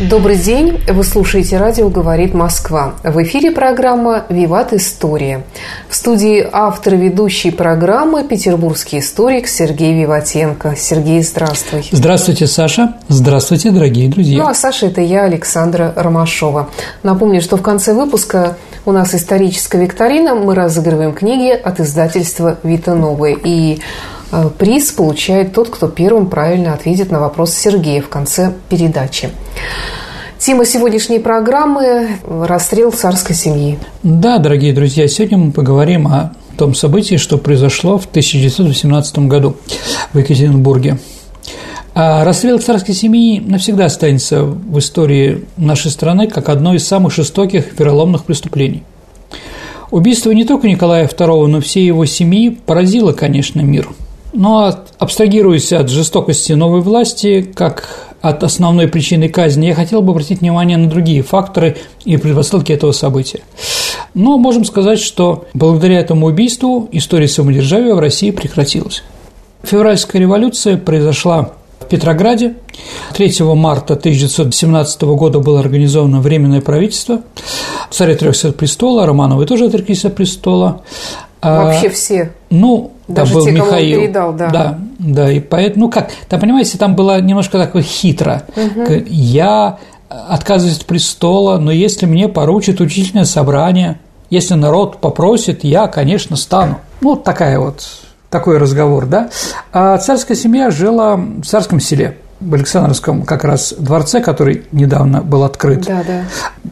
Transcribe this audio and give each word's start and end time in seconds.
Добрый 0.00 0.36
день. 0.36 0.80
Вы 0.88 1.04
слушаете 1.04 1.56
радио 1.56 1.88
«Говорит 1.88 2.34
Москва». 2.34 2.94
В 3.04 3.22
эфире 3.22 3.52
программа 3.52 4.24
«Виват 4.28 4.72
История». 4.72 5.44
В 5.88 5.94
студии 5.94 6.44
автор 6.50 6.96
ведущей 6.96 7.52
программы 7.52 8.24
петербургский 8.24 8.98
историк 8.98 9.46
Сергей 9.46 9.94
Виватенко. 10.00 10.74
Сергей, 10.76 11.22
здравствуй. 11.22 11.88
Здравствуйте, 11.92 12.48
Саша. 12.48 12.94
Здравствуйте, 13.06 13.70
дорогие 13.70 14.08
друзья. 14.08 14.42
Ну, 14.42 14.48
а 14.48 14.54
Саша– 14.54 14.86
это 14.88 15.00
я, 15.00 15.22
Александра 15.22 15.92
Ромашова. 15.94 16.70
Напомню, 17.04 17.40
что 17.40 17.56
в 17.56 17.62
конце 17.62 17.94
выпуска 17.94 18.56
у 18.84 18.90
нас 18.90 19.14
историческая 19.14 19.80
викторина. 19.80 20.34
Мы 20.34 20.56
разыгрываем 20.56 21.12
книги 21.12 21.50
от 21.50 21.78
издательства 21.78 22.58
«Вита 22.64 22.96
Новые». 22.96 23.38
И 23.44 23.80
приз 24.58 24.92
получает 24.92 25.52
тот, 25.52 25.68
кто 25.68 25.88
первым 25.88 26.28
правильно 26.28 26.74
ответит 26.74 27.10
на 27.10 27.20
вопрос 27.20 27.52
Сергея 27.54 28.02
в 28.02 28.08
конце 28.08 28.52
передачи. 28.68 29.30
Тема 30.38 30.66
сегодняшней 30.66 31.20
программы– 31.20 32.18
расстрел 32.28 32.92
царской 32.92 33.34
семьи. 33.34 33.78
Да, 34.02 34.38
дорогие 34.38 34.74
друзья, 34.74 35.08
сегодня 35.08 35.38
мы 35.38 35.52
поговорим 35.52 36.06
о 36.06 36.34
том 36.58 36.74
событии, 36.74 37.16
что 37.16 37.38
произошло 37.38 37.98
в 37.98 38.06
1918 38.06 39.20
году 39.20 39.56
в 40.12 40.18
Екатеринбурге. 40.18 40.98
А 41.94 42.24
расстрел 42.24 42.58
царской 42.58 42.94
семьи 42.94 43.40
навсегда 43.40 43.84
останется 43.86 44.42
в 44.42 44.78
истории 44.78 45.44
нашей 45.56 45.90
страны 45.90 46.28
как 46.28 46.48
одно 46.48 46.74
из 46.74 46.86
самых 46.86 47.14
жестоких 47.14 47.78
вероломных 47.78 48.24
преступлений. 48.24 48.82
Убийство 49.90 50.32
не 50.32 50.44
только 50.44 50.66
Николая 50.66 51.06
II, 51.06 51.46
но 51.46 51.60
всей 51.60 51.86
его 51.86 52.04
семьи 52.04 52.50
поразило, 52.50 53.12
конечно, 53.12 53.60
мир. 53.60 53.88
Но 54.34 54.74
абстрагируясь 54.98 55.72
от 55.72 55.88
жестокости 55.88 56.52
новой 56.52 56.80
власти, 56.80 57.42
как 57.54 57.88
от 58.20 58.42
основной 58.42 58.88
причины 58.88 59.28
казни, 59.28 59.66
я 59.66 59.74
хотел 59.74 60.02
бы 60.02 60.10
обратить 60.10 60.40
внимание 60.40 60.76
на 60.76 60.90
другие 60.90 61.22
факторы 61.22 61.76
и 62.04 62.16
предпосылки 62.16 62.72
этого 62.72 62.90
события. 62.90 63.42
Но 64.12 64.36
можем 64.36 64.64
сказать, 64.64 64.98
что 64.98 65.46
благодаря 65.54 66.00
этому 66.00 66.26
убийству 66.26 66.88
история 66.90 67.28
самодержавия 67.28 67.94
в 67.94 68.00
России 68.00 68.32
прекратилась. 68.32 69.04
Февральская 69.62 70.20
революция 70.20 70.78
произошла 70.78 71.52
в 71.78 71.86
Петрограде. 71.86 72.54
3 73.14 73.36
марта 73.54 73.94
1917 73.94 75.02
года 75.02 75.38
было 75.38 75.60
организовано 75.60 76.20
Временное 76.20 76.60
правительство. 76.60 77.20
Царь 77.90 78.14
отрекся 78.14 78.48
от 78.48 78.56
престола, 78.56 79.06
Романовы 79.06 79.46
тоже 79.46 79.66
отреклись 79.66 80.04
от 80.04 80.16
престола. 80.16 80.82
Вообще 81.40 81.90
все. 81.90 82.32
Ну, 82.50 82.93
Даже 83.06 83.32
там 83.32 83.38
был 83.38 83.46
те, 83.46 83.52
Михаил. 83.52 84.00
передал, 84.00 84.32
да. 84.32 84.50
Да, 84.50 84.78
да, 84.98 85.30
и 85.30 85.40
поэтому, 85.40 85.86
ну 85.86 85.90
как, 85.90 86.10
там, 86.28 86.40
понимаете, 86.40 86.78
там 86.78 86.94
было 86.94 87.20
немножко 87.20 87.58
такое 87.58 87.82
хитро. 87.82 88.44
Я 89.06 89.78
отказываюсь 90.08 90.78
от 90.78 90.86
престола, 90.86 91.58
но 91.58 91.70
если 91.70 92.06
мне 92.06 92.28
поручит 92.28 92.80
учительное 92.80 93.24
собрание, 93.24 93.98
если 94.30 94.54
народ 94.54 95.00
попросит, 95.00 95.64
я, 95.64 95.86
конечно, 95.86 96.36
стану. 96.36 96.78
Ну, 97.00 97.10
вот 97.10 97.24
такая 97.24 97.58
вот, 97.58 97.84
такой 98.30 98.58
разговор, 98.58 99.06
да. 99.06 99.30
А 99.72 99.98
царская 99.98 100.36
семья 100.36 100.70
жила 100.70 101.16
в 101.16 101.44
царском 101.44 101.80
селе, 101.80 102.18
в 102.40 102.54
Александровском 102.54 103.22
как 103.22 103.44
раз 103.44 103.74
дворце, 103.76 104.20
который 104.20 104.64
недавно 104.72 105.20
был 105.20 105.44
открыт. 105.44 105.84
Да, 105.86 106.02
да. 106.06 106.24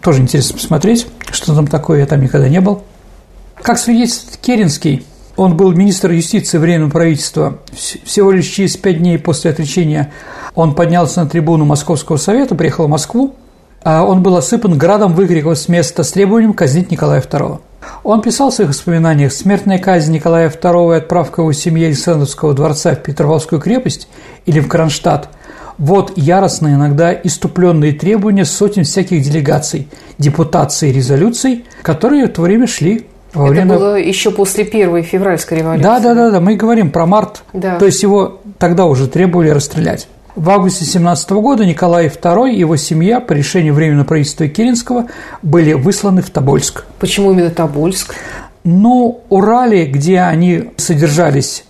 Тоже 0.03 0.23
интересно 0.23 0.57
посмотреть, 0.57 1.07
что 1.31 1.55
там 1.55 1.67
такое, 1.67 2.01
я 2.01 2.07
там 2.07 2.23
никогда 2.23 2.49
не 2.49 2.61
был. 2.61 2.83
Как 3.61 3.79
свидетельствует 3.79 4.39
Керенский, 4.39 5.05
он 5.37 5.57
был 5.57 5.73
министр 5.73 6.13
юстиции 6.13 6.59
Временного 6.59 6.91
правительства. 6.91 7.59
Всего 7.75 8.31
лишь 8.31 8.47
через 8.47 8.77
пять 8.77 8.99
дней 8.99 9.19
после 9.19 9.51
отречения 9.51 10.13
он 10.55 10.75
поднялся 10.75 11.23
на 11.23 11.31
трибуну 11.31 11.65
Московского 11.65 12.17
совета, 12.17 12.55
приехал 12.55 12.87
в 12.87 12.91
Москву, 12.91 13.35
а 13.83 14.05
он 14.05 14.23
был 14.23 14.37
осыпан 14.37 14.77
градом 14.79 15.15
выкриков 15.15 15.59
с 15.59 15.69
места 15.69 16.05
с 16.05 16.13
требованием 16.13 16.53
казнить 16.53 16.91
Николая 16.91 17.21
II. 17.21 17.59
Он 18.05 18.21
писал 18.21 18.51
в 18.51 18.55
своих 18.55 18.71
воспоминаниях 18.71 19.33
«Смертная 19.33 19.79
казнь 19.79 20.13
Николая 20.13 20.51
II 20.51 20.95
и 20.95 20.99
отправка 20.99 21.43
его 21.43 21.53
семьи 21.53 21.87
Александровского 21.87 22.55
дворца 22.55 22.95
в 22.95 23.03
Петропавловскую 23.03 23.61
крепость 23.61 24.09
или 24.47 24.61
в 24.61 24.69
Кронштадт 24.69 25.29
вот 25.79 26.13
яростные, 26.17 26.77
иногда 26.77 27.13
иступленные 27.13 27.93
требования 27.93 28.45
сотен 28.45 28.85
всяких 28.85 29.23
делегаций, 29.23 29.89
депутаций 30.19 30.91
и 30.91 30.93
резолюций, 30.93 31.65
которые 31.83 32.27
в 32.27 32.33
то 32.33 32.43
время 32.43 32.67
шли 32.67 33.07
во 33.35 33.45
Это 33.47 33.53
время... 33.53 33.75
было 33.79 33.97
еще 33.97 34.31
после 34.31 34.65
первой 34.65 35.03
февральской 35.03 35.59
революции. 35.59 35.83
Да, 35.85 36.01
да, 36.01 36.15
да, 36.15 36.31
да, 36.31 36.41
мы 36.41 36.57
говорим 36.57 36.91
про 36.91 37.07
март, 37.07 37.43
Да. 37.53 37.79
то 37.79 37.87
есть 37.87 38.03
его 38.03 38.41
тогда 38.59 38.87
уже 38.87 39.07
требовали 39.09 39.51
расстрелять. 39.51 40.09
В 40.35 40.49
августе 40.49 40.85
17 40.87 41.31
года 41.33 41.67
Николай 41.67 42.07
II 42.07 42.51
и 42.53 42.59
его 42.59 42.77
семья 42.77 43.21
по 43.21 43.33
решению 43.33 43.75
Временного 43.75 44.07
правительства 44.07 44.49
Керенского 44.49 45.09
были 45.43 45.75
высланы 45.75 46.23
в 46.23 46.31
Тобольск. 46.31 46.85
Почему 46.99 47.33
именно 47.33 47.51
Тобольск? 47.51 48.15
Но 48.65 49.21
Урале, 49.29 49.85
где 49.87 50.21
они 50.21 50.71
содержались, 50.77 51.65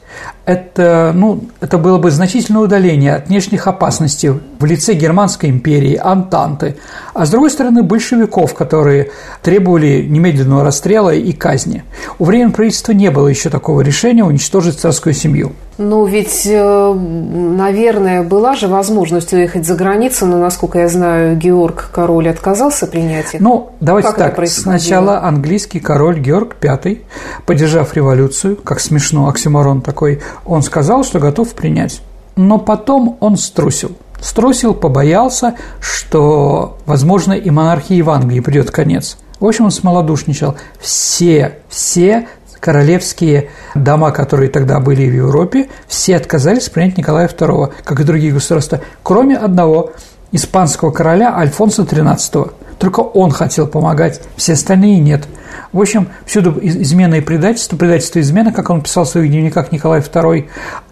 это, 0.45 1.13
ну, 1.15 1.45
это 1.61 1.79
было 1.79 1.99
бы 1.99 2.11
значительное 2.11 2.63
удаление 2.63 3.15
от 3.15 3.29
внешних 3.29 3.67
опасностей 3.67 4.31
в 4.59 4.65
лице 4.65 4.95
Германской 4.95 5.51
империи, 5.51 5.97
Антанты, 6.03 6.77
а 7.15 7.27
с 7.27 7.31
другой 7.31 7.51
стороны 7.51 7.83
большевиков, 7.83 8.55
которые 8.55 9.11
требовали 9.43 10.03
немедленного 10.03 10.65
расстрела 10.65 11.11
и 11.11 11.33
казни. 11.33 11.85
У 12.19 12.25
времен 12.25 12.53
правительства 12.53 12.93
не 12.93 13.11
было 13.11 13.29
еще 13.29 13.51
такого 13.51 13.83
решения 13.83 14.25
уничтожить 14.25 14.81
царскую 14.81 15.15
семью. 15.15 15.53
Ну, 15.79 16.05
ведь, 16.05 16.43
э, 16.45 16.93
наверное, 16.95 18.23
была 18.23 18.55
же 18.55 18.69
возможность 18.69 19.33
уехать 19.33 19.67
за 19.67 19.75
границу, 19.75 20.27
но, 20.27 20.37
насколько 20.39 20.79
я 20.79 20.89
знаю, 20.89 21.37
Георг 21.37 21.89
Король 21.93 22.29
отказался 22.29 22.87
принять 22.87 23.35
их. 23.35 23.41
Ну, 23.41 23.71
давайте 23.81 24.09
Как 24.09 24.37
так. 24.37 24.49
Сначала 24.49 25.23
английский 25.23 25.81
король 25.81 26.19
Георг 26.19 26.57
V, 26.63 26.99
поддержав 27.47 27.95
революцию, 27.95 28.57
как 28.57 28.81
смешно, 28.81 29.29
оксиморон 29.29 29.81
такой, 29.81 30.21
он 30.45 30.63
сказал, 30.63 31.05
что 31.05 31.19
готов 31.19 31.55
принять. 31.55 32.03
Но 32.37 32.59
потом 32.59 33.17
он 33.21 33.37
струсил. 33.37 33.93
Струсил, 34.21 34.75
побоялся, 34.75 35.57
что, 35.81 36.79
возможно, 36.87 37.33
и 37.33 37.51
монархии 37.51 38.01
в 38.03 38.11
Англии 38.11 38.41
придет 38.41 38.71
конец. 38.71 39.19
В 39.41 39.47
общем, 39.47 39.65
он 39.65 39.71
смолодушничал. 39.73 40.55
Все, 40.81 41.59
все 41.69 42.29
королевские 42.61 43.51
дома, 43.75 44.13
которые 44.13 44.49
тогда 44.49 44.79
были 44.79 45.11
в 45.11 45.15
Европе, 45.15 45.69
все 45.89 46.17
отказались 46.17 46.69
принять 46.69 46.97
Николая 46.97 47.27
II, 47.27 47.73
как 47.83 47.99
и 47.99 48.05
другие 48.05 48.33
государства, 48.33 48.81
кроме 49.03 49.37
одного 49.37 49.91
испанского 50.31 50.93
короля 50.93 51.37
Альфонса 51.37 51.83
XIII. 51.83 52.53
Только 52.83 52.99
он 52.99 53.31
хотел 53.31 53.69
помогать, 53.69 54.21
все 54.35 54.55
остальные 54.55 54.99
нет. 54.99 55.29
В 55.71 55.81
общем, 55.81 56.09
всюду 56.27 56.59
из- 56.59 56.77
измена 56.77 57.15
и 57.15 57.21
предательство, 57.21 57.77
предательство 57.77 58.19
и 58.19 58.23
измена, 58.23 58.53
как 58.53 58.71
он 58.71 58.81
писал 58.81 59.05
в 59.05 59.09
своих 59.09 59.31
дневниках 59.31 59.71
Николай 59.71 60.01
II, 60.01 60.49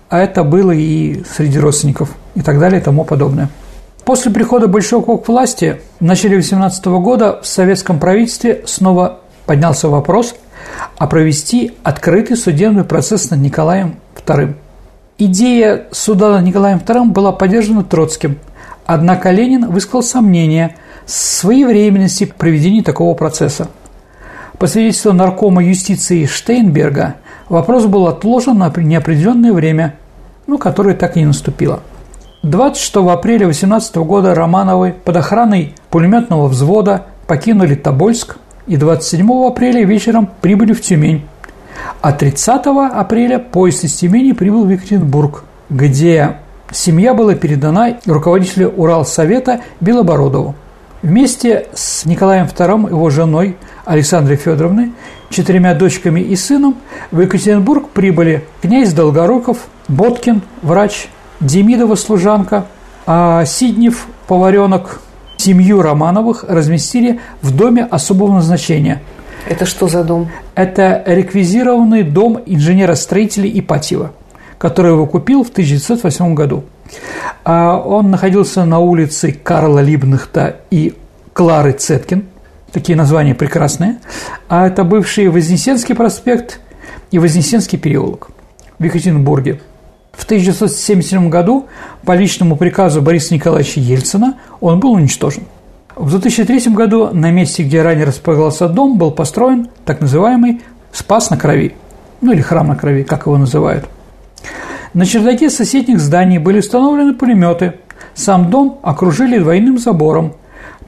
а 0.08 0.18
это 0.20 0.44
было 0.44 0.70
и 0.70 1.24
среди 1.24 1.58
родственников 1.58 2.10
и 2.36 2.42
так 2.42 2.60
далее 2.60 2.80
и 2.80 2.84
тому 2.84 3.02
подобное. 3.04 3.48
После 4.04 4.30
прихода 4.30 4.68
большевиков 4.68 5.24
к 5.24 5.28
власти 5.28 5.80
в 5.98 6.04
начале 6.04 6.36
18 6.36 7.00
года 7.00 7.40
в 7.42 7.46
советском 7.48 7.98
правительстве 7.98 8.62
снова 8.66 9.18
поднялся 9.44 9.88
вопрос 9.88 10.36
о 10.96 11.08
провести 11.08 11.72
открытый 11.82 12.36
судебный 12.36 12.84
процесс 12.84 13.30
над 13.30 13.40
Николаем 13.40 13.96
II. 14.24 14.54
Идея 15.18 15.88
суда 15.90 16.34
над 16.34 16.44
Николаем 16.44 16.78
II 16.78 17.06
была 17.06 17.32
поддержана 17.32 17.82
Троцким, 17.82 18.38
однако 18.86 19.32
Ленин 19.32 19.68
высказал 19.68 20.04
сомнения 20.04 20.76
в 20.76 20.89
своевременности 21.10 22.24
проведения 22.24 22.82
такого 22.82 23.14
процесса. 23.14 23.68
По 24.58 24.66
свидетельству 24.66 25.12
наркома 25.12 25.64
юстиции 25.64 26.26
Штейнберга, 26.26 27.16
вопрос 27.48 27.86
был 27.86 28.06
отложен 28.06 28.58
на 28.58 28.72
неопределенное 28.76 29.52
время, 29.52 29.96
ну, 30.46 30.58
которое 30.58 30.94
так 30.94 31.16
и 31.16 31.20
не 31.20 31.26
наступило. 31.26 31.80
26 32.42 32.96
апреля 32.96 33.46
18 33.46 33.96
года 33.96 34.34
Романовы 34.34 34.94
под 35.04 35.16
охраной 35.16 35.74
пулеметного 35.90 36.46
взвода 36.46 37.06
покинули 37.26 37.74
Тобольск 37.74 38.38
и 38.66 38.76
27 38.76 39.46
апреля 39.46 39.84
вечером 39.84 40.28
прибыли 40.40 40.72
в 40.72 40.80
Тюмень. 40.80 41.26
А 42.00 42.12
30 42.12 42.66
апреля 42.92 43.38
поезд 43.38 43.84
из 43.84 43.94
Тюмени 43.94 44.32
прибыл 44.32 44.64
в 44.64 44.70
Екатеринбург, 44.70 45.44
где 45.68 46.36
семья 46.70 47.14
была 47.14 47.34
передана 47.34 47.96
руководителю 48.06 48.70
Уралсовета 48.70 49.60
Белобородову. 49.80 50.54
Вместе 51.02 51.66
с 51.72 52.04
Николаем 52.04 52.44
II, 52.44 52.90
его 52.90 53.08
женой 53.08 53.56
Александрой 53.86 54.36
Федоровной, 54.36 54.92
четырьмя 55.30 55.74
дочками 55.74 56.20
и 56.20 56.36
сыном 56.36 56.76
в 57.10 57.20
Екатеринбург 57.20 57.88
прибыли 57.88 58.44
князь 58.60 58.92
Долгоруков, 58.92 59.68
Боткин, 59.88 60.42
врач, 60.60 61.08
Демидова 61.40 61.94
служанка, 61.94 62.66
а 63.06 63.46
Сиднев, 63.46 64.08
поваренок, 64.26 65.00
семью 65.38 65.80
Романовых 65.80 66.44
разместили 66.46 67.18
в 67.40 67.56
доме 67.56 67.82
особого 67.82 68.34
назначения. 68.34 69.00
Это 69.48 69.64
что 69.64 69.88
за 69.88 70.04
дом? 70.04 70.28
Это 70.54 71.02
реквизированный 71.06 72.02
дом 72.02 72.42
инженера-строителя 72.44 73.48
Ипатьева, 73.48 74.12
который 74.58 74.92
его 74.92 75.06
купил 75.06 75.44
в 75.44 75.48
1908 75.48 76.34
году. 76.34 76.64
А 77.44 77.78
он 77.78 78.10
находился 78.10 78.64
на 78.64 78.78
улице 78.78 79.32
Карла 79.32 79.80
Либнахта 79.80 80.56
и 80.70 80.94
Клары 81.32 81.72
Цеткин. 81.72 82.26
Такие 82.72 82.96
названия 82.96 83.34
прекрасные. 83.34 83.96
А 84.48 84.66
это 84.66 84.84
бывший 84.84 85.28
Вознесенский 85.28 85.94
проспект 85.94 86.60
и 87.10 87.18
Вознесенский 87.18 87.78
переулок 87.78 88.30
в 88.78 88.84
Екатеринбурге. 88.84 89.60
В 90.12 90.24
1977 90.24 91.28
году 91.28 91.68
по 92.04 92.12
личному 92.12 92.56
приказу 92.56 93.00
Бориса 93.00 93.34
Николаевича 93.34 93.80
Ельцина 93.80 94.38
он 94.60 94.80
был 94.80 94.92
уничтожен. 94.92 95.44
В 95.96 96.10
2003 96.10 96.72
году 96.72 97.10
на 97.12 97.30
месте, 97.30 97.62
где 97.62 97.82
ранее 97.82 98.06
располагался 98.06 98.68
дом, 98.68 98.96
был 98.98 99.10
построен 99.10 99.68
так 99.84 100.00
называемый 100.00 100.62
«Спас 100.92 101.30
на 101.30 101.36
крови», 101.36 101.74
ну 102.20 102.32
или 102.32 102.40
«Храм 102.40 102.66
на 102.66 102.76
крови», 102.76 103.02
как 103.02 103.26
его 103.26 103.36
называют. 103.36 103.86
На 104.94 105.06
чердаке 105.06 105.50
соседних 105.50 106.00
зданий 106.00 106.38
были 106.38 106.58
установлены 106.58 107.14
пулеметы. 107.14 107.74
Сам 108.14 108.50
дом 108.50 108.80
окружили 108.82 109.38
двойным 109.38 109.78
забором 109.78 110.34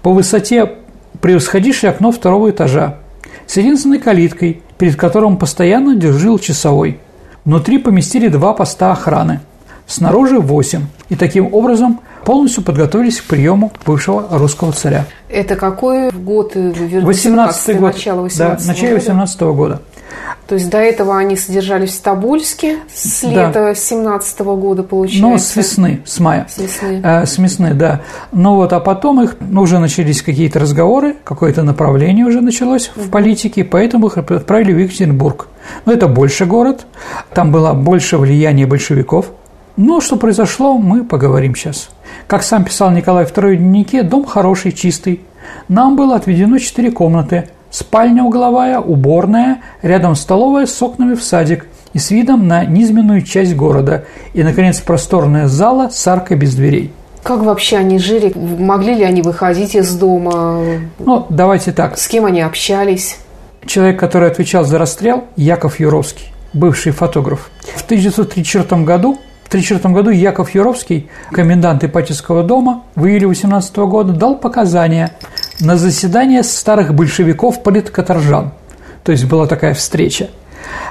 по 0.02 0.12
высоте 0.12 0.72
превосходившей 1.20 1.90
окно 1.90 2.10
второго 2.10 2.50
этажа 2.50 2.99
с 3.46 3.56
единственной 3.56 3.99
калиткой, 3.99 4.62
перед 4.78 4.96
которым 4.96 5.37
постоянно 5.37 5.94
дежурил 5.94 6.38
часовой– 6.38 6.99
Внутри 7.44 7.78
поместили 7.78 8.28
два 8.28 8.52
поста 8.52 8.93
охраны, 8.93 9.40
снаружи 9.87 10.38
восемь, 10.38 10.87
и 11.08 11.16
таким 11.16 11.52
образом 11.52 12.00
полностью 12.25 12.62
подготовились 12.62 13.20
к 13.20 13.25
приему 13.25 13.72
бывшего 13.84 14.28
русского 14.31 14.72
царя. 14.72 15.06
Это 15.28 15.56
какой 15.56 16.12
год? 16.12 16.54
18 16.54 17.69
э, 17.69 17.75
год. 17.75 17.94
Начало 17.94 18.22
18 18.22 18.66
да, 18.66 18.72
начало 18.72 18.94
18 18.94 19.40
-го 19.40 19.54
года. 19.54 19.82
То 20.46 20.56
есть 20.56 20.68
до 20.70 20.78
этого 20.78 21.16
они 21.16 21.36
содержались 21.36 21.92
в 21.92 22.02
Тобольске 22.02 22.78
с 22.92 23.22
лета 23.22 23.52
да. 23.52 23.74
17 23.74 24.40
-го 24.40 24.56
года, 24.56 24.82
получается? 24.82 25.22
Ну, 25.22 25.38
с 25.38 25.56
весны, 25.56 26.00
с 26.04 26.20
мая. 26.20 26.46
С 26.50 26.58
весны. 26.58 27.00
Э, 27.02 27.26
с 27.26 27.38
весны, 27.38 27.74
да. 27.74 28.00
Ну 28.32 28.56
вот, 28.56 28.72
а 28.72 28.80
потом 28.80 29.22
их 29.22 29.36
ну, 29.40 29.62
уже 29.62 29.78
начались 29.78 30.20
какие-то 30.20 30.58
разговоры, 30.58 31.16
какое-то 31.24 31.62
направление 31.62 32.26
уже 32.26 32.40
началось 32.40 32.90
в 32.96 33.08
политике, 33.08 33.64
поэтому 33.64 34.08
их 34.08 34.18
отправили 34.18 34.72
в 34.72 34.78
Екатеринбург. 34.78 35.46
Но 35.86 35.92
это 35.92 36.08
больше 36.08 36.44
город, 36.44 36.86
там 37.32 37.52
было 37.52 37.72
больше 37.72 38.18
влияния 38.18 38.66
большевиков. 38.66 39.26
Но 39.76 40.00
что 40.00 40.16
произошло, 40.16 40.76
мы 40.76 41.04
поговорим 41.04 41.54
сейчас. 41.54 41.88
Как 42.26 42.42
сам 42.42 42.64
писал 42.64 42.90
Николай 42.90 43.24
II 43.24 43.54
в 43.54 43.56
дневнике, 43.56 44.02
дом 44.02 44.26
хороший, 44.26 44.72
чистый. 44.72 45.22
Нам 45.68 45.96
было 45.96 46.16
отведено 46.16 46.58
четыре 46.58 46.90
комнаты– 46.90 47.48
спальня 47.72 48.22
угловая, 48.22 48.78
уборная, 48.78 49.62
рядом 49.82 50.14
столовая 50.14 50.66
с 50.66 50.80
окнами 50.80 51.14
в 51.14 51.24
садик 51.24 51.66
и 51.92 51.98
с 51.98 52.12
видом 52.12 52.46
на 52.46 52.64
низменную 52.64 53.22
часть 53.22 53.56
города, 53.56 54.04
и, 54.34 54.44
наконец, 54.44 54.80
просторная 54.80 55.48
зала 55.48 55.88
с 55.90 56.06
аркой 56.06 56.36
без 56.36 56.54
дверей. 56.54 56.92
Как 57.22 57.42
вообще 57.42 57.78
они 57.78 57.98
жили? 57.98 58.32
Могли 58.36 58.94
ли 58.94 59.04
они 59.04 59.22
выходить 59.22 59.74
из 59.74 59.94
дома? 59.94 60.60
Ну, 60.98 61.26
давайте 61.28 61.72
так. 61.72 61.98
С 61.98 62.08
кем 62.08 62.24
они 62.24 62.40
общались? 62.40 63.16
Человек, 63.64 63.98
который 63.98 64.28
отвечал 64.28 64.64
за 64.64 64.78
расстрел, 64.78 65.25
Яков 65.36 65.78
Юровский, 65.78 66.32
бывший 66.52 66.92
фотограф. 66.92 67.50
В 67.76 67.84
1934 67.84 68.82
году 68.82 69.18
1934 69.52 69.93
году 69.93 70.08
Яков 70.08 70.54
Юровский, 70.54 71.10
комендант 71.31 71.84
Ипатьевского 71.84 72.43
дома, 72.43 72.84
в 72.94 73.04
июле 73.04 73.26
18 73.26 73.76
года 73.76 74.14
дал 74.14 74.37
показания 74.37 75.12
на 75.60 75.76
заседание 75.76 76.43
старых 76.43 76.94
большевиков 76.94 77.62
политкоторжан. 77.62 78.52
То 79.04 79.12
есть 79.12 79.26
была 79.26 79.46
такая 79.46 79.75
встреча. 79.75 80.31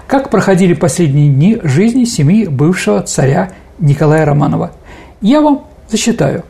Как 0.06 0.30
проходили 0.30 0.75
последние 0.75 1.30
дни 1.30 1.60
жизни 1.63 2.04
семьи 2.04 2.46
бывшего 2.46 3.02
царя 3.02 3.52
Николая 3.80 4.25
Романова? 4.25 4.74
Я 5.22 5.42
вам 5.42 5.63
зачитаю. 5.90 6.44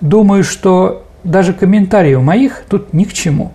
Думаю, 0.00 0.42
что 0.42 1.04
даже 1.22 1.52
комментариев 1.52 2.22
моих 2.22 2.64
тут 2.68 2.92
ни 2.92 3.04
к 3.04 3.12
чему. 3.12 3.52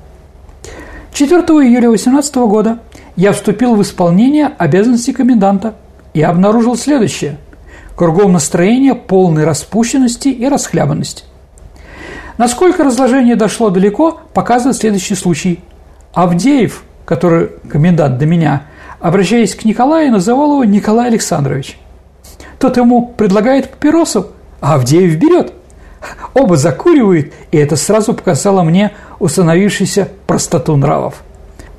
4 1.11 1.41
июля 1.41 1.89
18 1.89 2.35
года 2.35 2.79
я 3.17 3.33
вступил 3.33 3.75
в 3.75 3.81
исполнение 3.81 4.49
обязанностей 4.57 5.11
коменданта 5.11 5.75
и 6.13 6.21
обнаружил 6.21 6.77
следующее. 6.77 7.35
Кругом 7.95 8.33
настроение 8.33 8.95
полной 8.95 9.43
распущенности 9.43 10.29
и 10.29 10.47
расхлябанности. 10.47 11.23
Насколько 12.37 12.83
разложение 12.83 13.35
дошло 13.35 13.69
далеко, 13.69 14.19
показывает 14.33 14.77
следующий 14.77 15.15
случай. 15.15 15.59
Авдеев, 16.13 16.83
который 17.05 17.49
комендант 17.69 18.17
до 18.17 18.25
меня, 18.25 18.63
обращаясь 18.99 19.55
к 19.55 19.65
Николаю, 19.65 20.11
называл 20.11 20.53
его 20.53 20.63
Николай 20.63 21.07
Александрович. 21.07 21.77
Тот 22.59 22.77
ему 22.77 23.07
предлагает 23.07 23.71
папиросу, 23.71 24.31
а 24.59 24.75
Авдеев 24.75 25.15
берет. 25.17 25.53
Оба 26.33 26.57
закуривают, 26.57 27.33
и 27.51 27.57
это 27.57 27.75
сразу 27.75 28.13
показало 28.13 28.63
мне 28.63 28.91
установившуюся 29.19 30.09
простоту 30.27 30.75
нравов. 30.75 31.23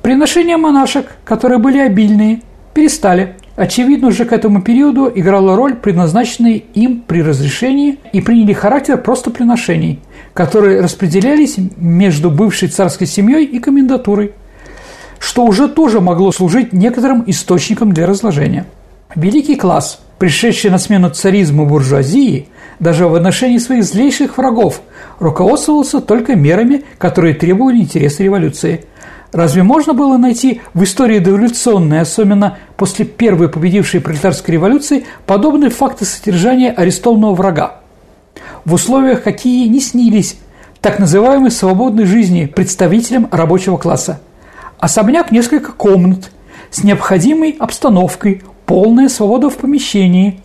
Приношения 0.01 0.57
монашек, 0.57 1.07
которые 1.25 1.59
были 1.59 1.79
обильные, 1.79 2.41
перестали. 2.73 3.35
Очевидно, 3.55 4.07
уже 4.07 4.25
к 4.25 4.33
этому 4.33 4.61
периоду 4.61 5.11
играла 5.13 5.55
роль 5.55 5.75
предназначенные 5.75 6.57
им 6.73 7.03
при 7.05 7.21
разрешении 7.21 7.99
и 8.11 8.21
приняли 8.21 8.53
характер 8.53 8.97
просто 8.97 9.29
приношений– 9.29 9.99
которые 10.33 10.81
распределялись 10.81 11.57
между 11.77 12.29
бывшей 12.31 12.67
царской 12.67 13.07
семьей 13.07 13.45
и 13.45 13.59
комендатурой, 13.59 14.33
что 15.19 15.45
уже 15.45 15.67
тоже 15.69 16.01
могло 16.01 16.31
служить 16.31 16.73
некоторым 16.73 17.23
источником 17.27 17.93
для 17.93 18.07
разложения. 18.07 18.65
Великий 19.15 19.55
класс, 19.55 19.99
пришедший 20.17 20.71
на 20.71 20.79
смену 20.79 21.11
царизму 21.11 21.65
буржуазии, 21.65 22.47
даже 22.79 23.07
в 23.07 23.13
отношении 23.13 23.59
своих 23.59 23.83
злейших 23.83 24.37
врагов, 24.37 24.81
руководствовался 25.19 26.01
только 26.01 26.35
мерами, 26.35 26.83
которые 26.97 27.35
требовали 27.35 27.77
интереса 27.77 28.23
революции. 28.23 28.85
Разве 29.33 29.63
можно 29.63 29.93
было 29.93 30.17
найти 30.17 30.61
в 30.73 30.83
истории 30.83 31.19
дореволюционной, 31.19 31.99
особенно 31.99 32.57
после 32.77 33.03
первой 33.03 33.49
победившей 33.49 33.99
пролетарской 33.99 34.53
революции, 34.53 35.05
подобные 35.25 35.71
факты 35.71 36.05
содержания 36.05 36.71
арестованного 36.71 37.35
врага? 37.35 37.83
в 38.65 38.73
условиях, 38.73 39.23
какие 39.23 39.67
не 39.67 39.79
снились 39.79 40.37
так 40.81 40.99
называемой 40.99 41.51
свободной 41.51 42.05
жизни 42.05 42.45
представителям 42.45 43.27
рабочего 43.31 43.77
класса. 43.77 44.19
Особняк 44.79 45.31
несколько 45.31 45.71
комнат 45.71 46.31
с 46.71 46.83
необходимой 46.83 47.55
обстановкой, 47.57 48.41
полная 48.65 49.09
свобода 49.09 49.49
в 49.49 49.57
помещении, 49.57 50.41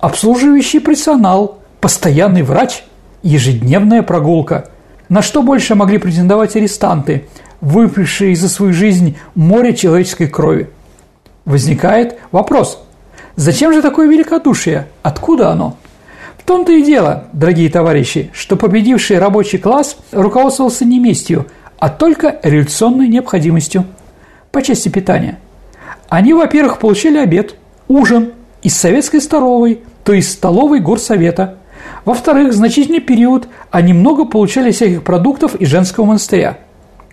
обслуживающий 0.00 0.80
персонал, 0.80 1.58
постоянный 1.80 2.42
врач, 2.42 2.84
ежедневная 3.22 4.02
прогулка. 4.02 4.70
На 5.08 5.22
что 5.22 5.42
больше 5.42 5.74
могли 5.74 5.98
претендовать 5.98 6.54
арестанты, 6.56 7.26
выпившие 7.60 8.36
за 8.36 8.48
свою 8.48 8.72
жизнь 8.72 9.16
море 9.34 9.74
человеческой 9.74 10.28
крови? 10.28 10.70
Возникает 11.44 12.18
вопрос, 12.30 12.82
зачем 13.36 13.72
же 13.72 13.82
такое 13.82 14.08
великодушие? 14.08 14.88
Откуда 15.02 15.50
оно? 15.50 15.76
том-то 16.48 16.72
и 16.72 16.82
дело, 16.82 17.24
дорогие 17.34 17.68
товарищи, 17.68 18.30
что 18.32 18.56
победивший 18.56 19.18
рабочий 19.18 19.58
класс 19.58 19.98
руководствовался 20.12 20.86
не 20.86 20.98
местью, 20.98 21.44
а 21.78 21.90
только 21.90 22.40
революционной 22.42 23.06
необходимостью 23.06 23.84
по 24.50 24.62
части 24.62 24.88
питания. 24.88 25.38
Они, 26.08 26.32
во-первых, 26.32 26.78
получили 26.78 27.18
обед, 27.18 27.56
ужин 27.86 28.32
из 28.62 28.74
советской 28.74 29.20
столовой, 29.20 29.82
то 30.04 30.14
есть 30.14 30.32
столовой 30.32 30.80
горсовета. 30.80 31.58
Во-вторых, 32.06 32.54
значительный 32.54 33.00
период 33.00 33.46
они 33.70 33.92
много 33.92 34.24
получали 34.24 34.70
всяких 34.70 35.02
продуктов 35.02 35.54
из 35.54 35.68
женского 35.68 36.06
монастыря. 36.06 36.56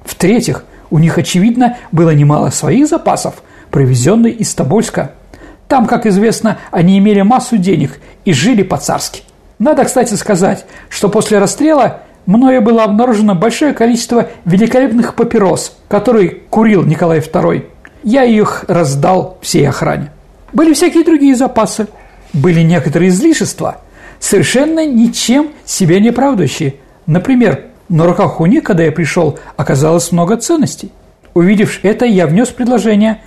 В-третьих, 0.06 0.64
у 0.90 1.00
них, 1.00 1.18
очевидно, 1.18 1.78
было 1.92 2.12
немало 2.12 2.52
своих 2.52 2.88
запасов, 2.88 3.36
привезенных 3.72 4.38
из 4.38 4.54
Тобольска– 4.54 5.12
там, 5.68 5.88
как 5.88 6.06
известно, 6.06 6.60
они 6.72 6.98
имели 7.00 7.22
массу 7.22 7.58
денег 7.58 8.00
и 8.24 8.34
жили 8.34 8.64
по-царски. 8.64 9.24
Надо, 9.58 9.86
кстати, 9.86 10.14
сказать, 10.14 10.66
что 10.90 11.10
после 11.10 11.40
расстрела 11.40 12.02
мною 12.26 12.62
было 12.62 12.84
обнаружено 12.84 13.36
большое 13.36 13.74
количество 13.74 14.30
великолепных 14.46 15.16
папирос, 15.16 15.78
которые 15.88 16.30
курил 16.30 16.84
Николай 16.84 17.20
II. 17.20 17.66
Я 18.04 18.24
их 18.24 18.66
раздал 18.68 19.38
всей 19.42 19.68
охране. 19.68 20.12
Были 20.54 20.74
всякие 20.74 21.04
другие 21.04 21.36
запасы. 21.36 21.88
Были 22.34 22.62
некоторые 22.62 23.10
излишества. 23.10 23.82
совершенно 24.20 24.86
ничем 24.86 25.50
себя 25.66 26.00
не 26.00 26.10
оправдывающие. 26.10 26.76
Например, 27.06 27.66
на 27.90 28.06
руках 28.06 28.40
у 28.40 28.46
них, 28.46 28.64
когда 28.64 28.84
я 28.84 28.92
пришел, 28.92 29.38
оказалось 29.58 30.12
много 30.12 30.38
ценностей. 30.38 30.92
Увидев 31.34 31.84
это, 31.84 32.06
я 32.06 32.28
внес 32.28 32.50
предложение 32.50 33.22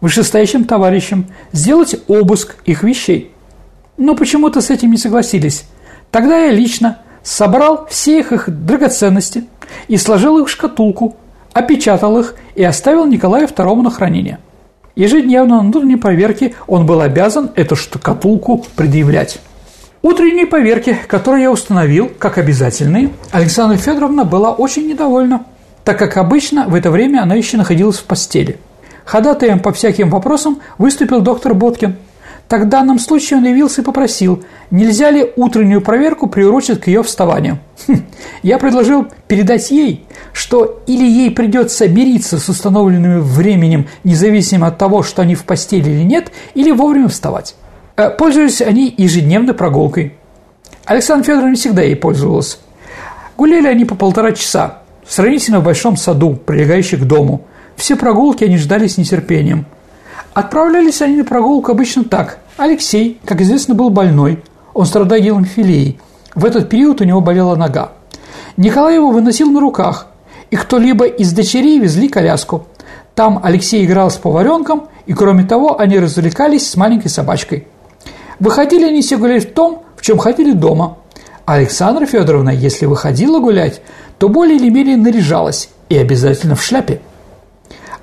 вышестоящим 0.00 0.64
товарищам 0.64 1.26
сделать 1.52 1.96
обыск 2.08 2.56
их 2.64 2.82
вещей. 2.82 3.32
Но 3.96 4.14
почему-то 4.14 4.60
с 4.60 4.70
этим 4.70 4.90
не 4.90 4.96
согласились. 4.96 5.64
Тогда 6.10 6.46
я 6.46 6.52
лично 6.52 6.98
собрал 7.22 7.86
все 7.88 8.18
их, 8.18 8.32
их 8.32 8.44
драгоценности 8.48 9.44
и 9.88 9.96
сложил 9.96 10.38
их 10.38 10.48
в 10.48 10.50
шкатулку, 10.50 11.16
опечатал 11.52 12.18
их 12.18 12.34
и 12.54 12.64
оставил 12.64 13.06
Николаю 13.06 13.46
II 13.46 13.82
на 13.82 13.90
хранение. 13.90 14.38
Ежедневно 14.94 15.56
на 15.56 15.60
внутренней 15.62 15.96
проверке 15.96 16.54
он 16.66 16.84
был 16.84 17.00
обязан 17.00 17.50
эту 17.54 17.76
шкатулку 17.76 18.64
предъявлять. 18.76 19.40
Утренние 20.02 20.46
поверки, 20.46 20.98
которые 21.06 21.44
я 21.44 21.52
установил 21.52 22.10
как 22.18 22.36
обязательные, 22.36 23.10
Александра 23.30 23.76
Федоровна 23.76 24.24
была 24.24 24.50
очень 24.50 24.88
недовольна, 24.88 25.44
так 25.84 25.96
как 25.96 26.16
обычно 26.16 26.66
в 26.66 26.74
это 26.74 26.90
время 26.90 27.22
она 27.22 27.36
еще 27.36 27.56
находилась 27.56 27.98
в 27.98 28.04
постели. 28.04 28.58
Ходатаем 29.04 29.60
по 29.60 29.72
всяким 29.72 30.10
вопросам 30.10 30.58
выступил 30.76 31.20
доктор 31.20 31.54
Боткин. 31.54 31.94
Так 32.48 32.64
в 32.64 32.68
данном 32.68 32.98
случае 32.98 33.38
он 33.38 33.44
явился 33.44 33.82
и 33.82 33.84
попросил, 33.84 34.42
нельзя 34.72 35.12
ли 35.12 35.30
утреннюю 35.36 35.80
проверку 35.80 36.26
приурочить 36.26 36.80
к 36.80 36.88
ее 36.88 37.04
вставанию. 37.04 37.60
Хм, 37.86 38.02
я 38.42 38.58
предложил 38.58 39.06
передать 39.28 39.70
ей, 39.70 40.04
что 40.32 40.82
или 40.88 41.04
ей 41.04 41.30
придется 41.30 41.86
мириться 41.86 42.38
с 42.38 42.48
установленным 42.48 43.20
временем, 43.20 43.86
независимо 44.02 44.66
от 44.66 44.78
того, 44.78 45.04
что 45.04 45.22
они 45.22 45.36
в 45.36 45.44
постели 45.44 45.88
или 45.88 46.02
нет, 46.02 46.32
или 46.54 46.72
вовремя 46.72 47.06
вставать. 47.06 47.54
Э, 47.96 48.10
пользуются 48.10 48.64
они 48.64 48.94
ежедневной 48.96 49.54
прогулкой. 49.54 50.14
Александр 50.84 51.26
Федоровна 51.26 51.54
всегда 51.54 51.82
ей 51.82 51.96
пользовалась. 51.96 52.58
Гуляли 53.36 53.66
они 53.66 53.84
по 53.84 53.94
полтора 53.94 54.32
часа, 54.32 54.78
сравнительно 55.06 55.60
в 55.60 55.64
большом 55.64 55.96
саду, 55.96 56.34
прилегающем 56.34 57.00
к 57.00 57.04
дому. 57.04 57.42
Все 57.76 57.96
прогулки 57.96 58.44
они 58.44 58.56
ждали 58.56 58.86
с 58.86 58.98
нетерпением. 58.98 59.66
Отправлялись 60.34 61.02
они 61.02 61.16
на 61.16 61.24
прогулку 61.24 61.72
обычно 61.72 62.04
так. 62.04 62.38
Алексей, 62.56 63.20
как 63.24 63.40
известно, 63.40 63.74
был 63.74 63.90
больной. 63.90 64.42
Он 64.74 64.86
страдал 64.86 65.18
гемофилией. 65.18 66.00
В 66.34 66.44
этот 66.44 66.68
период 66.70 67.00
у 67.00 67.04
него 67.04 67.20
болела 67.20 67.56
нога. 67.56 67.92
Николай 68.56 68.94
его 68.94 69.10
выносил 69.10 69.50
на 69.50 69.60
руках, 69.60 70.06
и 70.50 70.56
кто-либо 70.56 71.06
из 71.06 71.32
дочерей 71.32 71.78
везли 71.78 72.08
коляску. 72.08 72.66
Там 73.14 73.40
Алексей 73.42 73.84
играл 73.84 74.10
с 74.10 74.16
поваренком, 74.16 74.88
и 75.06 75.12
кроме 75.12 75.44
того 75.44 75.78
они 75.78 75.98
развлекались 75.98 76.70
с 76.70 76.76
маленькой 76.76 77.08
собачкой. 77.08 77.66
Выходили 78.38 78.84
они 78.84 79.02
все 79.02 79.16
гулять 79.16 79.50
в 79.50 79.52
том, 79.52 79.84
в 79.96 80.02
чем 80.02 80.18
ходили 80.18 80.52
дома. 80.52 80.98
Александра 81.44 82.06
Федоровна, 82.06 82.50
если 82.50 82.86
выходила 82.86 83.38
гулять, 83.40 83.80
то 84.18 84.28
более 84.28 84.56
или 84.56 84.68
менее 84.68 84.96
наряжалась 84.96 85.68
и 85.88 85.96
обязательно 85.96 86.54
в 86.54 86.62
шляпе. 86.62 87.00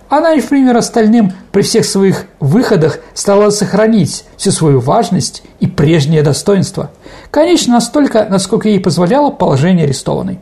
Она 0.10 0.34
и 0.34 0.42
в 0.42 0.50
пример 0.50 0.76
остальным 0.76 1.32
при 1.52 1.62
всех 1.62 1.86
своих 1.86 2.26
выходах 2.40 3.00
стала 3.14 3.52
сохранить 3.52 4.26
всю 4.38 4.52
свою 4.52 4.80
важность 4.80 5.44
и 5.60 5.68
прежнее 5.68 6.24
достоинство. 6.24 6.90
Конечно, 7.30 7.76
настолько, 7.76 8.26
насколько 8.28 8.68
ей 8.68 8.80
позволяло 8.80 9.30
положение 9.30 9.86
арестованной. 9.86 10.40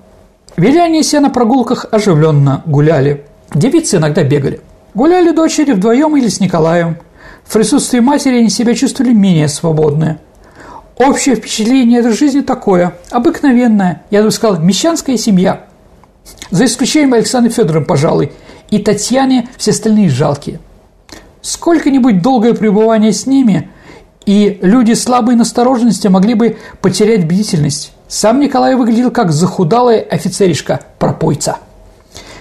Вели 0.56 0.80
они 0.80 1.04
себя 1.04 1.22
на 1.22 1.30
прогулках 1.30 1.86
оживленно 1.92 2.64
гуляли. 2.66 3.26
Девицы 3.54 3.98
иногда 3.98 4.24
бегали. 4.24 4.62
Гуляли 4.94 5.32
дочери 5.32 5.74
вдвоем 5.74 6.16
или 6.16 6.30
с 6.30 6.40
Николаем. 6.40 6.98
В 7.48 7.54
присутствии 7.54 8.00
матери 8.00 8.40
они 8.40 8.50
себя 8.50 8.76
чувствовали 8.76 9.14
менее 9.14 9.48
свободные. 9.48 10.20
Общее 10.98 11.36
впечатление 11.36 12.00
этой 12.00 12.12
жизни 12.12 12.42
такое, 12.42 12.96
обыкновенное, 13.10 14.04
я 14.12 14.22
бы 14.22 14.32
сказал, 14.32 14.60
мещанская 14.62 15.16
семья. 15.16 15.66
За 16.52 16.66
исключением 16.66 17.14
Александра 17.14 17.50
Федоровны, 17.50 17.86
пожалуй, 17.86 18.34
и 18.70 18.80
Татьяне 18.80 19.48
все 19.58 19.72
остальные 19.72 20.10
жалкие. 20.10 20.60
Сколько-нибудь 21.42 22.22
долгое 22.22 22.54
пребывание 22.54 23.14
с 23.14 23.26
ними, 23.26 23.70
и 24.26 24.60
люди 24.62 24.92
слабой 24.92 25.36
настороженности 25.36 26.08
могли 26.08 26.34
бы 26.34 26.58
потерять 26.82 27.26
бдительность. 27.26 27.94
Сам 28.10 28.42
Николай 28.42 28.76
выглядел 28.76 29.12
как 29.12 29.32
захудалая 29.32 30.02
офицеришка-пропойца– 30.02 31.60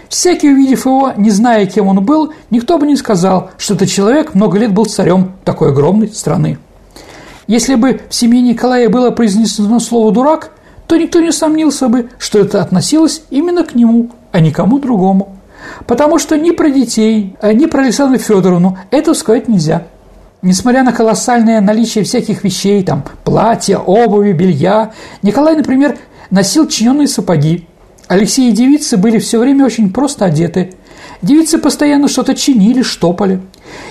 Всякий, 0.08 0.52
увидев 0.52 0.86
его, 0.86 1.12
не 1.16 1.30
зная, 1.30 1.66
кем 1.66 1.88
он 1.88 2.04
был, 2.04 2.32
никто 2.50 2.78
бы 2.78 2.86
не 2.86 2.96
сказал, 2.96 3.50
что 3.58 3.74
этот 3.74 3.88
человек 3.88 4.34
много 4.34 4.58
лет 4.58 4.72
был 4.72 4.84
царем 4.84 5.32
такой 5.44 5.70
огромной 5.70 6.08
страны. 6.08 6.58
Если 7.46 7.74
бы 7.74 8.00
в 8.08 8.14
семье 8.14 8.40
Николая 8.40 8.88
было 8.88 9.10
произнесено 9.10 9.78
слово 9.78 10.12
«дурак», 10.12 10.50
то 10.86 10.96
никто 10.96 11.20
не 11.20 11.32
сомнился 11.32 11.88
бы, 11.88 12.10
что 12.18 12.38
это 12.38 12.62
относилось 12.62 13.22
именно 13.30 13.64
к 13.64 13.74
нему, 13.74 14.10
а 14.32 14.40
не 14.40 14.52
кому 14.52 14.78
другому. 14.78 15.36
Потому 15.86 16.18
что 16.18 16.36
ни 16.36 16.50
про 16.50 16.70
детей, 16.70 17.36
а 17.40 17.52
ни 17.52 17.66
про 17.66 17.82
Александру 17.82 18.18
Федоровну 18.18 18.78
это 18.90 19.14
сказать 19.14 19.48
нельзя. 19.48 19.84
Несмотря 20.42 20.84
на 20.84 20.92
колоссальное 20.92 21.60
наличие 21.60 22.04
всяких 22.04 22.44
вещей, 22.44 22.84
там, 22.84 23.02
платья, 23.24 23.78
обуви, 23.78 24.32
белья, 24.32 24.92
Николай, 25.22 25.56
например, 25.56 25.96
носил 26.30 26.68
чиненные 26.68 27.08
сапоги, 27.08 27.66
Алексей 28.08 28.50
и 28.50 28.52
девицы 28.52 28.96
были 28.96 29.18
все 29.18 29.38
время 29.38 29.66
очень 29.66 29.92
просто 29.92 30.24
одеты. 30.24 30.74
Девицы 31.22 31.58
постоянно 31.58 32.08
что-то 32.08 32.34
чинили, 32.34 32.82
штопали. 32.82 33.40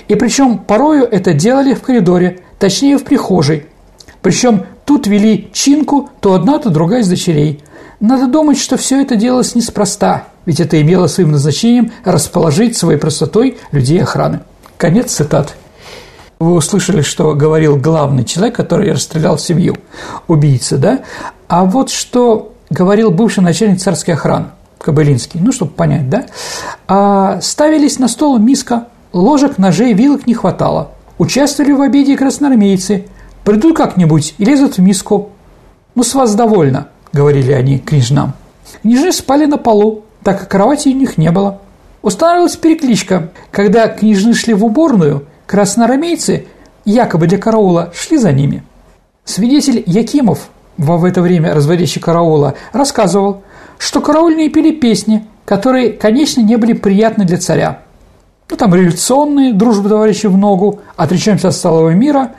И 0.08 0.14
причем 0.14 0.58
порою 0.58 1.04
это 1.04 1.34
делали 1.34 1.74
в 1.74 1.82
коридоре, 1.82 2.40
точнее 2.58 2.98
в 2.98 3.04
прихожей. 3.04 3.66
Причем 4.22 4.64
тут 4.84 5.06
вели 5.06 5.50
чинку 5.52 6.08
то 6.20 6.34
одна, 6.34 6.58
то 6.58 6.70
другая 6.70 7.02
из 7.02 7.08
дочерей. 7.08 7.62
Надо 8.00 8.26
думать, 8.26 8.58
что 8.58 8.76
все 8.76 9.00
это 9.02 9.16
делалось 9.16 9.54
неспроста, 9.54 10.28
ведь 10.44 10.60
это 10.60 10.80
имело 10.80 11.06
своим 11.06 11.32
назначением 11.32 11.92
расположить 12.04 12.76
своей 12.76 12.98
простотой 12.98 13.58
людей 13.72 14.02
охраны. 14.02 14.40
Конец 14.76 15.12
цитат. 15.12 15.56
Вы 16.38 16.54
услышали, 16.54 17.00
что 17.00 17.34
говорил 17.34 17.76
главный 17.76 18.24
человек, 18.24 18.56
который 18.56 18.92
расстрелял 18.92 19.38
семью, 19.38 19.76
убийца, 20.28 20.76
да? 20.76 21.00
А 21.48 21.64
вот 21.64 21.90
что 21.90 22.52
говорил 22.70 23.10
бывший 23.10 23.40
начальник 23.40 23.80
царской 23.80 24.14
охраны 24.14 24.46
Кобылинский, 24.78 25.40
ну, 25.40 25.52
чтобы 25.52 25.72
понять, 25.72 26.08
да, 26.08 26.26
а 26.86 27.40
ставились 27.40 27.98
на 27.98 28.08
стол 28.08 28.38
миска, 28.38 28.88
ложек, 29.12 29.58
ножей, 29.58 29.94
вилок 29.94 30.26
не 30.26 30.34
хватало. 30.34 30.92
Участвовали 31.18 31.72
в 31.72 31.80
обеде 31.80 32.16
красноармейцы, 32.16 33.06
придут 33.44 33.76
как-нибудь 33.76 34.34
и 34.38 34.44
лезут 34.44 34.76
в 34.76 34.82
миску. 34.82 35.30
«Ну, 35.94 36.02
с 36.02 36.14
вас 36.14 36.34
довольно»,– 36.34 36.88
говорили 37.12 37.52
они 37.52 37.78
княжнам. 37.78 38.34
Княжны 38.82 39.12
спали 39.12 39.46
на 39.46 39.56
полу, 39.56 40.04
так 40.22 40.40
как 40.40 40.50
кровати 40.50 40.90
у 40.90 40.92
них 40.92 41.16
не 41.16 41.30
было. 41.30 41.60
Устанавливалась 42.02 42.56
перекличка. 42.56 43.30
Когда 43.50 43.88
княжны 43.88 44.34
шли 44.34 44.52
в 44.52 44.64
уборную, 44.64 45.26
красноармейцы, 45.46 46.46
якобы 46.84 47.26
для 47.26 47.38
караула, 47.38 47.92
шли 47.94 48.18
за 48.18 48.32
ними. 48.32 48.62
Свидетель 49.24 49.82
Якимов 49.86 50.50
в 50.76 51.04
это 51.04 51.22
время 51.22 51.54
разводящий 51.54 52.00
караула, 52.00 52.54
рассказывал, 52.72 53.42
что 53.78 54.00
караульные 54.00 54.50
пели 54.50 54.72
песни, 54.72 55.26
которые, 55.44 55.92
конечно, 55.92 56.40
не 56.40 56.56
были 56.56 56.72
приятны 56.72 57.24
для 57.24 57.38
царя. 57.38 57.82
Ну, 58.48 58.56
там 58.56 58.74
революционные, 58.74 59.52
дружба 59.52 59.88
товарищей 59.88 60.28
в 60.28 60.36
ногу, 60.36 60.80
отречаемся 60.96 61.48
от 61.48 61.54
столового 61.54 61.90
мира. 61.90 62.32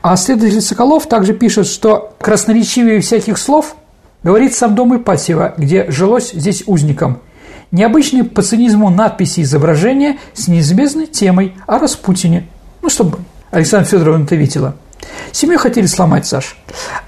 А 0.00 0.16
следователь 0.16 0.60
Соколов 0.60 1.06
также 1.06 1.34
пишет, 1.34 1.66
что 1.66 2.14
красноречивее 2.20 3.00
всяких 3.00 3.38
слов 3.38 3.76
говорит 4.22 4.54
сам 4.54 4.74
дом 4.74 4.96
Ипатьева, 4.96 5.54
где 5.56 5.90
жилось 5.90 6.32
здесь 6.32 6.64
узникам. 6.66 7.18
Необычные 7.70 8.24
по 8.24 8.42
цинизму 8.42 8.90
надписи 8.90 9.40
и 9.40 9.42
изображения 9.42 10.18
с 10.34 10.48
неизбежной 10.48 11.06
темой 11.06 11.54
о 11.66 11.78
Распутине. 11.78 12.46
Ну, 12.82 12.90
чтобы 12.90 13.18
Александра 13.50 13.88
Федоровна 13.88 14.24
это 14.24 14.36
видела– 14.36 14.76
Семью 15.32 15.58
хотели 15.58 15.86
сломать, 15.86 16.26
Саш, 16.26 16.56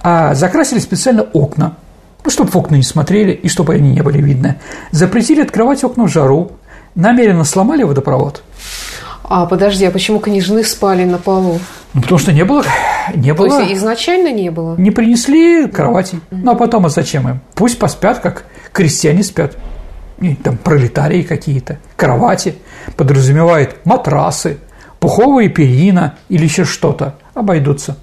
а 0.03 0.35
закрасили 0.35 0.79
специально 0.79 1.23
окна, 1.23 1.77
ну, 2.25 2.31
чтобы 2.31 2.51
в 2.51 2.57
окна 2.57 2.77
не 2.77 2.83
смотрели 2.83 3.33
и 3.33 3.49
чтобы 3.49 3.75
они 3.75 3.91
не 3.91 4.03
были 4.03 4.21
видны. 4.21 4.57
Запретили 4.91 5.43
открывать 5.43 5.85
окна 5.85 6.05
в 6.05 6.09
жару, 6.09 6.53
намеренно 6.95 7.45
сломали 7.45 7.83
водопровод. 7.83 8.43
А 9.23 9.47
подожди, 9.47 9.85
а 9.85 9.91
почему 9.91 10.19
княжны 10.21 10.65
спали 10.65 11.05
на 11.05 11.19
полу? 11.19 11.59
Ну, 11.95 12.03
потому 12.03 12.19
что 12.19 12.33
не 12.33 12.45
было, 12.45 12.65
не 13.15 13.33
было. 13.33 13.49
То 13.49 13.61
есть 13.61 13.75
изначально 13.75 14.33
не 14.33 14.51
было? 14.51 14.77
Не 14.77 14.91
принесли 14.91 15.67
кровати. 15.67 16.21
Ну, 16.31 16.53
а 16.53 16.55
потом, 16.55 16.87
а 16.87 16.89
зачем 16.89 17.29
им? 17.29 17.41
Пусть 17.55 17.79
поспят, 17.79 18.19
как 18.19 18.45
крестьяне 18.73 19.23
спят. 19.23 19.57
И, 20.21 20.35
там 20.35 20.57
пролетарии 20.57 21.23
какие-то. 21.23 21.79
Кровати 21.97 22.57
подразумевает 22.97 23.77
матрасы, 23.85 24.59
пуховые 25.01 25.49
перина 25.49 26.17
или 26.29 26.45
еще 26.45 26.65
что-то 26.65 27.17
обойдутся. 27.35 27.97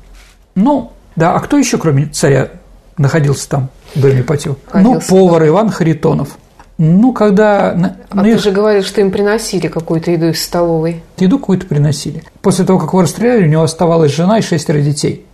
Ну, 0.56 0.92
да, 1.16 1.34
а 1.34 1.40
кто 1.40 1.58
еще, 1.58 1.78
кроме 1.78 2.08
царя, 2.08 2.50
находился 2.98 3.50
там 3.50 3.70
в 3.96 4.02
доме 4.02 4.22
Ипатьева? 4.22 4.58
Ну, 4.74 5.00
повар 5.00 5.48
Иван 5.48 5.70
Харитонов. 5.70 6.38
Ну, 6.84 7.14
когда... 7.14 7.96
А 8.10 8.24
ты 8.24 8.40
же 8.40 8.50
говорил, 8.50 8.82
что 8.82 9.02
им 9.02 9.12
приносили 9.12 9.68
какую-то 9.68 10.10
еду 10.10 10.30
из 10.30 10.44
столовой. 10.44 11.04
Еду 11.18 11.38
какую-то 11.38 11.68
приносили. 11.68 12.24
После 12.42 12.66
того, 12.66 12.80
как 12.80 12.90
его 12.90 13.04
расстреляли, 13.04 13.44
у 13.44 13.48
него 13.48 13.62
оставалась 13.62 14.12
жена 14.12 14.40
и 14.40 14.42
шестеро 14.42 14.80
детей. 14.80 15.26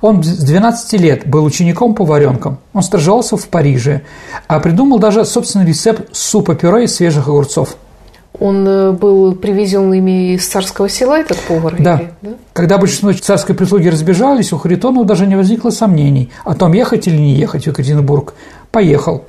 Он 0.00 0.22
с 0.22 0.38
12 0.38 1.00
лет 1.00 1.26
был 1.26 1.44
учеником-поваренком. 1.44 2.58
Он 2.72 2.82
стажировался 2.82 3.36
в 3.36 3.48
Париже, 3.48 4.02
а 4.46 4.60
придумал 4.60 5.00
даже 5.00 5.24
собственный 5.24 5.66
рецепт 5.66 6.14
супа-пюре 6.14 6.84
из 6.84 6.94
свежих 6.94 7.26
огурцов. 7.26 7.76
Он 8.38 8.66
э, 8.66 8.92
был 8.92 9.34
привезен 9.34 9.92
ими 9.92 10.34
из 10.34 10.46
царского 10.48 10.88
села, 10.88 11.18
этот 11.18 11.38
повар? 11.40 11.76
Да. 11.78 11.96
Или, 11.96 12.10
да? 12.22 12.30
Когда 12.52 12.78
большинство 12.78 13.12
царской 13.12 13.54
прислуги 13.54 13.88
разбежались, 13.88 14.52
у 14.52 14.58
Харитонова 14.58 15.04
даже 15.04 15.26
не 15.26 15.36
возникло 15.36 15.70
сомнений 15.70 16.30
о 16.44 16.54
том, 16.54 16.72
ехать 16.72 17.06
или 17.06 17.16
не 17.16 17.34
ехать 17.34 17.64
в 17.64 17.66
Екатеринбург. 17.68 18.34
Поехал. 18.70 19.24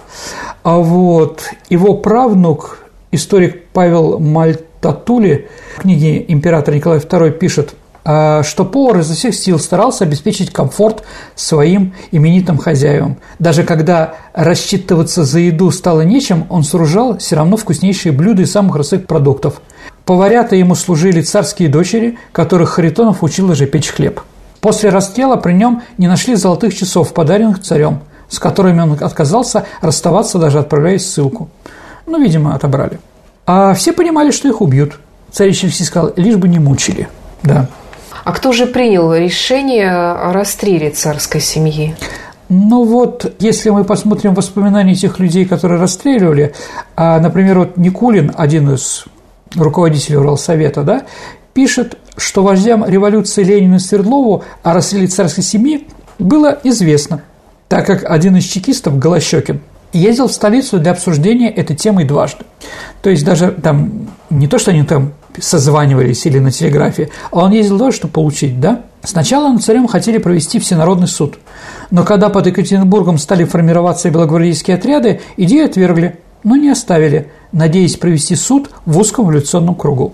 А 0.63 0.77
вот 0.77 1.43
его 1.69 1.95
правнук, 1.95 2.79
историк 3.11 3.65
Павел 3.73 4.19
Мальтатули, 4.19 5.49
в 5.77 5.81
книге 5.81 6.23
«Император 6.27 6.73
Николай 6.73 6.99
II» 6.99 7.31
пишет– 7.31 7.75
что 8.03 8.65
повар 8.65 8.99
изо 8.99 9.13
всех 9.13 9.33
сил 9.33 9.59
старался 9.59 10.03
обеспечить 10.03 10.51
комфорт 10.51 11.03
своим 11.35 11.93
именитым 12.11 12.57
хозяевам. 12.57 13.17
Даже 13.39 13.63
когда 13.63 14.15
рассчитываться 14.33 15.23
за 15.23 15.39
еду 15.39 15.71
стало 15.71 16.01
нечем, 16.01 16.45
он 16.49 16.63
сооружал 16.63 17.17
все 17.17 17.37
равно 17.37 17.55
вкуснейшие 17.55 18.11
блюда 18.11 18.41
из 18.41 18.51
самых 18.51 18.73
простых 18.73 19.07
продуктов. 19.07 19.61
Поварята 20.05 20.57
ему 20.57 20.75
служили 20.75 21.21
царские 21.21 21.69
дочери, 21.69 22.17
которых 22.33 22.71
Харитонов 22.71 23.23
учил 23.23 23.49
уже 23.49 23.67
печь 23.67 23.89
хлеб. 23.89 24.19
После 24.59 24.89
расстрела 24.89 25.37
при 25.37 25.53
нем 25.53 25.81
не 25.97 26.07
нашли 26.07 26.35
золотых 26.35 26.75
часов, 26.75 27.13
подаренных 27.13 27.61
царем, 27.61 28.01
с 28.27 28.39
которыми 28.39 28.81
он 28.81 28.97
отказался 29.01 29.65
расставаться, 29.81 30.39
даже 30.39 30.59
отправляясь 30.59 31.03
в 31.03 31.07
ссылку. 31.07 31.49
Ну, 32.05 32.21
видимо, 32.21 32.53
отобрали. 32.55 32.99
А 33.45 33.73
все 33.73 33.93
понимали, 33.93 34.31
что 34.31 34.47
их 34.47 34.61
убьют. 34.61 34.99
Царь 35.31 35.47
Алексей 35.47 35.69
сказал, 35.85 36.11
лишь 36.15 36.35
бы 36.35 36.47
не 36.47 36.59
мучили. 36.59 37.07
Да. 37.43 37.67
А 38.23 38.31
кто 38.31 38.53
же 38.53 38.65
принял 38.65 39.13
решение 39.13 39.91
о 39.91 40.31
расстреле 40.31 40.91
царской 40.91 41.41
семьи? 41.41 41.95
Ну 42.49 42.83
вот, 42.85 43.33
если 43.39 43.69
мы 43.69 43.83
посмотрим 43.83 44.33
воспоминания 44.33 44.95
тех 44.95 45.19
людей, 45.19 45.45
которые 45.45 45.79
расстреливали, 45.79 46.53
а, 46.95 47.19
например, 47.19 47.59
вот 47.59 47.77
Никулин, 47.77 48.31
один 48.35 48.73
из 48.73 49.05
руководителей 49.55 50.17
Уралсовета, 50.17 50.83
да, 50.83 51.03
пишет, 51.53 51.97
что 52.15 52.43
вождям 52.43 52.85
революции 52.87 53.43
Ленину 53.43 53.75
и 53.75 53.79
Свердлову 53.79 54.43
о 54.61 54.73
расстреле 54.73 55.07
царской 55.07 55.43
семьи 55.43 55.87
было 56.19 56.57
известно, 56.63 57.23
так 57.67 57.85
как 57.85 58.09
один 58.09 58.37
из 58.37 58.45
чекистов, 58.45 58.99
Голощекин, 58.99 59.61
ездил 59.91 60.27
в 60.27 60.33
столицу 60.33 60.79
для 60.79 60.91
обсуждения 60.91 61.49
этой 61.49 61.75
темы 61.75 62.05
дважды. 62.05 62.45
То 63.01 63.09
есть 63.09 63.25
даже 63.25 63.51
там 63.51 64.07
не 64.29 64.47
то, 64.47 64.57
что 64.57 64.71
они 64.71 64.83
там 64.83 65.13
созванивались 65.39 66.25
или 66.25 66.39
на 66.39 66.51
телеграфе, 66.51 67.09
а 67.31 67.45
он 67.45 67.51
ездил 67.51 67.79
тоже, 67.79 67.97
чтобы 67.97 68.13
получить, 68.13 68.59
да? 68.59 68.81
Сначала 69.03 69.49
над 69.51 69.63
царем 69.63 69.87
хотели 69.87 70.17
провести 70.17 70.59
всенародный 70.59 71.07
суд, 71.07 71.37
но 71.91 72.03
когда 72.03 72.29
под 72.29 72.47
Екатеринбургом 72.47 73.17
стали 73.17 73.43
формироваться 73.43 74.09
белогвардейские 74.09 74.77
отряды, 74.77 75.21
идею 75.37 75.65
отвергли, 75.65 76.19
но 76.43 76.55
не 76.55 76.69
оставили, 76.69 77.31
надеясь 77.51 77.97
провести 77.97 78.35
суд 78.35 78.69
в 78.85 78.97
узком 78.97 79.29
революционном 79.29 79.75
кругу. 79.75 80.13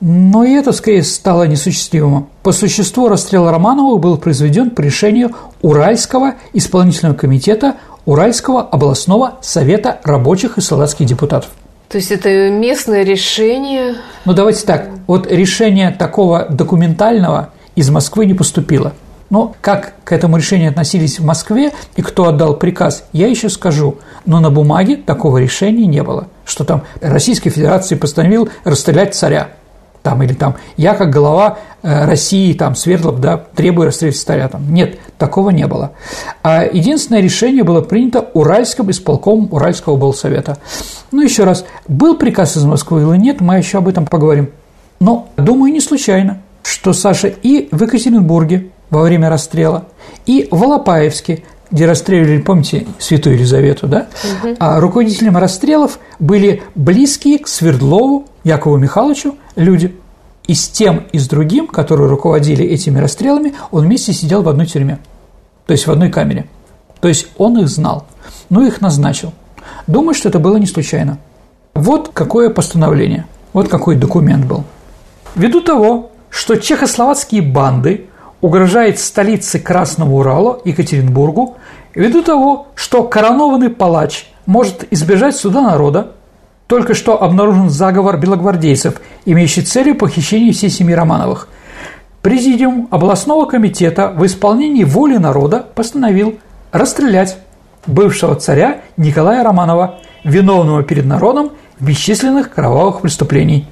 Но 0.00 0.42
и 0.42 0.50
это, 0.50 0.72
скорее, 0.72 1.04
стало 1.04 1.44
несуществимым. 1.44 2.26
По 2.42 2.50
существу 2.50 3.08
расстрел 3.08 3.48
Романовых 3.48 4.00
был 4.00 4.18
произведен 4.18 4.70
по 4.70 4.80
решению 4.80 5.30
Уральского 5.60 6.34
исполнительного 6.52 7.14
комитета 7.14 7.76
Уральского 8.04 8.62
областного 8.62 9.34
совета 9.42 10.00
рабочих 10.02 10.58
и 10.58 10.60
солдатских 10.60 11.06
депутатов. 11.06 11.50
То 11.92 11.98
есть 11.98 12.10
это 12.10 12.48
местное 12.48 13.02
решение? 13.04 13.96
Ну, 14.24 14.32
давайте 14.32 14.64
так. 14.64 14.88
Вот 15.06 15.30
решение 15.30 15.90
такого 15.90 16.46
документального 16.48 17.50
из 17.76 17.90
Москвы 17.90 18.24
не 18.24 18.32
поступило. 18.32 18.94
Но 19.28 19.54
как 19.60 19.92
к 20.02 20.12
этому 20.12 20.38
решению 20.38 20.70
относились 20.70 21.18
в 21.18 21.24
Москве 21.24 21.70
и 21.96 22.00
кто 22.00 22.28
отдал 22.28 22.56
приказ, 22.56 23.04
я 23.12 23.28
еще 23.28 23.50
скажу. 23.50 23.98
Но 24.24 24.40
на 24.40 24.50
бумаге 24.50 24.96
такого 24.96 25.36
решения 25.36 25.86
не 25.86 26.02
было, 26.02 26.28
что 26.46 26.64
там 26.64 26.84
Российской 27.02 27.50
Федерации 27.50 27.94
постановил 27.94 28.48
расстрелять 28.64 29.14
царя 29.14 29.50
там, 30.02 30.22
или 30.22 30.32
там 30.32 30.56
я 30.76 30.94
как 30.94 31.10
глава 31.10 31.58
э, 31.82 32.04
России, 32.04 32.52
там, 32.52 32.74
Свердлов, 32.74 33.20
да, 33.20 33.36
требую 33.54 33.88
расстрелять 33.88 34.16
царя, 34.16 34.48
там. 34.48 34.72
Нет, 34.72 34.98
такого 35.18 35.50
не 35.50 35.66
было. 35.66 35.92
А 36.42 36.64
единственное 36.64 37.20
решение 37.20 37.64
было 37.64 37.80
принято 37.80 38.28
Уральским 38.34 38.90
исполком 38.90 39.48
Уральского 39.50 39.96
Болсовета. 39.96 40.58
Ну, 41.10 41.22
еще 41.22 41.44
раз, 41.44 41.64
был 41.88 42.16
приказ 42.16 42.56
из 42.56 42.64
Москвы 42.64 43.02
или 43.02 43.16
нет, 43.16 43.40
мы 43.40 43.56
еще 43.56 43.78
об 43.78 43.88
этом 43.88 44.06
поговорим. 44.06 44.50
Но, 45.00 45.28
думаю, 45.36 45.72
не 45.72 45.80
случайно, 45.80 46.42
что 46.62 46.92
Саша 46.92 47.28
и 47.28 47.68
в 47.70 47.82
Екатеринбурге 47.82 48.70
во 48.90 49.02
время 49.02 49.30
расстрела, 49.30 49.86
и 50.26 50.48
в 50.50 50.62
Алапаевске, 50.62 51.44
где 51.72 51.86
расстреливали, 51.86 52.38
помните, 52.40 52.86
Святую 52.98 53.36
Елизавету, 53.36 53.88
да? 53.88 54.06
Угу. 54.42 54.56
А 54.60 54.78
руководителем 54.78 55.38
расстрелов 55.38 55.98
были 56.18 56.62
близкие 56.74 57.38
к 57.38 57.48
Свердлову 57.48 58.26
Якову 58.44 58.76
Михайловичу 58.76 59.36
люди. 59.56 59.96
И 60.46 60.54
с 60.54 60.68
тем, 60.68 61.06
и 61.12 61.18
с 61.18 61.28
другим, 61.28 61.66
которые 61.66 62.08
руководили 62.08 62.64
этими 62.64 62.98
расстрелами, 62.98 63.54
он 63.70 63.86
вместе 63.86 64.12
сидел 64.12 64.42
в 64.42 64.48
одной 64.48 64.66
тюрьме. 64.66 64.98
То 65.66 65.72
есть 65.72 65.86
в 65.86 65.90
одной 65.90 66.10
камере. 66.10 66.46
То 67.00 67.08
есть 67.08 67.28
он 67.38 67.58
их 67.58 67.68
знал. 67.68 68.06
Ну, 68.50 68.66
их 68.66 68.80
назначил. 68.80 69.32
Думаю, 69.86 70.14
что 70.14 70.28
это 70.28 70.38
было 70.38 70.56
не 70.56 70.66
случайно. 70.66 71.18
Вот 71.74 72.10
какое 72.12 72.50
постановление, 72.50 73.26
вот 73.52 73.68
какой 73.68 73.96
документ 73.96 74.44
был. 74.44 74.64
Ввиду 75.34 75.62
того, 75.62 76.10
что 76.28 76.56
чехословацкие 76.56 77.40
банды 77.40 78.06
угрожают 78.42 78.98
столице 78.98 79.58
Красного 79.58 80.12
Урала, 80.16 80.60
Екатеринбургу, 80.66 81.56
ввиду 81.94 82.22
того, 82.22 82.66
что 82.74 83.04
коронованный 83.04 83.70
палач 83.70 84.26
может 84.44 84.84
избежать 84.92 85.36
суда 85.36 85.62
народа, 85.62 86.12
только 86.66 86.94
что 86.94 87.22
обнаружен 87.22 87.70
заговор 87.70 88.18
белогвардейцев, 88.18 89.00
имеющий 89.24 89.62
целью 89.62 89.94
похищение 89.94 90.52
всей 90.52 90.70
семьи 90.70 90.94
Романовых. 90.94 91.48
Президиум 92.20 92.88
областного 92.90 93.46
комитета 93.46 94.12
в 94.14 94.24
исполнении 94.26 94.84
воли 94.84 95.16
народа 95.16 95.64
постановил 95.74 96.38
расстрелять 96.72 97.38
бывшего 97.86 98.34
царя 98.36 98.80
Николая 98.96 99.44
Романова, 99.44 99.98
виновного 100.24 100.82
перед 100.82 101.04
народом 101.04 101.50
в 101.78 101.86
бесчисленных 101.86 102.52
кровавых 102.52 103.00
преступлений. 103.02 103.66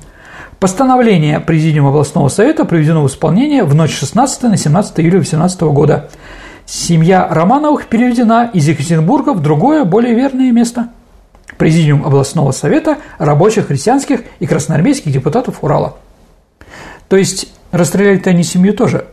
Постановление 0.60 1.40
Президиума 1.40 1.88
областного 1.88 2.28
совета 2.28 2.64
приведено 2.64 3.02
в 3.02 3.08
исполнение 3.08 3.64
в 3.64 3.74
ночь 3.74 3.98
16 3.98 4.42
на 4.44 4.56
17 4.56 5.00
июля 5.00 5.18
18 5.18 5.60
года. 5.62 6.10
Семья 6.66 7.26
Романовых 7.28 7.86
переведена 7.86 8.48
из 8.52 8.68
Екатеринбурга 8.68 9.32
в 9.32 9.42
другое, 9.42 9.84
более 9.84 10.14
верное 10.14 10.52
место– 10.52 10.90
Президиум 11.60 12.06
областного 12.06 12.52
совета 12.52 12.96
рабочих, 13.18 13.66
христианских 13.66 14.22
и 14.38 14.46
красноармейских 14.46 15.12
депутатов 15.12 15.62
Урала. 15.62 15.96
То 17.08 17.16
есть 17.16 17.52
расстреляли-то 17.70 18.30
они 18.30 18.44
семью 18.44 18.72
тоже. 18.72 19.04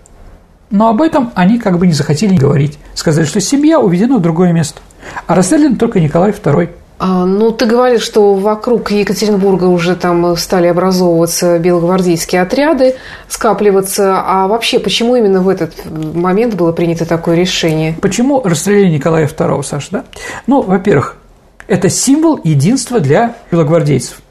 Но 0.69 0.87
об 0.87 1.01
этом 1.01 1.33
они 1.35 1.59
как 1.59 1.77
бы 1.77 1.87
не 1.87 1.91
захотели 1.91 2.37
говорить. 2.37 2.79
Сказали, 2.93 3.25
что 3.25 3.41
семья 3.41 3.81
уведена 3.81 4.17
в 4.17 4.21
другое 4.21 4.53
место. 4.53 4.79
А 5.25 5.35
расстрелян 5.35 5.75
только 5.75 5.99
Николай 5.99 6.31
II. 6.31 6.69
А, 6.99 7.25
ну, 7.25 7.51
ты 7.51 7.65
говоришь, 7.65 8.01
что 8.01 8.33
вокруг 8.33 8.89
Екатеринбурга 8.89 9.65
уже 9.65 9.95
там 9.95 10.35
стали 10.35 10.67
образовываться 10.67 11.59
белогвардейские 11.59 12.41
отряды, 12.41 12.95
скапливаться. 13.27 14.23
А 14.25 14.47
вообще, 14.47 14.79
почему 14.79 15.15
именно 15.15 15.41
в 15.41 15.49
этот 15.49 15.73
момент 15.85 16.55
было 16.55 16.71
принято 16.71 17.05
такое 17.05 17.35
решение? 17.35 17.95
Почему 18.01 18.41
расстреляли 18.41 18.89
Николая 18.89 19.27
II, 19.27 19.63
Саша, 19.63 19.87
да? 19.91 20.03
Ну, 20.47 20.61
во-первых, 20.63 21.17
это 21.67 21.89
символ 21.89 22.39
единства 22.43 22.99
для 22.99 23.35
белогвардейцев. 23.51 24.21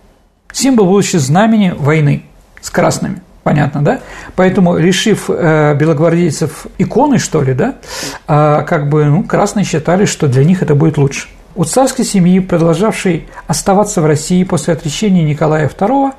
Символ 0.52 0.86
будущего 0.86 1.20
знамени 1.20 1.72
войны 1.76 2.24
с 2.60 2.70
красными. 2.70 3.22
Понятно, 3.44 3.84
да? 3.84 4.00
Поэтому, 4.34 4.76
решив 4.76 5.26
э, 5.28 5.76
белогвардейцев 5.76 6.66
иконы, 6.78 7.18
что 7.18 7.42
ли, 7.42 7.54
да, 7.54 7.76
э, 8.26 8.64
как 8.66 8.88
бы, 8.88 9.04
ну, 9.04 9.22
красные 9.22 9.64
считали, 9.64 10.04
что 10.04 10.26
для 10.26 10.42
них 10.42 10.62
это 10.62 10.74
будет 10.74 10.98
лучше. 10.98 11.28
У 11.56 11.64
царской 11.64 12.04
семьи, 12.04 12.38
продолжавшей 12.38 13.26
оставаться 13.46 14.00
в 14.00 14.06
России 14.06 14.44
после 14.44 14.74
отречения 14.74 15.24
Николая 15.24 15.68
II, 15.68 16.12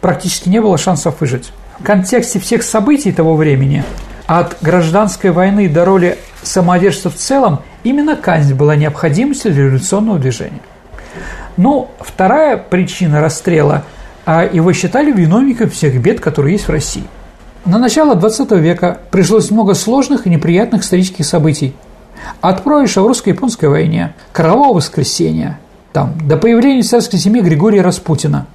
практически 0.00 0.48
не 0.48 0.60
было 0.60 0.78
шансов 0.78 1.20
выжить. 1.20 1.52
В 1.80 1.82
контексте 1.82 2.38
всех 2.38 2.62
событий 2.62 3.10
того 3.10 3.34
времени, 3.34 3.82
от 4.26 4.58
гражданской 4.60 5.30
войны 5.30 5.68
до 5.68 5.84
роли 5.84 6.18
самодержца 6.42 7.10
в 7.10 7.14
целом, 7.16 7.60
Именно 7.84 8.16
казнь 8.16 8.54
была 8.54 8.76
необходимостью 8.76 9.52
для 9.52 9.64
революционного 9.64 10.18
движения. 10.18 10.60
Но 11.56 11.90
вторая 12.00 12.56
причина 12.56 13.20
расстрела 13.20 13.84
а 14.26 14.44
его 14.44 14.74
считали 14.74 15.10
виновником 15.10 15.70
всех 15.70 15.98
бед, 16.02 16.20
которые 16.20 16.52
есть 16.52 16.68
в 16.68 16.70
России. 16.70 17.04
На 17.64 17.78
начало 17.78 18.14
XX 18.14 18.58
века 18.58 18.98
пришлось 19.10 19.50
много 19.50 19.72
сложных 19.72 20.26
и 20.26 20.30
неприятных 20.30 20.82
исторических 20.82 21.24
событий. 21.24 21.74
От 22.40 22.64
проигрыша 22.64 23.02
в 23.02 23.06
русско-японской 23.06 23.66
войне, 23.66 24.14
кровавого 24.32 24.74
воскресенья, 24.74 25.58
там, 25.92 26.14
до 26.26 26.36
появления 26.36 26.82
царской 26.82 27.18
семьи 27.18 27.40
Григория 27.40 27.82
Распутина, 27.82 28.46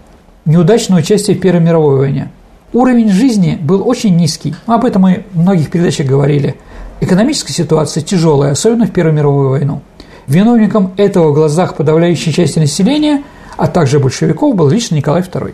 неудачного 0.45 0.99
участия 0.99 1.34
в 1.34 1.39
Первой 1.39 1.62
мировой 1.62 1.97
войне. 1.97 2.32
Уровень 2.71 3.10
жизни 3.10 3.58
был 3.62 3.88
очень 3.88 4.15
низкий, 4.15 4.56
об 4.65 4.86
этом 4.86 5.04
мы 5.04 5.26
в 5.32 5.39
многих 5.39 5.69
передачах 5.69 6.08
говорили. 6.08 6.56
Экономическая 7.02 7.54
ситуация 7.54 8.02
тяжелая, 8.02 8.54
особенно 8.54 8.86
в 8.86 8.91
Первую 8.91 9.13
мировую 9.13 9.49
войну. 9.49 9.82
Виновником 10.28 10.93
этого 10.97 11.32
в 11.32 11.34
глазах 11.34 11.76
подавляющей 11.76 12.32
части 12.32 12.60
населения, 12.60 13.23
а 13.58 13.67
также 13.67 13.99
большевиков, 13.99 14.56
был 14.56 14.69
лично 14.69 14.95
Николай 14.95 15.21
II. 15.21 15.54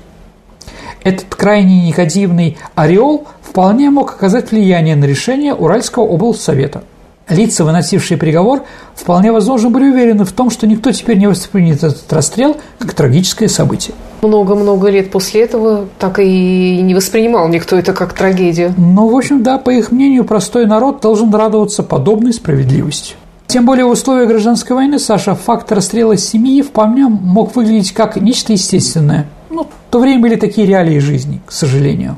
Этот 1.03 1.33
крайне 1.33 1.87
негативный 1.87 2.57
ореол 2.75 3.25
вполне 3.41 3.89
мог 3.89 4.11
оказать 4.11 4.51
влияние 4.51 4.95
на 4.95 5.05
решение 5.05 5.53
Уральского 5.53 6.03
облсовета. 6.03 6.83
Лица, 7.29 7.63
выносившие 7.63 8.17
приговор, 8.17 8.63
вполне 8.95 9.31
возможно 9.31 9.69
были 9.69 9.89
уверены 9.91 10.25
в 10.25 10.31
том, 10.31 10.49
что 10.49 10.65
никто 10.65 10.91
теперь 10.91 11.17
не 11.17 11.27
воспримет 11.27 11.83
этот 11.83 12.11
расстрел 12.11 12.57
как 12.79 12.93
трагическое 12.93 13.47
событие. 13.47 13.95
Много-много 14.21 14.89
лет 14.89 15.11
после 15.11 15.43
этого 15.43 15.87
так 15.99 16.19
и 16.19 16.81
не 16.81 16.95
воспринимал 16.95 17.47
никто 17.47 17.77
это 17.77 17.93
как 17.93 18.13
трагедию. 18.13 18.73
Ну, 18.77 19.07
в 19.07 19.15
общем, 19.15 19.43
да, 19.43 19.59
по 19.59 19.69
их 19.69 19.91
мнению, 19.91 20.25
простой 20.25 20.65
народ 20.65 21.01
должен 21.01 21.33
радоваться 21.33 21.83
подобной 21.83 22.33
справедливости. 22.33 23.13
Тем 23.47 23.65
более 23.65 23.85
в 23.85 23.89
условиях 23.89 24.27
гражданской 24.29 24.75
войны, 24.75 24.99
Саша, 24.99 25.35
факт 25.35 25.71
расстрела 25.71 26.17
семьи 26.17 26.61
вполне 26.61 27.07
мог 27.07 27.55
выглядеть 27.55 27.93
как 27.93 28.15
нечто 28.15 28.53
естественное. 28.53 29.27
Ну, 29.49 29.63
в 29.63 29.91
то 29.91 29.99
время 29.99 30.21
были 30.21 30.35
такие 30.35 30.67
реалии 30.67 30.99
жизни, 30.99 31.41
к 31.45 31.51
сожалению. 31.51 32.17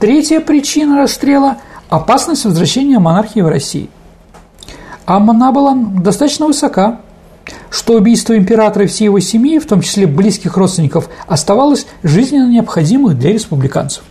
Третья 0.00 0.40
причина 0.40 0.98
расстрела– 0.98 1.58
опасность 1.88 2.44
возвращения 2.44 2.98
монархии 2.98 3.40
в 3.40 3.48
России. 3.48 3.90
А 5.06 5.16
она 5.16 5.52
была 5.52 5.74
достаточно 5.74 6.46
высока, 6.46 7.00
что 7.70 7.94
убийство 7.94 8.36
императора 8.36 8.84
и 8.84 8.88
всей 8.88 9.04
его 9.04 9.20
семьи, 9.20 9.58
в 9.58 9.66
том 9.66 9.80
числе 9.80 10.06
близких 10.06 10.56
родственников, 10.56 11.08
оставалось 11.26 11.86
жизненно 12.02 12.48
необходимым 12.48 13.18
для 13.18 13.32
республиканцев. 13.32 14.04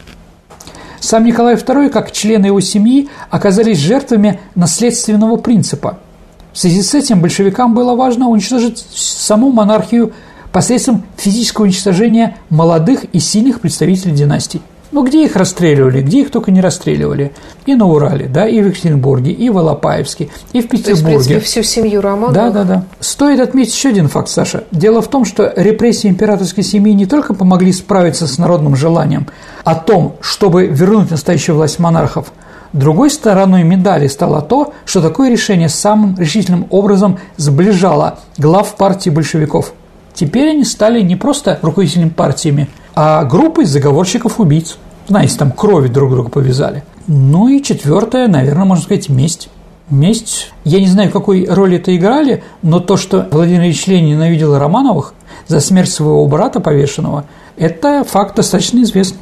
Сам 1.00 1.26
Николай 1.26 1.56
II, 1.56 1.90
как 1.90 2.12
члены 2.12 2.48
его 2.48 2.60
семьи, 2.60 3.10
оказались 3.30 3.78
жертвами 3.78 4.40
наследственного 4.56 5.38
принципа– 5.38 5.98
в 6.54 6.58
связи 6.58 6.82
с 6.82 6.94
этим 6.94 7.22
большевикам 7.22 7.74
было 7.74 7.96
важно 7.96 8.28
уничтожить 8.28 8.86
саму 8.94 9.52
монархию 9.52 10.12
посредством 10.52 11.04
физического 11.16 11.64
уничтожения 11.64 12.38
молодых 12.50 13.06
и 13.14 13.20
сильных 13.20 13.62
представителей 13.62 14.14
династий. 14.14 14.62
Ну, 14.92 15.04
где 15.06 15.26
их 15.26 15.36
расстреливали, 15.36 16.02
где 16.02 16.22
их 16.22 16.32
только 16.32 16.52
не 16.52 16.62
расстреливали. 16.62 17.32
И 17.66 17.76
на 17.76 17.88
Урале, 17.88 18.28
да, 18.28 18.48
и 18.48 18.62
в 18.62 18.68
Екатеринбурге, 18.68 19.32
и 19.32 19.50
в 19.50 19.58
Алапаевске, 19.58 20.30
и 20.52 20.62
в 20.62 20.68
Петербурге. 20.68 20.84
То 20.84 20.90
есть, 20.90 21.02
в 21.02 21.06
принципе, 21.06 21.40
всю 21.40 21.64
семью 21.64 22.02
Романовых? 22.02 22.34
Да, 22.34 22.50
да, 22.50 22.64
да. 22.64 22.86
Стоит 23.00 23.40
отметить 23.40 23.74
еще 23.74 23.90
один 23.90 24.08
факт, 24.08 24.28
Саша. 24.30 24.66
Дело 24.72 25.02
в 25.02 25.08
том, 25.08 25.26
что 25.26 25.54
репрессии 25.56 26.10
императорской 26.10 26.64
семьи 26.64 26.94
не 26.94 27.06
только 27.06 27.34
помогли 27.34 27.72
справиться 27.72 28.28
с 28.28 28.38
народным 28.38 28.76
желанием 28.76 29.28
о 29.64 29.76
том, 29.76 30.16
чтобы 30.22 30.68
вернуть 30.68 31.12
настоящую 31.12 31.56
власть 31.56 31.80
монархов– 31.80 32.32
Другой 32.74 33.10
стороной 33.10 33.64
медали 33.64 34.08
стало 34.08 34.42
то, 34.42 34.74
что 34.86 35.02
такое 35.02 35.30
решение 35.30 35.68
самым 35.68 36.18
решительным 36.18 36.68
образом 36.70 37.20
сближало 37.36 38.20
глав 38.38 38.78
партии 38.78 39.10
большевиков. 39.10 39.74
Теперь 40.14 40.52
они 40.52 40.64
стали 40.64 41.02
не 41.02 41.18
просто 41.18 41.60
руководителями 41.62 42.10
партиями, 42.10 42.70
а 42.96 43.24
группой 43.24 43.66
заговорщиков-убийц. 43.66 44.78
Знаете, 45.08 45.38
там 45.38 45.52
крови 45.52 45.88
друг 45.88 46.12
друга 46.12 46.30
повязали. 46.30 46.84
Ну 47.08 47.48
и 47.48 47.62
четвертое, 47.62 48.28
наверное, 48.28 48.66
можно 48.66 48.84
сказать, 48.84 49.10
месть. 49.10 49.50
Месть, 49.90 50.54
я 50.64 50.80
не 50.80 50.88
знаю, 50.88 51.12
какой 51.12 51.46
роли 51.46 51.78
это 51.78 51.96
играли, 51.96 52.44
но 52.62 52.80
то, 52.80 52.96
что 52.96 53.28
Владимир 53.32 53.64
Ильич 53.64 53.88
Ленин 53.88 54.12
ненавидел 54.12 54.58
Романовых 54.58 55.14
за 55.48 55.60
смерть 55.60 55.92
своего 55.92 56.26
брата 56.28 56.62
повешенного, 56.62 57.26
это 57.58 58.06
факт 58.06 58.38
достаточно 58.38 58.82
известный. 58.84 59.20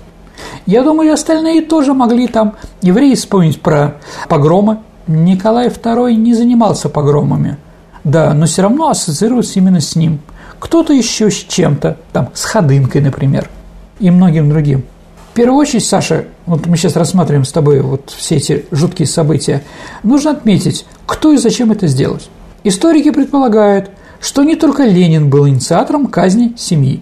Я 0.67 0.83
думаю, 0.83 1.13
остальные 1.13 1.63
тоже 1.63 1.93
могли 1.93 2.27
там 2.27 2.55
евреи 2.81 3.15
вспомнить 3.15 3.61
про 3.61 3.95
погромы. 4.27 4.79
Николай 5.07 5.69
II 5.69 6.13
не 6.13 6.35
занимался 6.35 6.87
погромами, 6.87 7.57
да, 8.03 8.33
но 8.35 8.45
все 8.45 8.61
равно 8.61 8.89
ассоциируется 8.89 9.57
именно 9.57 9.81
с 9.81 9.95
ним. 9.95 10.19
Кто-то 10.59 10.93
еще 10.93 11.31
с 11.31 11.35
чем-то, 11.35 11.97
там, 12.13 12.29
с 12.33 12.45
Ходынкой, 12.45 13.01
например, 13.01 13.49
и 13.99 14.09
многим 14.09 14.49
другим. 14.49 14.83
В 15.31 15.35
первую 15.35 15.59
очередь, 15.59 15.85
Саша, 15.85 16.25
вот 16.45 16.65
мы 16.65 16.75
сейчас 16.75 16.95
рассматриваем 16.95 17.45
с 17.45 17.51
тобой 17.51 17.81
вот 17.81 18.13
все 18.15 18.37
эти 18.37 18.65
жуткие 18.71 19.07
события, 19.07 19.63
нужно 20.03 20.31
отметить, 20.31 20.85
кто 21.05 21.31
и 21.31 21.37
зачем 21.37 21.71
это 21.71 21.87
сделать. 21.87 22.29
Историки 22.63 23.11
предполагают, 23.11 23.91
что 24.19 24.43
не 24.43 24.55
только 24.55 24.83
Ленин 24.83 25.29
был 25.29 25.47
инициатором 25.47 26.07
казни 26.07 26.55
семьи, 26.57 27.01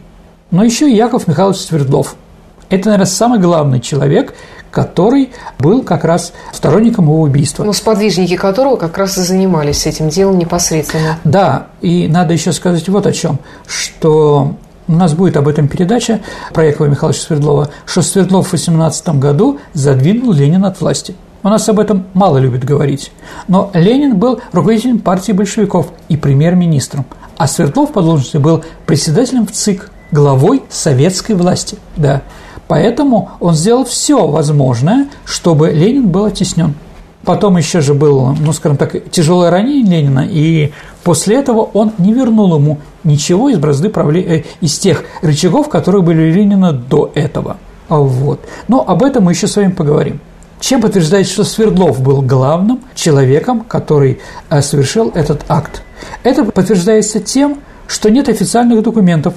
но 0.52 0.64
еще 0.64 0.90
и 0.90 0.96
Яков 0.96 1.28
Михайлович 1.28 1.58
Свердлов– 1.58 2.16
это, 2.70 2.88
наверное, 2.88 3.06
самый 3.06 3.40
главный 3.40 3.80
человек, 3.80 4.34
который 4.72 5.32
был 5.58 5.84
как 5.84 6.04
раз 6.04 6.34
сторонником 6.52 7.06
его 7.06 7.22
убийства. 7.22 7.64
Ну, 7.64 7.74
сподвижники 7.74 8.36
которого 8.36 8.76
как 8.76 8.98
раз 8.98 9.18
и 9.18 9.22
занимались 9.22 9.86
этим 9.88 10.10
делом 10.10 10.38
непосредственно. 10.38 11.18
Да, 11.24 11.68
и 11.82 12.08
надо 12.08 12.34
еще 12.34 12.52
сказать 12.52 12.88
вот 12.90 13.08
о 13.08 13.14
чем, 13.14 13.40
что 13.66 14.58
у 14.88 14.94
нас 14.94 15.14
будет 15.14 15.38
об 15.38 15.48
этом 15.48 15.68
передача 15.68 16.22
про 16.54 16.66
Якова 16.66 16.88
Михайловича 16.88 17.22
Свердлова, 17.22 17.70
что 17.86 18.02
Свердлов 18.02 18.48
в 18.48 18.52
18 18.54 19.10
году 19.20 19.60
задвинул 19.74 20.32
Ленина 20.32 20.70
от 20.70 20.80
власти. 20.80 21.16
У 21.44 21.50
нас 21.50 21.68
об 21.70 21.80
этом 21.80 22.06
мало 22.14 22.38
любят 22.38 22.64
говорить. 22.64 23.12
Но 23.48 23.70
Ленин 23.74 24.18
был 24.18 24.42
руководителем 24.52 25.00
партии 25.00 25.32
большевиков 25.32 25.92
и 26.10 26.18
премьер-министром, 26.18 27.06
а 27.38 27.48
Свердлов 27.48 27.92
по 27.94 28.02
должности 28.02 28.38
был 28.38 28.64
председателем 28.86 29.46
в 29.46 29.52
ЦИК, 29.52 29.92
главой 30.12 30.64
советской 30.70 31.34
власти. 31.34 31.78
Да. 31.96 32.24
Поэтому 32.68 33.32
он 33.40 33.54
сделал 33.54 33.86
все 33.86 34.28
возможное, 34.28 35.08
чтобы 35.26 35.72
Ленин 35.72 36.10
был 36.10 36.26
оттеснен. 36.26 36.76
Потом 37.24 37.58
еще 37.58 37.82
же 37.82 37.94
было, 37.94 38.36
ну, 38.40 38.54
скажем 38.54 38.78
так, 38.78 39.10
тяжелое 39.12 39.50
ранение 39.50 40.02
Ленина, 40.02 40.26
и 40.30 40.72
после 41.04 41.36
этого 41.36 41.62
он 41.62 41.92
не 41.98 42.14
вернул 42.14 42.56
ему 42.56 42.80
ничего 43.08 43.50
из 43.50 43.58
бразды 43.58 43.90
правления, 43.90 44.40
э, 44.40 44.44
из 44.62 44.78
тех 44.78 45.04
рычагов, 45.22 45.70
которые 45.70 46.04
были 46.04 46.30
у 46.30 46.34
Ленина 46.34 46.74
до 46.74 47.12
этого. 47.16 47.58
Вот. 47.90 48.42
Но 48.68 48.84
об 48.88 49.02
этом 49.02 49.24
мы 49.24 49.32
еще 49.32 49.48
с 49.48 49.56
вами 49.56 49.72
поговорим. 49.72 50.20
Чем 50.60 50.82
подтверждает, 50.82 51.28
что 51.28 51.44
Свердлов 51.44 52.02
был 52.02 52.22
главным 52.22 52.82
человеком, 52.96 53.62
который 53.62 54.20
э, 54.50 54.62
совершил 54.62 55.12
этот 55.14 55.46
акт? 55.48 55.84
Это 56.24 56.44
подтверждается 56.44 57.20
тем, 57.20 57.60
что 57.88 58.10
нет 58.10 58.28
официальных 58.28 58.84
документов, 58.84 59.34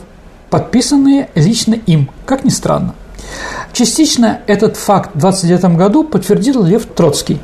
подписанные 0.49 1.29
лично 1.35 1.75
им, 1.75 2.11
как 2.27 2.45
ни 2.45 2.51
странно. 2.51 2.95
Частично 3.73 4.41
этот 4.47 4.77
факт 4.77 5.11
в 5.15 5.19
29 5.19 5.77
году 5.77 6.05
подтвердил 6.05 6.63
Лев 6.65 6.87
Троцкий, 6.87 7.39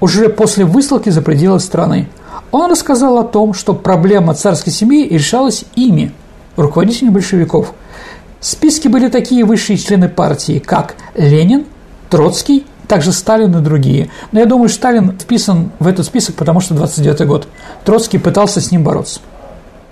уже 0.00 0.28
после 0.28 0.64
высылки 0.64 1.08
за 1.08 1.22
пределы 1.22 1.60
страны. 1.60 2.08
Он 2.52 2.70
рассказал 2.70 3.18
о 3.18 3.24
том, 3.24 3.54
что 3.54 3.74
проблема 3.74 4.34
царской 4.34 4.72
семьи 4.72 5.08
решалась 5.08 5.64
ими, 5.76 6.12
руководителями 6.56 7.14
большевиков. 7.14 7.72
В 8.40 8.46
списке 8.46 8.88
были 8.88 9.08
такие 9.08 9.44
высшие 9.44 9.76
члены 9.76 10.08
партии, 10.08 10.58
как 10.58 10.94
Ленин, 11.14 11.66
Троцкий, 12.08 12.66
также 12.88 13.12
Сталин 13.12 13.56
и 13.56 13.60
другие. 13.60 14.10
Но 14.32 14.40
я 14.40 14.46
думаю, 14.46 14.68
Сталин 14.68 15.16
вписан 15.16 15.70
в 15.78 15.86
этот 15.86 16.06
список, 16.06 16.34
потому 16.34 16.60
что 16.60 16.74
29 16.74 17.26
год. 17.26 17.46
Троцкий 17.84 18.18
пытался 18.18 18.60
с 18.60 18.72
ним 18.72 18.82
бороться. 18.82 19.20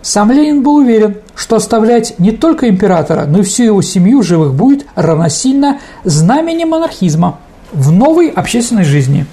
Сам 0.02 0.32
Ленин 0.32 0.62
был 0.62 0.76
уверен, 0.76 1.18
что 1.36 1.56
оставлять 1.56 2.18
не 2.18 2.32
только 2.32 2.68
императора, 2.68 3.26
но 3.26 3.40
и 3.40 3.42
всю 3.42 3.64
его 3.64 3.82
семью 3.82 4.22
живых 4.22 4.54
будет 4.54 4.86
равносильно 4.96 5.78
знамени 6.04 6.64
монархизма 6.64 7.38
в 7.72 7.92
новой 7.92 8.28
общественной 8.28 8.84
жизни. 8.84 9.26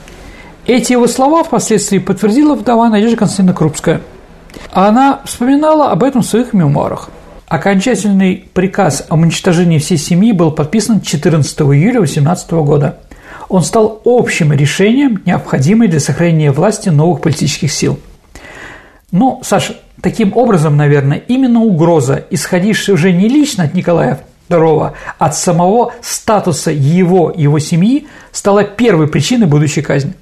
Эти 0.66 0.94
его 0.94 1.08
слова 1.08 1.44
впоследствии 1.44 2.00
подтвердила 2.00 2.56
вдова 2.56 2.90
Надежда 2.90 3.18
Константиновна 3.18 3.58
Крупская. 3.58 4.02
Она 4.72 5.22
вспоминала 5.26 5.92
об 5.92 6.04
этом 6.04 6.22
в 6.22 6.26
своих 6.26 6.54
мемуарах. 6.54 7.10
Окончательный 7.48 8.50
приказ 8.54 9.06
о 9.10 9.16
уничтожении 9.16 9.78
всей 9.78 9.98
семьи 9.98 10.32
был 10.32 10.52
подписан 10.52 11.02
14 11.02 11.62
июля 11.62 12.02
18 12.02 12.52
года. 12.52 12.98
Он 13.48 13.62
стал 13.62 14.02
общим 14.06 14.52
решением, 14.54 15.22
необходимым 15.26 15.90
для 15.90 16.00
сохранения 16.00 16.52
власти 16.52 16.90
новых 16.90 17.22
политических 17.22 17.72
сил. 17.72 18.00
Ну, 19.12 19.40
Саша, 19.44 19.76
Таким 20.06 20.38
образом, 20.38 20.78
наверное, 20.78 21.18
именно 21.18 21.62
угроза, 21.62 22.26
исходившая 22.30 22.94
уже 22.96 23.12
не 23.12 23.28
лично 23.28 23.64
от 23.64 23.74
Николая 23.74 24.20
II, 24.50 24.92
а 25.18 25.26
от 25.26 25.36
самого 25.36 25.94
статуса 26.02 26.70
его 26.70 27.32
и 27.32 27.42
его 27.42 27.58
семьи, 27.58 28.06
стала 28.32 28.64
первой 28.64 29.08
причиной 29.08 29.48
будущей 29.48 29.82
казни. 29.82 30.14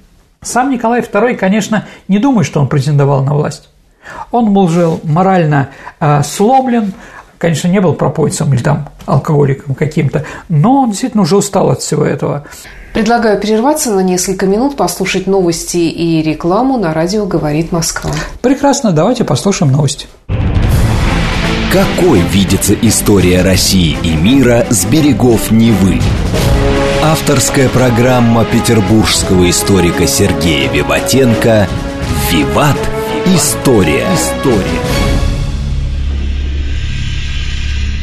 Сам 0.44 0.70
Николай 0.70 1.00
II, 1.00 1.34
конечно, 1.34 1.86
не 2.06 2.18
думает, 2.18 2.46
что 2.46 2.60
он 2.60 2.68
претендовал 2.68 3.24
на 3.24 3.34
власть. 3.34 3.68
Он 4.30 4.52
был 4.52 4.68
же 4.68 4.98
морально 5.02 5.70
э, 5.98 6.22
сломлен, 6.22 6.92
конечно, 7.38 7.68
не 7.68 7.80
был 7.80 7.94
пропойцем 7.94 8.52
или 8.52 8.62
там 8.62 8.90
алкоголиком 9.06 9.74
каким-то, 9.74 10.24
но 10.48 10.82
он 10.82 10.90
действительно 10.90 11.22
уже 11.22 11.36
устал 11.36 11.70
от 11.70 11.80
всего 11.80 12.04
этого. 12.04 12.44
Предлагаю 12.92 13.40
прерваться 13.40 13.92
на 13.92 14.00
несколько 14.00 14.46
минут, 14.46 14.76
послушать 14.76 15.26
новости 15.26 15.78
и 15.78 16.22
рекламу 16.22 16.76
на 16.78 16.94
радио 16.94 17.26
«Говорит 17.26 17.72
Москва». 17.72 18.12
Прекрасно, 18.40 18.92
давайте 18.92 19.24
послушаем 19.24 19.72
новости. 19.72 20.06
Какой 21.72 22.20
видится 22.20 22.74
история 22.74 23.42
России 23.42 23.96
и 24.02 24.14
мира 24.14 24.66
с 24.70 24.84
берегов 24.84 25.50
Невы? 25.50 26.00
Авторская 27.02 27.68
программа 27.68 28.44
петербургского 28.44 29.50
историка 29.50 30.06
Сергея 30.06 30.70
Виватенко 30.70 31.68
«Виват. 32.30 32.78
История». 33.26 34.06
История. 34.14 34.80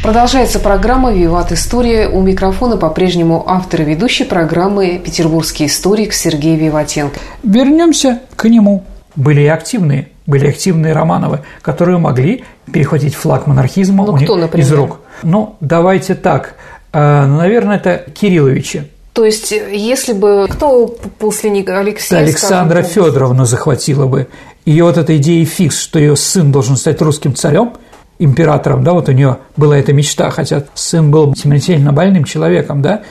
Продолжается 0.02 0.58
программа 0.58 1.12
«Виват 1.12 1.52
История». 1.52 2.08
У 2.08 2.22
микрофона 2.22 2.76
по-прежнему 2.76 3.44
автор 3.46 3.82
и 3.82 3.84
ведущий 3.84 4.24
программы 4.24 5.00
петербургский 5.04 5.66
историк 5.66 6.12
Сергей 6.12 6.56
Виватенко. 6.56 7.18
Вернемся 7.42 8.20
к 8.36 8.48
нему. 8.48 8.84
Были 9.16 9.42
и 9.42 9.46
активные, 9.46 10.08
были 10.26 10.48
активные 10.48 10.92
Романовы, 10.92 11.40
которые 11.62 11.98
могли 11.98 12.44
перехватить 12.72 13.14
флаг 13.14 13.46
монархизма 13.46 14.06
ну, 14.06 14.16
кто, 14.16 14.36
например? 14.36 14.66
из 14.66 14.72
рук. 14.72 15.00
Ну, 15.22 15.56
давайте 15.60 16.14
так. 16.14 16.54
Э, 16.92 17.26
наверное, 17.26 17.76
это 17.76 18.04
Кирилловичи. 18.12 18.88
То 19.12 19.24
есть, 19.24 19.50
если 19.52 20.14
бы 20.14 20.48
кто 20.50 20.86
после 21.18 21.50
Алексея... 21.50 22.20
Александра 22.20 22.82
скажем, 22.82 23.04
Федоровна 23.04 23.44
захватила 23.44 24.06
бы. 24.06 24.28
Ее 24.64 24.84
вот 24.84 24.96
эта 24.96 25.16
идея 25.16 25.44
фикс, 25.44 25.78
что 25.78 25.98
ее 25.98 26.16
сын 26.16 26.52
должен 26.52 26.76
стать 26.76 27.00
русским 27.02 27.34
царем– 27.34 27.74
императором, 28.24 28.84
да, 28.84 28.92
вот 28.92 29.08
у 29.08 29.12
нее 29.12 29.38
была 29.56 29.76
эта 29.76 29.92
мечта, 29.92 30.30
хотя 30.30 30.64
сын 30.74 31.10
был 31.10 31.34
смертельно 31.34 31.92
больным 31.92 32.24
человеком, 32.24 32.82
да, 32.82 33.02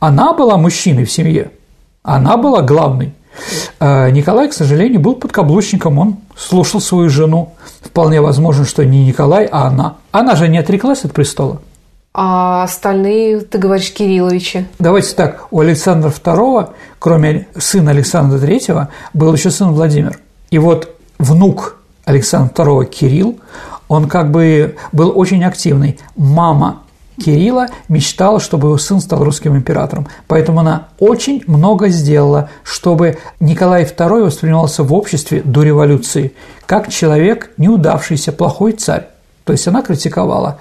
она 0.00 0.32
была 0.32 0.56
мужчиной 0.56 1.04
в 1.04 1.10
семье, 1.10 1.50
она 2.02 2.36
была 2.36 2.62
главной. 2.62 3.12
А 3.80 4.10
Николай, 4.10 4.48
к 4.48 4.52
сожалению, 4.52 5.00
был 5.00 5.14
подкаблучником, 5.14 5.98
он 5.98 6.16
слушал 6.36 6.80
свою 6.80 7.08
жену. 7.08 7.54
Вполне 7.82 8.20
возможно, 8.20 8.64
что 8.64 8.84
не 8.84 9.06
Николай, 9.06 9.46
а 9.46 9.66
она. 9.66 9.96
Она 10.12 10.34
же 10.36 10.48
не 10.48 10.58
отреклась 10.58 11.04
от 11.04 11.12
престола. 11.12 11.60
А 12.18 12.62
остальные, 12.62 13.40
ты 13.40 13.58
говоришь, 13.58 13.92
Кирилловичи? 13.92 14.66
Давайте 14.78 15.14
так, 15.14 15.48
у 15.50 15.60
Александра 15.60 16.08
II, 16.10 16.70
кроме 16.98 17.46
сына 17.58 17.90
Александра 17.90 18.38
III, 18.38 18.86
был 19.12 19.34
еще 19.34 19.50
сын 19.50 19.72
Владимир. 19.72 20.18
И 20.50 20.58
вот 20.58 20.96
внук 21.18 21.76
Александра 22.06 22.64
II 22.64 22.86
Кирилл, 22.86 23.38
он 23.88 24.08
как 24.08 24.30
бы 24.30 24.76
был 24.92 25.12
очень 25.14 25.44
активный. 25.44 25.98
Мама 26.16 26.82
Кирилла 27.22 27.68
мечтала, 27.88 28.40
чтобы 28.40 28.68
его 28.68 28.78
сын 28.78 29.00
стал 29.00 29.24
русским 29.24 29.56
императором. 29.56 30.06
Поэтому 30.28 30.60
она 30.60 30.88
очень 30.98 31.42
много 31.46 31.88
сделала, 31.88 32.50
чтобы 32.62 33.18
Николай 33.40 33.84
II 33.84 34.24
воспринимался 34.24 34.82
в 34.82 34.92
обществе 34.92 35.42
до 35.44 35.62
революции 35.62 36.32
как 36.66 36.88
человек 36.88 37.50
неудавшийся, 37.56 38.32
плохой 38.32 38.72
царь. 38.72 39.08
То 39.46 39.52
есть 39.52 39.66
она 39.68 39.80
критиковала. 39.80 40.58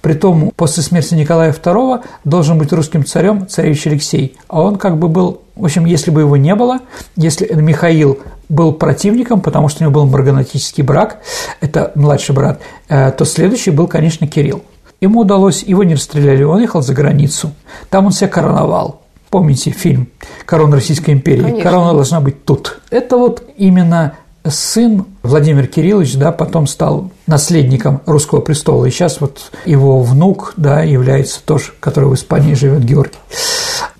Притом 0.00 0.52
после 0.54 0.84
смерти 0.84 1.14
Николая 1.14 1.52
II 1.52 2.04
должен 2.22 2.56
быть 2.56 2.72
русским 2.72 3.04
царем 3.04 3.48
царевич 3.48 3.88
Алексей. 3.88 4.38
А 4.46 4.62
он 4.62 4.76
как 4.76 4.96
бы 4.96 5.08
был, 5.08 5.42
в 5.56 5.64
общем, 5.64 5.84
если 5.86 6.12
бы 6.12 6.20
его 6.20 6.36
не 6.36 6.54
было, 6.54 6.78
если 7.16 7.52
Михаил 7.52 8.20
был 8.48 8.72
противником, 8.72 9.40
потому 9.40 9.68
что 9.68 9.82
у 9.82 9.88
него 9.88 9.92
был 9.92 10.06
марганатический 10.06 10.84
брак, 10.84 11.18
это 11.60 11.90
младший 11.96 12.32
брат, 12.32 12.60
э, 12.88 13.10
то 13.10 13.24
следующий 13.24 13.72
был, 13.72 13.88
конечно, 13.88 14.28
Кирилл. 14.28 14.62
Ему 15.00 15.20
удалось, 15.20 15.62
его 15.62 15.84
не 15.84 15.94
расстреляли, 15.94 16.42
он 16.42 16.60
ехал 16.60 16.82
за 16.82 16.92
границу. 16.92 17.52
Там 17.88 18.06
он 18.06 18.12
себя 18.12 18.28
короновал. 18.28 19.02
Помните 19.30 19.70
фильм 19.70 20.08
«Корона 20.46 20.76
Российской 20.76 21.12
империи»? 21.12 21.42
Конечно. 21.42 21.62
Корона 21.62 21.92
должна 21.92 22.20
быть 22.20 22.44
тут. 22.44 22.80
Это 22.90 23.16
вот 23.16 23.42
именно 23.56 24.14
сын 24.46 25.04
Владимир 25.22 25.66
Кириллович, 25.66 26.16
да, 26.16 26.32
потом 26.32 26.66
стал 26.66 27.10
наследником 27.26 28.00
русского 28.06 28.40
престола, 28.40 28.86
и 28.86 28.90
сейчас 28.90 29.20
вот 29.20 29.52
его 29.66 30.00
внук, 30.02 30.54
да, 30.56 30.82
является 30.82 31.44
тоже, 31.44 31.72
который 31.80 32.08
в 32.08 32.14
Испании 32.14 32.54
живет, 32.54 32.84
Георгий. 32.84 33.18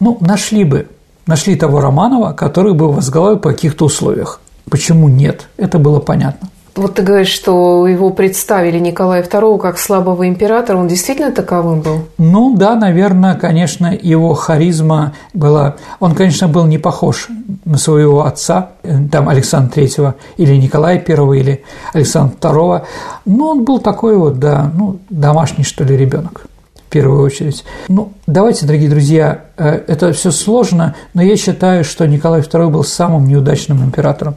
Ну, 0.01 0.17
нашли 0.21 0.65
бы, 0.65 0.89
нашли 1.27 1.57
того 1.57 1.81
Романова, 1.81 2.33
который 2.33 2.73
бы 2.73 2.91
возглавил 2.91 3.39
по 3.39 3.51
каких-то 3.51 3.85
условиях. 3.85 4.41
Почему 4.71 5.09
нет? 5.09 5.49
Это 5.57 5.79
было 5.79 6.01
понятно. 6.01 6.49
Вот 6.79 6.95
ты 6.95 7.03
говоришь, 7.03 7.33
что 7.33 7.89
его 7.89 8.11
представили 8.11 8.79
Николая 8.79 9.25
II 9.25 9.59
как 9.59 9.79
слабого 9.79 10.29
императора. 10.29 10.79
Он 10.79 10.87
действительно 10.87 11.33
таковым 11.33 11.81
был? 11.81 12.05
Ну 12.19 12.55
да, 12.57 12.77
наверное, 12.77 13.35
конечно, 13.35 13.93
его 14.01 14.35
харизма 14.35 15.13
была... 15.35 15.75
Он, 15.99 16.15
конечно, 16.15 16.47
был 16.47 16.67
не 16.67 16.79
похож 16.79 17.29
на 17.65 17.79
своего 17.79 18.25
отца, 18.25 18.71
там 19.11 19.29
Александра 19.29 19.81
III 19.81 20.15
или 20.37 20.55
Николая 20.55 21.03
I 21.07 21.41
или 21.41 21.65
Александра 21.93 22.37
II, 22.49 22.83
но 23.27 23.49
он 23.49 23.65
был 23.65 23.81
такой 23.81 24.17
вот, 24.17 24.39
да, 24.39 24.71
ну, 24.73 24.99
домашний, 25.11 25.65
что 25.65 25.83
ли, 25.83 25.97
ребенок 25.97 26.48
в 26.89 26.91
первую 26.91 27.23
очередь. 27.23 27.65
Ну, 27.89 28.13
давайте, 28.27 28.65
дорогие 28.65 28.89
друзья, 28.89 29.45
э, 29.59 29.83
это 29.89 30.15
все 30.15 30.31
сложно, 30.31 30.95
но 31.13 31.23
я 31.23 31.37
считаю, 31.37 31.85
что 31.85 32.07
Николай 32.07 32.41
II 32.41 32.71
был 32.71 32.83
самым 32.83 33.29
неудачным 33.29 33.85
императором. 33.85 34.37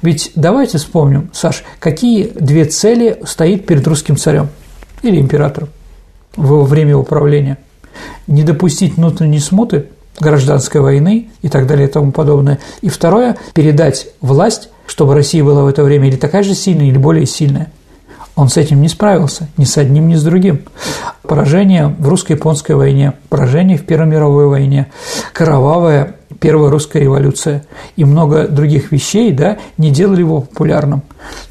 Ведь 0.00 0.30
давайте 0.36 0.78
вспомним, 0.78 1.30
Саш, 1.32 1.64
какие 1.80 2.28
две 2.28 2.64
цели 2.64 3.20
стоит 3.26 3.66
перед 3.66 3.84
русским 3.88 4.16
царем 4.16 4.50
или 5.02 5.20
императором 5.20 5.68
во 6.36 6.62
время 6.62 6.90
его 6.90 7.02
правления? 7.02 7.58
Не 8.28 8.44
допустить 8.44 8.96
внутренней 8.96 9.40
смуты, 9.40 9.86
гражданской 10.20 10.80
войны 10.80 11.30
и 11.42 11.48
так 11.48 11.66
далее 11.66 11.88
и 11.88 11.90
тому 11.90 12.12
подобное. 12.12 12.60
И 12.82 12.88
второе– 12.88 13.36
передать 13.52 14.06
власть, 14.20 14.68
чтобы 14.86 15.14
Россия 15.14 15.42
была 15.42 15.64
в 15.64 15.66
это 15.66 15.82
время 15.82 16.06
или 16.06 16.16
такая 16.16 16.44
же 16.44 16.54
сильная, 16.54 16.86
или 16.86 16.98
более 16.98 17.26
сильная– 17.26 17.72
он 18.36 18.48
с 18.48 18.56
этим 18.56 18.80
не 18.80 18.88
справился, 18.88 19.48
ни 19.56 19.64
с 19.64 19.76
одним, 19.76 20.08
ни 20.08 20.14
с 20.14 20.22
другим. 20.22 20.62
Поражение 21.22 21.88
в 21.88 22.08
русско-японской 22.08 22.72
войне, 22.72 23.14
поражение 23.28 23.76
в 23.76 23.84
Первой 23.84 24.06
мировой 24.06 24.46
войне, 24.46 24.86
кровавая 25.32 26.16
Первая 26.40 26.70
русская 26.70 27.00
революция 27.00 27.66
и 27.96 28.04
много 28.04 28.48
других 28.48 28.92
вещей 28.92 29.30
да, 29.30 29.58
не 29.76 29.90
делали 29.90 30.20
его 30.20 30.40
популярным. 30.40 31.02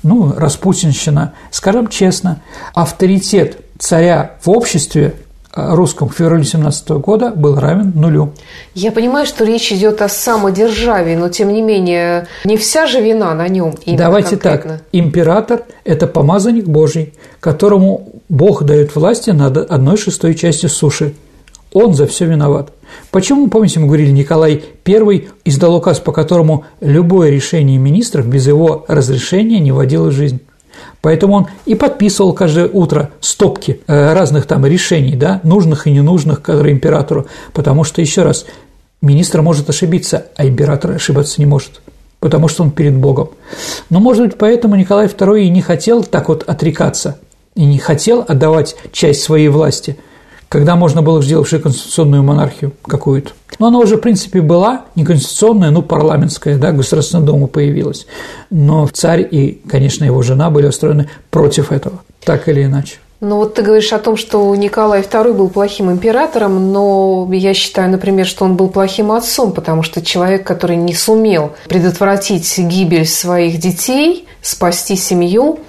Ну, 0.02 0.34
распутинщина. 0.36 1.34
Скажем 1.52 1.90
честно, 1.90 2.42
авторитет 2.74 3.60
царя 3.78 4.32
в 4.42 4.50
обществе 4.50 5.14
русском 5.54 6.10
в 6.10 6.14
феврале 6.14 6.44
17 6.44 6.90
года 6.90 7.32
был 7.32 7.60
равен 7.60 7.92
нулю. 7.96 8.34
Я 8.76 8.92
понимаю, 8.92 9.26
что 9.26 9.46
речь 9.46 9.72
идет 9.72 10.02
о 10.02 10.10
самодержавии, 10.10 11.16
но 11.16 11.30
тем 11.30 11.52
не 11.52 11.62
менее 11.62 12.28
не 12.46 12.58
вся 12.58 12.88
же 12.88 13.02
вина 13.02 13.34
на 13.34 13.48
нем. 13.48 13.74
Давайте 13.86 14.38
конкретно. 14.38 14.78
так. 14.78 14.84
Император– 14.92 15.64
это 15.84 16.08
помазанник 16.08 16.66
Божий, 16.66 17.14
которому 17.40 18.22
Бог 18.30 18.64
дает 18.64 18.96
власти 18.96 19.32
над 19.32 19.58
одной 19.58 19.98
шестой 19.98 20.36
части 20.36 20.68
суши. 20.68 21.16
Он 21.74 21.94
за 21.94 22.08
все 22.08 22.26
виноват. 22.26 22.72
Почему, 23.12 23.48
помните, 23.48 23.80
мы 23.80 23.88
говорили, 23.88 24.12
Николай 24.12 24.64
I 24.88 25.28
издал 25.46 25.76
указ, 25.76 26.00
по 26.00 26.12
которому 26.12 26.66
любое 26.82 27.30
решение 27.30 27.78
министров 27.78 28.28
без 28.28 28.48
его 28.48 28.86
разрешения 28.88 29.60
не 29.60 29.72
вводило 29.72 30.08
в 30.08 30.12
жизнь? 30.12 30.42
Поэтому 31.02 31.34
он 31.34 31.48
и 31.66 31.76
подписывал 31.76 32.34
каждое 32.34 32.68
утро 32.68 33.12
стопки 33.22 33.82
э, 33.88 34.14
разных 34.14 34.46
там 34.46 34.66
решений, 34.66 35.16
да, 35.16 35.40
нужных 35.44 35.88
и 35.88 35.92
ненужных, 35.92 36.42
которые 36.42 36.74
императору, 36.74 37.28
потому 37.54 37.84
что, 37.84 38.02
еще 38.02 38.24
раз, 38.24 38.46
министр 39.02 39.42
может 39.42 39.70
ошибиться, 39.70 40.28
а 40.36 40.46
император 40.46 40.92
ошибаться 40.92 41.40
не 41.40 41.46
может 41.46 41.82
потому 42.22 42.50
что 42.50 42.64
он 42.64 42.72
перед 42.72 42.98
Богом. 42.98 43.30
Но, 43.90 44.02
может 44.02 44.26
быть, 44.26 44.38
поэтому 44.38 44.76
Николай 44.76 45.08
II 45.08 45.42
и 45.42 45.50
не 45.50 45.62
хотел 45.62 46.04
так 46.04 46.28
вот 46.28 46.44
отрекаться, 46.44 47.18
и 47.56 47.64
не 47.64 47.78
хотел 47.78 48.26
отдавать 48.28 48.76
часть 48.92 49.22
своей 49.22 49.48
власти– 49.48 49.98
когда 50.50 50.76
можно 50.76 51.02
было 51.04 51.22
сделать 51.22 51.48
конституционную 51.50 52.24
монархию 52.24 52.74
какую-то. 52.84 53.32
Но 53.60 53.68
она 53.68 53.80
уже, 53.80 53.98
в 53.98 54.02
принципе, 54.02 54.42
была 54.42 54.86
не 54.96 55.06
конституционная, 55.06 55.70
но 55.70 55.82
парламентская, 55.82 56.58
да, 56.58 56.72
Государственная 56.72 57.26
Дума 57.26 57.48
появилась. 57.48 58.08
Но 58.50 58.88
царь 58.88 59.28
и, 59.30 59.62
конечно, 59.70 60.04
его 60.04 60.22
жена 60.24 60.50
были 60.50 60.68
устроены 60.68 61.10
против 61.30 61.72
этого, 61.72 62.00
так 62.24 62.50
или 62.50 62.64
иначе. 62.64 62.98
Ну 63.22 63.36
вот 63.36 63.56
ты 63.56 63.64
говоришь 63.64 63.92
о 63.92 64.00
том, 64.00 64.16
что 64.16 64.56
Николай 64.56 65.02
II 65.02 65.34
был 65.34 65.50
плохим 65.50 65.92
императором, 65.92 66.72
но 66.72 67.28
я 67.34 67.54
считаю, 67.54 67.92
например, 67.92 68.26
что 68.26 68.46
он 68.46 68.56
был 68.56 68.70
плохим 68.70 69.12
отцом, 69.12 69.52
потому 69.52 69.84
что 69.84 70.02
человек, 70.02 70.48
который 70.48 70.78
не 70.78 70.94
сумел 70.94 71.52
предотвратить 71.68 72.58
гибель 72.58 73.06
своих 73.06 73.60
детей, 73.60 74.26
спасти 74.42 74.96
семью, 74.96 75.60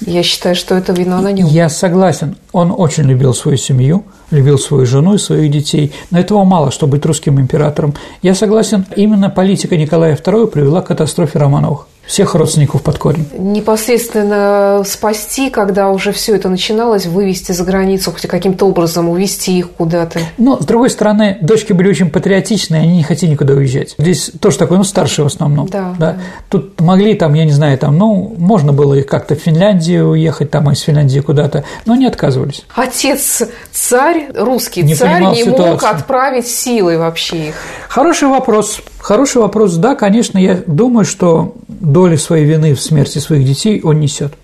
я 0.00 0.22
считаю, 0.22 0.54
что 0.54 0.74
это 0.74 0.92
вина 0.92 1.20
на 1.20 1.32
нем. 1.32 1.46
Я 1.46 1.68
согласен. 1.68 2.36
Он 2.52 2.74
очень 2.76 3.04
любил 3.04 3.34
свою 3.34 3.56
семью, 3.56 4.04
любил 4.30 4.58
свою 4.58 4.86
жену 4.86 5.14
и 5.14 5.18
своих 5.18 5.50
детей, 5.50 5.92
но 6.10 6.18
этого 6.18 6.44
мало, 6.44 6.70
чтобы 6.70 6.92
быть 6.92 7.06
русским 7.06 7.40
императором. 7.40 7.94
Я 8.22 8.34
согласен, 8.34 8.86
именно 8.96 9.30
политика 9.30 9.76
Николая 9.76 10.16
II 10.16 10.46
привела 10.48 10.82
к 10.82 10.86
катастрофе 10.86 11.38
Романовых. 11.38 11.86
Всех 12.08 12.34
родственников 12.34 12.82
под 12.82 12.98
корень. 12.98 13.28
Непосредственно 13.36 14.82
спасти, 14.84 15.50
когда 15.50 15.90
уже 15.90 16.12
все 16.12 16.34
это 16.34 16.48
начиналось, 16.48 17.06
вывести 17.06 17.52
за 17.52 17.64
границу, 17.64 18.10
хоть 18.10 18.26
каким-то 18.26 18.66
образом 18.66 19.10
увезти 19.10 19.58
их 19.58 19.70
куда-то. 19.72 20.18
Но, 20.38 20.58
с 20.58 20.64
другой 20.64 20.88
стороны, 20.90 21.36
дочки 21.42 21.74
были 21.74 21.88
очень 21.88 22.10
патриотичные, 22.10 22.82
они 22.82 22.96
не 22.96 23.02
хотели 23.02 23.32
никуда 23.32 23.52
уезжать. 23.52 23.94
Здесь 23.98 24.32
тоже 24.40 24.56
такое, 24.58 24.78
ну, 24.78 24.84
старшие 24.84 25.24
в 25.24 25.26
основном. 25.26 25.68
Да, 25.68 25.94
да. 25.98 26.12
да. 26.12 26.20
Тут 26.48 26.80
могли 26.80 27.14
там, 27.14 27.34
я 27.34 27.44
не 27.44 27.52
знаю, 27.52 27.76
там, 27.76 27.98
ну, 27.98 28.34
можно 28.38 28.72
было 28.72 28.94
их 28.94 29.06
как-то 29.06 29.36
в 29.36 29.38
Финляндию 29.38 30.08
уехать, 30.08 30.50
там, 30.50 30.70
из 30.70 30.80
Финляндии 30.80 31.20
куда-то, 31.20 31.64
но 31.84 31.94
не 31.94 32.06
отказывались. 32.06 32.64
Отец 32.74 33.42
царь, 33.70 34.28
русский 34.34 34.82
не 34.82 34.94
царь, 34.94 35.22
не 35.22 35.44
ситуацию. 35.44 35.72
мог 35.72 35.84
отправить 35.84 36.48
силой 36.48 36.96
вообще 36.96 37.48
их. 37.48 37.54
Хороший 37.88 38.28
вопрос. 38.28 38.80
Хороший 39.08 39.40
вопрос. 39.40 39.76
Да, 39.76 39.94
конечно, 39.94 40.36
я 40.36 40.62
думаю, 40.66 41.06
что 41.06 41.54
доли 41.66 42.16
своей 42.16 42.44
вины 42.44 42.74
в 42.74 42.82
смерти 42.82 43.16
своих 43.20 43.46
детей 43.46 43.80
он 43.82 44.00
несет. 44.00 44.34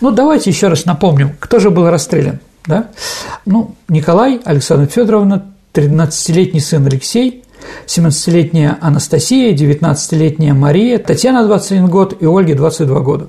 Ну, 0.00 0.10
давайте 0.10 0.50
еще 0.50 0.66
раз 0.66 0.84
напомним, 0.84 1.30
кто 1.38 1.60
же 1.60 1.70
был 1.70 1.88
расстрелян. 1.88 2.40
Да? 2.66 2.88
Ну, 3.46 3.76
Николай, 3.88 4.40
Александра 4.44 4.88
Федоровна, 4.88 5.46
13-летний 5.74 6.58
сын 6.58 6.84
Алексей, 6.84 7.44
17-летняя 7.86 8.78
Анастасия, 8.80 9.54
19-летняя 9.54 10.54
Мария, 10.54 10.98
Татьяна 10.98 11.46
21 11.46 11.86
год 11.86 12.20
и 12.20 12.26
Ольге 12.26 12.56
22 12.56 12.98
года. 12.98 13.28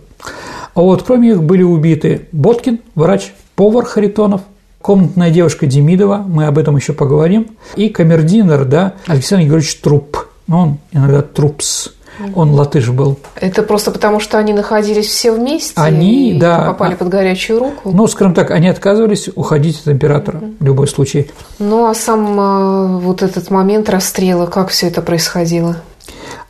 А 0.73 0.82
вот 0.82 1.04
кроме 1.04 1.30
их 1.30 1.43
были 1.43 1.62
убиты 1.62 2.28
Боткин, 2.32 2.80
врач, 2.95 3.34
повар 3.56 3.86
Харитонов, 3.86 4.41
комнатная 4.82 5.30
девушка 5.30 5.67
Демидова, 5.67 6.25
мы 6.28 6.47
об 6.47 6.58
этом 6.58 6.75
еще 6.75 6.93
поговорим, 6.93 7.51
и 7.75 7.89
камердинер, 7.89 8.65
да, 8.65 8.93
Александр 9.06 9.43
Григорьевич 9.43 9.75
Труп, 9.75 10.25
но 10.47 10.62
он 10.62 10.77
иногда 10.91 11.21
Трупс, 11.21 11.89
он 12.34 12.51
латыш 12.51 12.89
был. 12.89 13.17
Это 13.36 13.63
просто 13.63 13.91
потому, 13.91 14.19
что 14.19 14.38
они 14.38 14.53
находились 14.53 15.08
все 15.08 15.31
вместе 15.31 15.73
они, 15.75 16.31
и 16.31 16.39
да, 16.39 16.65
попали 16.65 16.95
под 16.95 17.10
горячую 17.10 17.60
руку? 17.60 17.91
Ну, 17.91 18.08
скажем 18.08 18.34
так, 18.34 18.51
они 18.51 18.67
отказывались 18.67 19.29
уходить 19.36 19.81
от 19.81 19.89
императора 19.89 20.38
угу. 20.38 20.53
в 20.60 20.63
любой 20.63 20.88
случай. 20.88 21.29
Ну, 21.60 21.86
а 21.86 21.93
сам 21.93 22.39
э, 22.39 22.99
вот 22.99 23.21
этот 23.21 23.49
момент 23.51 23.89
расстрела, 23.89 24.45
как 24.45 24.69
все 24.69 24.88
это 24.88 25.01
происходило? 25.01 25.77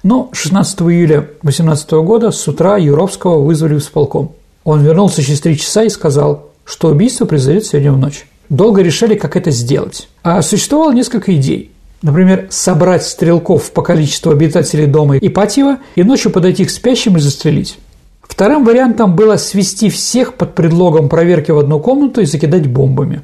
Ну, 0.03 0.29
16 0.33 0.81
июля 0.81 1.29
18 1.41 1.91
года 1.91 2.31
с 2.31 2.47
утра 2.47 2.77
Юровского 2.77 3.41
вызвали 3.43 3.75
в 3.75 3.83
сполком. 3.83 4.33
Он 4.63 4.83
вернулся 4.83 5.23
через 5.23 5.41
три 5.41 5.57
часа 5.57 5.83
и 5.83 5.89
сказал, 5.89 6.49
что 6.63 6.89
убийство 6.89 7.25
произойдет 7.25 7.65
сегодня 7.65 7.91
в 7.91 7.97
ночь. 7.97 8.27
Долго 8.49 8.81
решали, 8.81 9.15
как 9.15 9.35
это 9.35 9.49
сделать. 9.49 10.07
А 10.21 10.41
существовало 10.41 10.91
несколько 10.91 11.35
идей. 11.35 11.71
Например, 12.01 12.47
собрать 12.49 13.05
стрелков 13.05 13.71
по 13.71 13.81
количеству 13.81 14.31
обитателей 14.31 14.85
дома 14.85 15.17
Ипатьева 15.17 15.79
и 15.95 16.03
ночью 16.03 16.31
подойти 16.31 16.65
к 16.65 16.69
спящим 16.69 17.17
и 17.17 17.19
застрелить. 17.19 17.77
Вторым 18.21 18.65
вариантом 18.65 19.15
было 19.15 19.37
свести 19.37 19.89
всех 19.89 20.33
под 20.33 20.55
предлогом 20.55 21.09
проверки 21.09 21.51
в 21.51 21.59
одну 21.59 21.79
комнату 21.79 22.21
и 22.21 22.25
закидать 22.25 22.67
бомбами. 22.67 23.21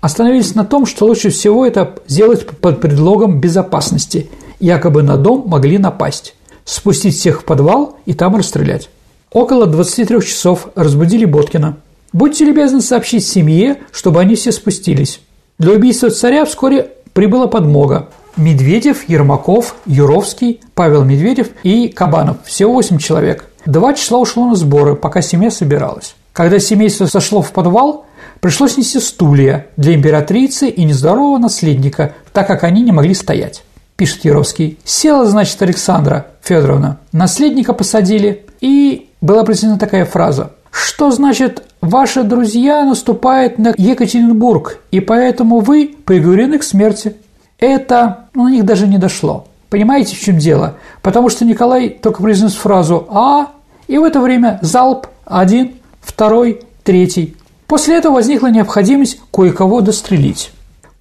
Остановились 0.00 0.54
на 0.54 0.64
том, 0.64 0.86
что 0.86 1.06
лучше 1.06 1.30
всего 1.30 1.66
это 1.66 1.94
сделать 2.06 2.46
под 2.46 2.80
предлогом 2.80 3.40
безопасности. 3.40 4.28
Якобы 4.60 5.02
на 5.02 5.16
дом 5.16 5.44
могли 5.46 5.78
напасть, 5.78 6.34
спустить 6.64 7.16
всех 7.16 7.42
в 7.42 7.44
подвал 7.44 7.98
и 8.06 8.14
там 8.14 8.36
расстрелять. 8.36 8.88
Около 9.32 9.66
23 9.66 10.20
часов 10.20 10.68
разбудили 10.74 11.24
Боткина. 11.24 11.76
«Будьте 12.12 12.44
любезны 12.44 12.80
сообщить 12.80 13.26
семье, 13.26 13.78
чтобы 13.92 14.20
они 14.20 14.36
все 14.36 14.52
спустились». 14.52 15.20
Для 15.58 15.72
убийства 15.72 16.10
царя 16.10 16.44
вскоре 16.44 16.90
прибыла 17.14 17.46
подмога. 17.46 18.10
Медведев, 18.36 19.08
Ермаков, 19.08 19.76
Юровский, 19.86 20.60
Павел 20.74 21.04
Медведев 21.04 21.48
и 21.62 21.88
Кабанов. 21.88 22.44
Всего 22.44 22.74
8 22.74 22.98
человек. 22.98 23.48
Два 23.64 23.94
числа 23.94 24.18
ушло 24.18 24.46
на 24.46 24.56
сборы, 24.56 24.96
пока 24.96 25.22
семья 25.22 25.50
собиралась. 25.50 26.16
Когда 26.32 26.58
семейство 26.58 27.06
сошло 27.06 27.40
в 27.40 27.52
подвал, 27.52 28.06
пришлось 28.40 28.76
нести 28.76 28.98
стулья 28.98 29.68
для 29.76 29.94
императрицы 29.94 30.68
и 30.68 30.84
нездорового 30.84 31.38
наследника, 31.38 32.12
так 32.32 32.46
как 32.46 32.64
они 32.64 32.82
не 32.82 32.92
могли 32.92 33.14
стоять. 33.14 33.62
Пишет 33.96 34.24
Яровский. 34.24 34.78
Села, 34.84 35.24
значит, 35.24 35.62
Александра 35.62 36.26
Федоровна. 36.42 36.98
Наследника 37.12 37.72
посадили, 37.72 38.44
и 38.60 39.08
была 39.20 39.44
произнесена 39.44 39.78
такая 39.78 40.04
фраза. 40.04 40.50
Что 40.74 41.10
значит 41.12 41.62
«ваши 41.80 42.24
друзья 42.24 42.84
наступают 42.84 43.58
на 43.58 43.74
Екатеринбург, 43.76 44.80
и 44.90 45.00
поэтому 45.00 45.60
вы 45.60 45.94
приговорены 46.04 46.58
к 46.58 46.64
смерти»? 46.64 47.16
это 47.58 48.26
ну, 48.34 48.44
на 48.44 48.48
них 48.50 48.64
даже 48.64 48.86
не 48.86 48.98
дошло. 48.98 49.46
Понимаете, 49.70 50.16
в 50.16 50.20
чем 50.20 50.38
дело? 50.38 50.74
Потому 51.02 51.28
что 51.28 51.44
Николай 51.44 51.88
только 51.88 52.22
произнес 52.22 52.54
фразу 52.54 53.06
«А», 53.08 53.50
и 53.86 53.98
в 53.98 54.04
это 54.04 54.20
время 54.20 54.58
залп 54.62 55.06
один, 55.24 55.74
второй, 56.00 56.62
третий. 56.82 57.36
После 57.66 57.96
этого 57.96 58.14
возникла 58.14 58.48
необходимость 58.48 59.20
кое-кого 59.32 59.80
дострелить. 59.80 60.52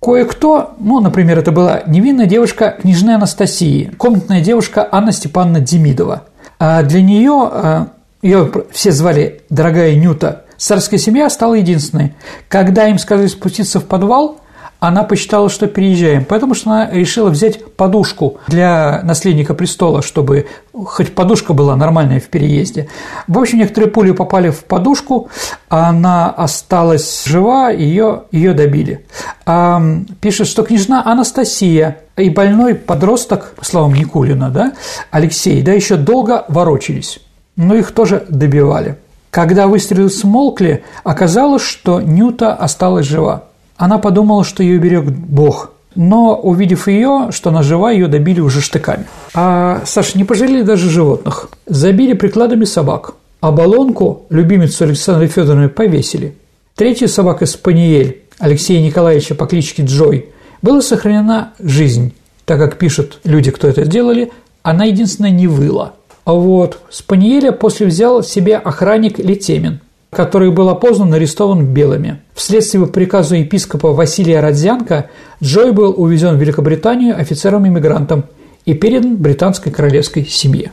Кое-кто, 0.01 0.75
ну, 0.79 0.99
например, 0.99 1.39
это 1.39 1.51
была 1.51 1.81
невинная 1.85 2.25
девушка 2.25 2.77
княжны 2.81 3.11
Анастасии, 3.11 3.91
комнатная 3.97 4.41
девушка 4.41 4.87
Анна 4.91 5.11
Степановна 5.13 5.61
Демидова. 5.61 6.23
А 6.59 6.83
для 6.83 7.01
нее, 7.01 7.49
а, 7.51 7.87
ее 8.23 8.51
все 8.71 8.91
звали 8.91 9.41
«дорогая 9.49 9.93
Нюта», 9.95 10.45
царская 10.57 10.99
семья 10.99 11.29
стала 11.29 11.55
единственной. 11.55 12.15
Когда 12.47 12.87
им 12.87 12.97
сказали 12.97 13.27
спуститься 13.27 13.79
в 13.79 13.85
подвал, 13.85 14.39
она 14.79 15.03
посчитала, 15.03 15.49
что 15.49 15.67
переезжаем, 15.67 16.25
потому 16.25 16.53
что 16.55 16.71
она 16.71 16.89
решила 16.91 17.29
взять 17.29 17.73
подушку 17.75 18.39
для 18.47 18.99
наследника 19.03 19.53
престола, 19.53 20.01
чтобы 20.01 20.47
хоть 20.73 21.15
подушка 21.15 21.53
была 21.53 21.77
нормальная 21.77 22.19
в 22.19 22.25
переезде. 22.25 22.89
В 23.27 23.39
общем, 23.39 23.59
некоторые 23.59 23.89
пули 23.89 24.11
попали 24.11 24.49
в 24.49 24.65
подушку, 24.65 25.29
а 25.69 25.89
она 25.89 26.29
осталась 26.29 27.23
жива, 27.25 27.69
ее, 27.69 28.23
ее 28.33 28.53
добили. 28.53 29.05
А, 29.45 29.81
пишет, 30.19 30.47
что 30.47 30.63
княжна 30.63 31.01
Анастасия 31.05 31.99
и 32.17 32.29
больной 32.29 32.75
подросток, 32.75 33.53
по 33.55 33.87
Никулина, 33.87 34.49
да, 34.49 34.73
Алексей, 35.11 35.61
да, 35.61 35.71
еще 35.71 35.95
долго 35.95 36.43
ворочались, 36.49 37.21
но 37.55 37.75
их 37.75 37.91
тоже 37.91 38.25
добивали. 38.29 38.97
Когда 39.31 39.67
выстрелы 39.67 40.09
смолкли, 40.09 40.83
оказалось, 41.03 41.63
что 41.63 42.01
Нюта 42.01 42.53
осталась 42.53 43.07
жива. 43.07 43.45
Она 43.77 43.97
подумала, 43.97 44.43
что 44.43 44.61
ее 44.61 44.77
берег 44.77 45.05
Бог, 45.05 45.71
но, 45.95 46.35
увидев 46.35 46.87
ее, 46.87 47.29
что 47.31 47.49
она 47.49 47.63
жива, 47.63 47.91
ее 47.91 48.07
добили 48.07 48.39
уже 48.39 48.61
штыками. 48.61 49.05
А 49.33 49.81
Саша 49.85 50.17
не 50.17 50.23
пожалели 50.23 50.61
даже 50.61 50.89
животных. 50.89 51.49
Забили 51.65 52.13
прикладами 52.13 52.65
собак. 52.65 53.15
А 53.41 53.51
баллонку, 53.51 54.23
любимицу 54.29 54.85
Александры 54.85 55.27
Федоровны, 55.27 55.69
повесили. 55.69 56.35
Третья 56.75 57.07
собака 57.07 57.45
Спаниель 57.45 58.21
Алексея 58.39 58.81
Николаевича 58.81 59.35
по 59.35 59.45
кличке 59.45 59.83
Джой 59.83 60.29
была 60.61 60.81
сохранена 60.81 61.53
жизнь, 61.59 62.13
так 62.45 62.57
как 62.57 62.77
пишут 62.77 63.19
люди, 63.23 63.51
кто 63.51 63.67
это 63.67 63.85
сделали, 63.85 64.31
она 64.63 64.85
единственная 64.85 65.31
не 65.31 65.47
выла. 65.47 65.93
Вот 66.25 66.79
Спаниеля 66.89 67.51
после 67.51 67.87
взял 67.87 68.23
себе 68.23 68.57
охранник 68.57 69.19
Летемин– 69.19 69.79
который 70.13 70.51
был 70.51 70.69
опознан 70.69 71.13
и 71.13 71.17
арестован 71.17 71.65
белыми. 71.65 72.21
Вследствие 72.33 72.87
приказа 72.87 73.35
епископа 73.35 73.91
Василия 73.91 74.39
Родзянко 74.39 75.09
Джой 75.41 75.71
был 75.71 75.93
увезен 75.97 76.37
в 76.37 76.41
Великобританию 76.41 77.19
офицером-иммигрантом 77.19 78.25
и 78.65 78.73
передан 78.73 79.17
британской 79.17 79.71
королевской 79.71 80.25
семье. 80.25 80.71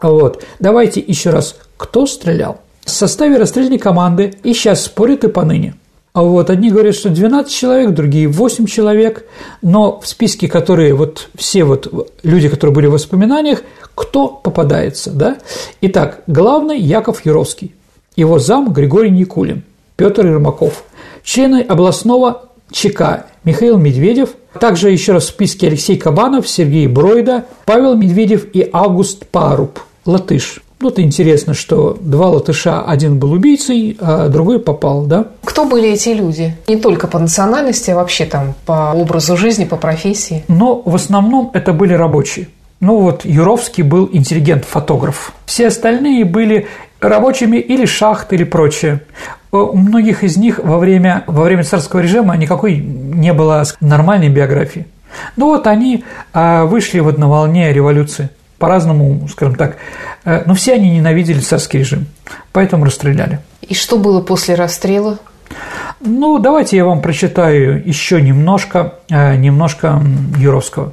Вот. 0.00 0.44
Давайте 0.58 1.00
еще 1.00 1.30
раз. 1.30 1.56
Кто 1.76 2.06
стрелял? 2.06 2.60
В 2.84 2.90
составе 2.90 3.36
расстрельной 3.36 3.78
команды 3.78 4.34
и 4.42 4.52
сейчас 4.52 4.84
спорят 4.84 5.24
и 5.24 5.28
поныне. 5.28 5.74
А 6.12 6.22
вот 6.22 6.50
одни 6.50 6.70
говорят, 6.70 6.94
что 6.94 7.10
12 7.10 7.52
человек, 7.52 7.90
другие 7.90 8.28
8 8.28 8.66
человек, 8.66 9.24
но 9.62 10.00
в 10.00 10.08
списке, 10.08 10.48
которые 10.48 10.94
вот 10.94 11.28
все 11.34 11.64
вот 11.64 12.12
люди, 12.22 12.48
которые 12.48 12.74
были 12.74 12.86
в 12.86 12.92
воспоминаниях, 12.92 13.62
кто 13.94 14.28
попадается, 14.28 15.10
да? 15.10 15.38
Итак, 15.80 16.22
главный 16.26 16.78
Яков 16.78 17.24
Юровский 17.24 17.74
его 18.18 18.40
зам 18.40 18.72
Григорий 18.72 19.10
Никулин, 19.10 19.62
Петр 19.94 20.26
Ермаков, 20.26 20.82
члены 21.22 21.62
областного 21.62 22.48
ЧК 22.72 23.26
Михаил 23.44 23.78
Медведев, 23.78 24.30
также 24.58 24.90
еще 24.90 25.12
раз 25.12 25.26
в 25.26 25.28
списке 25.28 25.68
Алексей 25.68 25.96
Кабанов, 25.96 26.48
Сергей 26.48 26.88
Бройда, 26.88 27.44
Павел 27.64 27.94
Медведев 27.94 28.44
и 28.52 28.68
Август 28.72 29.24
Паруб, 29.28 29.78
латыш. 30.04 30.60
Ну, 30.80 30.90
это 30.90 31.02
интересно, 31.02 31.54
что 31.54 31.98
два 32.00 32.28
латыша, 32.28 32.82
один 32.82 33.18
был 33.18 33.32
убийцей, 33.32 33.96
а 34.00 34.28
другой 34.28 34.60
попал, 34.60 35.02
да? 35.02 35.26
Кто 35.44 35.64
были 35.64 35.90
эти 35.90 36.10
люди? 36.10 36.56
Не 36.68 36.76
только 36.76 37.08
по 37.08 37.18
национальности, 37.18 37.90
а 37.90 37.96
вообще 37.96 38.26
там 38.26 38.54
по 38.64 38.92
образу 38.94 39.36
жизни, 39.36 39.64
по 39.64 39.76
профессии? 39.76 40.44
Но 40.46 40.80
в 40.84 40.94
основном 40.94 41.50
это 41.52 41.72
были 41.72 41.94
рабочие. 41.94 42.48
Ну 42.80 43.00
вот 43.00 43.24
Юровский 43.24 43.82
был 43.82 44.08
интеллигент-фотограф. 44.12 45.32
Все 45.46 45.66
остальные 45.66 46.24
были 46.24 46.68
рабочими 47.00 47.56
или 47.56 47.84
шахт, 47.84 48.32
или 48.32 48.44
прочее. 48.44 49.02
У 49.50 49.76
многих 49.76 50.22
из 50.22 50.36
них 50.36 50.60
во 50.62 50.78
время, 50.78 51.24
во 51.26 51.42
время 51.42 51.64
царского 51.64 52.00
режима 52.00 52.36
никакой 52.36 52.76
не 52.76 53.32
было 53.32 53.64
нормальной 53.80 54.28
биографии. 54.28 54.86
Ну 55.36 55.46
вот 55.46 55.66
они 55.66 56.04
а, 56.32 56.66
вышли 56.66 57.00
вот 57.00 57.18
на 57.18 57.28
волне 57.28 57.72
революции. 57.72 58.28
По-разному, 58.58 59.28
скажем 59.28 59.54
так, 59.54 59.76
э, 60.24 60.42
но 60.46 60.54
все 60.54 60.74
они 60.74 60.90
ненавидели 60.90 61.40
царский 61.40 61.78
режим, 61.78 62.06
поэтому 62.52 62.84
расстреляли. 62.84 63.40
И 63.62 63.74
что 63.74 63.98
было 63.98 64.20
после 64.20 64.54
расстрела? 64.54 65.18
Ну, 66.00 66.38
давайте 66.38 66.76
я 66.76 66.84
вам 66.84 67.00
прочитаю 67.00 67.86
еще 67.86 68.20
немножко, 68.20 68.94
э, 69.08 69.36
немножко 69.36 70.02
Юровского. 70.36 70.92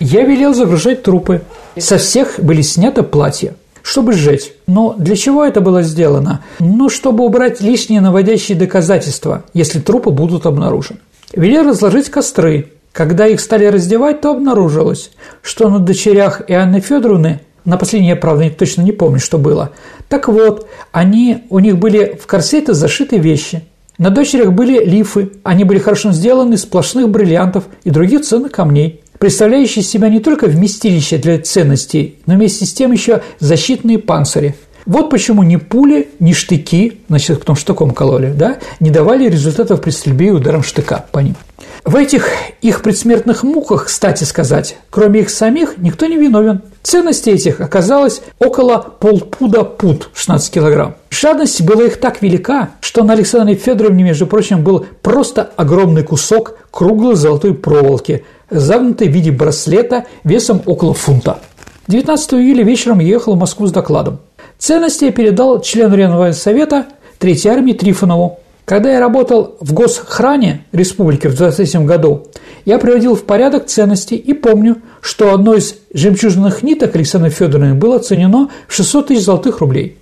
Я 0.00 0.22
велел 0.24 0.54
загружать 0.54 1.02
трупы. 1.02 1.42
Со 1.76 1.98
всех 1.98 2.40
были 2.40 2.62
сняты 2.62 3.02
платья, 3.02 3.54
чтобы 3.82 4.12
сжечь. 4.12 4.52
Но 4.66 4.94
для 4.96 5.14
чего 5.14 5.44
это 5.44 5.60
было 5.60 5.82
сделано? 5.82 6.40
Ну, 6.58 6.88
чтобы 6.88 7.24
убрать 7.24 7.60
лишние 7.60 8.00
наводящие 8.00 8.56
доказательства, 8.56 9.44
если 9.52 9.78
трупы 9.78 10.10
будут 10.10 10.46
обнаружены. 10.46 11.00
Велел 11.34 11.68
разложить 11.68 12.10
костры. 12.10 12.72
Когда 12.92 13.26
их 13.26 13.40
стали 13.40 13.66
раздевать, 13.66 14.20
то 14.20 14.32
обнаружилось, 14.32 15.12
что 15.42 15.68
на 15.68 15.78
дочерях 15.78 16.42
Иоанны 16.48 16.80
Федоровны 16.80 17.40
на 17.64 17.76
последнее, 17.76 18.16
правда, 18.16 18.50
точно 18.50 18.82
не 18.82 18.92
помню, 18.92 19.20
что 19.20 19.38
было. 19.38 19.70
Так 20.08 20.28
вот, 20.28 20.68
они, 20.92 21.44
у 21.50 21.58
них 21.58 21.78
были 21.78 22.18
в 22.20 22.26
корсеты 22.26 22.74
зашиты 22.74 23.18
вещи. 23.18 23.62
На 23.98 24.10
дочерях 24.10 24.52
были 24.52 24.82
лифы, 24.82 25.32
они 25.42 25.64
были 25.64 25.78
хорошо 25.78 26.10
сделаны 26.10 26.54
из 26.54 26.62
сплошных 26.62 27.10
бриллиантов 27.10 27.64
и 27.84 27.90
других 27.90 28.22
ценных 28.22 28.52
камней 28.52 29.02
представляющие 29.20 29.82
из 29.82 29.90
себя 29.90 30.08
не 30.08 30.18
только 30.18 30.46
вместилище 30.46 31.18
для 31.18 31.38
ценностей, 31.38 32.18
но 32.24 32.34
вместе 32.34 32.64
с 32.64 32.72
тем 32.72 32.90
еще 32.90 33.22
защитные 33.38 33.98
панцири. 33.98 34.56
Вот 34.86 35.10
почему 35.10 35.42
ни 35.42 35.56
пули, 35.56 36.08
ни 36.18 36.32
штыки, 36.32 37.00
значит, 37.08 37.40
потом 37.40 37.56
штыком 37.56 37.90
кололи, 37.92 38.32
да, 38.32 38.58
не 38.80 38.90
давали 38.90 39.28
результатов 39.28 39.80
при 39.80 39.90
стрельбе 39.90 40.28
и 40.28 40.30
ударом 40.30 40.62
штыка 40.62 41.04
по 41.12 41.18
ним. 41.20 41.36
В 41.84 41.96
этих 41.96 42.28
их 42.60 42.82
предсмертных 42.82 43.42
муках, 43.42 43.86
кстати 43.86 44.24
сказать, 44.24 44.76
кроме 44.90 45.20
их 45.20 45.30
самих, 45.30 45.78
никто 45.78 46.06
не 46.06 46.16
виновен. 46.16 46.62
Ценности 46.82 47.30
этих 47.30 47.60
оказалось 47.60 48.22
около 48.38 48.78
полпуда 48.78 49.64
пуд, 49.64 50.10
16 50.14 50.52
килограмм. 50.52 50.96
Жадность 51.10 51.62
была 51.62 51.84
их 51.84 51.98
так 51.98 52.22
велика, 52.22 52.70
что 52.80 53.04
на 53.04 53.14
Александре 53.14 53.54
Федоровне, 53.54 54.04
между 54.04 54.26
прочим, 54.26 54.62
был 54.62 54.86
просто 55.02 55.50
огромный 55.56 56.02
кусок 56.02 56.56
круглой 56.70 57.16
золотой 57.16 57.54
проволоки– 57.54 58.24
загнутый 58.50 59.08
в 59.08 59.12
виде 59.12 59.30
браслета 59.30 60.06
весом 60.24 60.62
около 60.66 60.92
фунта. 60.92 61.38
19 61.86 62.34
июля 62.34 62.64
вечером 62.64 63.00
я 63.00 63.08
ехал 63.08 63.34
в 63.34 63.38
Москву 63.38 63.66
с 63.66 63.72
докладом. 63.72 64.20
Ценности 64.60 65.06
я 65.06 65.10
передал 65.10 65.62
члену 65.62 65.96
Ренвоенсовета 65.96 66.84
Третьей 67.18 67.50
армии 67.50 67.72
Трифонову. 67.72 68.40
Когда 68.66 68.92
я 68.92 69.00
работал 69.00 69.56
в 69.58 69.72
госхране 69.72 70.66
республики 70.72 71.28
в 71.28 71.34
23 71.34 71.86
году, 71.86 72.26
я 72.66 72.78
приводил 72.78 73.16
в 73.16 73.24
порядок 73.24 73.66
ценности 73.66 74.12
и 74.12 74.34
помню, 74.34 74.76
что 75.00 75.32
одно 75.32 75.54
из 75.54 75.76
жемчужных 75.94 76.62
ниток 76.62 76.94
Александра 76.94 77.30
Федоровны 77.30 77.74
было 77.74 77.96
оценено 77.96 78.50
в 78.68 78.74
600 78.74 79.08
тысяч 79.08 79.24
золотых 79.24 79.60
рублей. 79.60 79.96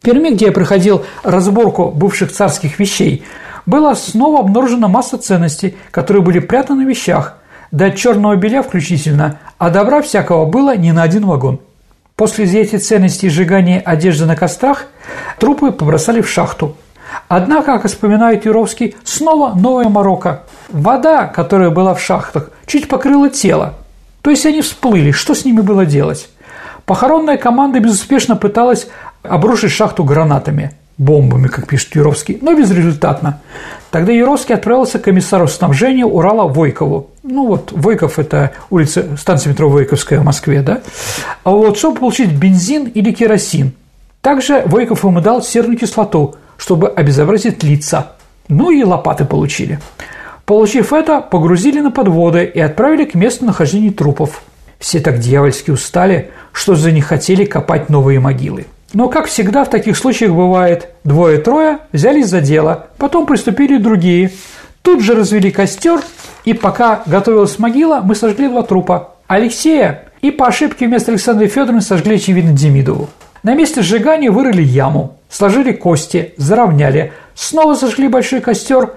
В 0.00 0.04
Перми, 0.04 0.30
где 0.30 0.46
я 0.46 0.52
проходил 0.52 1.02
разборку 1.24 1.90
бывших 1.90 2.30
царских 2.30 2.78
вещей, 2.78 3.24
была 3.66 3.96
снова 3.96 4.38
обнаружена 4.38 4.86
масса 4.86 5.18
ценностей, 5.18 5.74
которые 5.90 6.22
были 6.22 6.38
прятаны 6.38 6.84
в 6.84 6.88
вещах, 6.88 7.38
до 7.72 7.90
черного 7.90 8.36
белья 8.36 8.62
включительно, 8.62 9.40
а 9.58 9.70
добра 9.70 10.02
всякого 10.02 10.46
было 10.46 10.76
не 10.76 10.92
на 10.92 11.02
один 11.02 11.26
вагон. 11.26 11.58
После 12.18 12.46
изъятия 12.46 12.80
ценностей 12.80 13.28
и 13.28 13.30
сжигания 13.30 13.80
одежды 13.80 14.26
на 14.26 14.34
кострах 14.34 14.86
трупы 15.38 15.70
побросали 15.70 16.20
в 16.20 16.28
шахту. 16.28 16.76
Однако, 17.28 17.78
как 17.78 17.86
вспоминает 17.86 18.44
Юровский, 18.44 18.96
снова 19.04 19.54
новая 19.54 19.88
Марокко. 19.88 20.42
Вода, 20.68 21.28
которая 21.28 21.70
была 21.70 21.94
в 21.94 22.02
шахтах, 22.02 22.50
чуть 22.66 22.88
покрыла 22.88 23.30
тело. 23.30 23.74
То 24.22 24.30
есть 24.30 24.44
они 24.46 24.62
всплыли, 24.62 25.12
что 25.12 25.32
с 25.32 25.44
ними 25.44 25.60
было 25.60 25.86
делать? 25.86 26.28
Похоронная 26.86 27.36
команда 27.36 27.78
безуспешно 27.78 28.34
пыталась 28.34 28.88
обрушить 29.22 29.70
шахту 29.70 30.02
гранатами– 30.02 30.72
бомбами, 30.98 31.46
как 31.46 31.66
пишет 31.66 31.94
Юровский, 31.94 32.38
но 32.42 32.54
безрезультатно. 32.54 33.40
Тогда 33.90 34.12
Юровский 34.12 34.54
отправился 34.54 34.98
к 34.98 35.04
комиссару 35.04 35.46
снабжения 35.48 36.04
Урала 36.04 36.48
Войкову. 36.48 37.10
Ну 37.22 37.46
вот, 37.46 37.72
Войков– 37.72 38.18
это 38.20 38.52
улица, 38.68 39.16
станция 39.16 39.52
метро 39.52 39.70
Войковская 39.70 40.20
в 40.20 40.24
Москве, 40.24 40.60
да? 40.60 40.80
А 41.44 41.50
вот, 41.50 41.78
чтобы 41.78 42.00
получить 42.00 42.32
бензин 42.32 42.86
или 42.86 43.12
керосин. 43.12 43.72
Также 44.20 44.62
Войков 44.66 45.04
ему 45.04 45.20
дал 45.20 45.42
серную 45.42 45.78
кислоту, 45.78 46.34
чтобы 46.56 46.88
обезобразить 46.88 47.62
лица. 47.62 48.12
Ну 48.48 48.70
и 48.70 48.82
лопаты 48.82 49.24
получили. 49.24 49.78
Получив 50.44 50.92
это, 50.92 51.20
погрузили 51.20 51.80
на 51.80 51.90
подводы 51.90 52.44
и 52.44 52.58
отправили 52.58 53.04
к 53.04 53.14
месту 53.14 53.44
нахождения 53.44 53.90
трупов. 53.90 54.42
Все 54.78 55.00
так 55.00 55.18
дьявольски 55.18 55.70
устали, 55.70 56.30
что 56.52 56.74
за 56.74 56.90
не 56.90 57.00
хотели 57.00 57.44
копать 57.44 57.88
новые 57.88 58.18
могилы. 58.20 58.66
Но, 58.94 59.08
как 59.08 59.26
всегда 59.26 59.64
в 59.64 59.70
таких 59.70 59.96
случаях 59.96 60.32
бывает, 60.32 60.88
двое-трое 61.04 61.80
взялись 61.92 62.26
за 62.26 62.40
дело, 62.40 62.86
потом 62.96 63.26
приступили 63.26 63.76
другие. 63.76 64.32
Тут 64.82 65.02
же 65.02 65.14
развели 65.14 65.50
костер, 65.50 66.00
и 66.44 66.54
пока 66.54 67.02
готовилась 67.04 67.58
могила, 67.58 68.00
мы 68.02 68.14
сожгли 68.14 68.48
два 68.48 68.62
трупа– 68.62 69.14
Алексея 69.26 70.04
и 70.22 70.30
по 70.30 70.46
ошибке 70.46 70.86
вместо 70.86 71.12
Александры 71.12 71.48
Федоровны 71.48 71.82
сожгли, 71.82 72.16
очевидно, 72.16 72.52
Демидову. 72.52 73.10
На 73.42 73.54
месте 73.54 73.82
сжигания 73.82 74.30
вырыли 74.30 74.62
яму, 74.62 75.18
сложили 75.28 75.72
кости, 75.72 76.32
заровняли, 76.38 77.12
снова 77.34 77.74
зажгли 77.74 78.08
большой 78.08 78.40
костер 78.40 78.94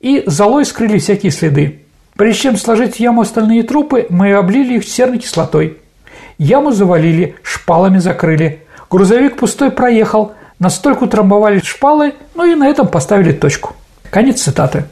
и 0.00 0.22
золой 0.26 0.66
скрыли 0.66 0.98
всякие 0.98 1.32
следы. 1.32 1.80
Прежде 2.14 2.42
чем 2.42 2.56
сложить 2.58 2.96
в 2.96 3.00
яму 3.00 3.22
остальные 3.22 3.62
трупы, 3.62 4.06
мы 4.10 4.34
облили 4.34 4.74
их 4.74 4.86
серной 4.86 5.18
кислотой. 5.18 5.78
Яму 6.36 6.72
завалили, 6.72 7.36
шпалами 7.42 7.98
закрыли– 7.98 8.60
Грузовик 8.90 9.36
пустой 9.36 9.70
проехал, 9.70 10.32
настолько 10.58 11.04
утрамбовали 11.04 11.60
шпалы, 11.60 12.14
ну 12.34 12.44
и 12.44 12.56
на 12.56 12.66
этом 12.66 12.88
поставили 12.88 13.30
точку. 13.30 13.74
Конец 14.10 14.42
цитаты. 14.42 14.84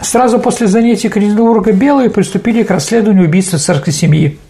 Сразу 0.00 0.40
после 0.40 0.66
занятий 0.66 1.06
Екатеринбурга 1.06 1.70
белые 1.70 2.10
приступили 2.10 2.64
к 2.64 2.70
расследованию 2.72 3.28
убийства 3.28 3.60
царской 3.60 3.92
семьи. 3.92 4.40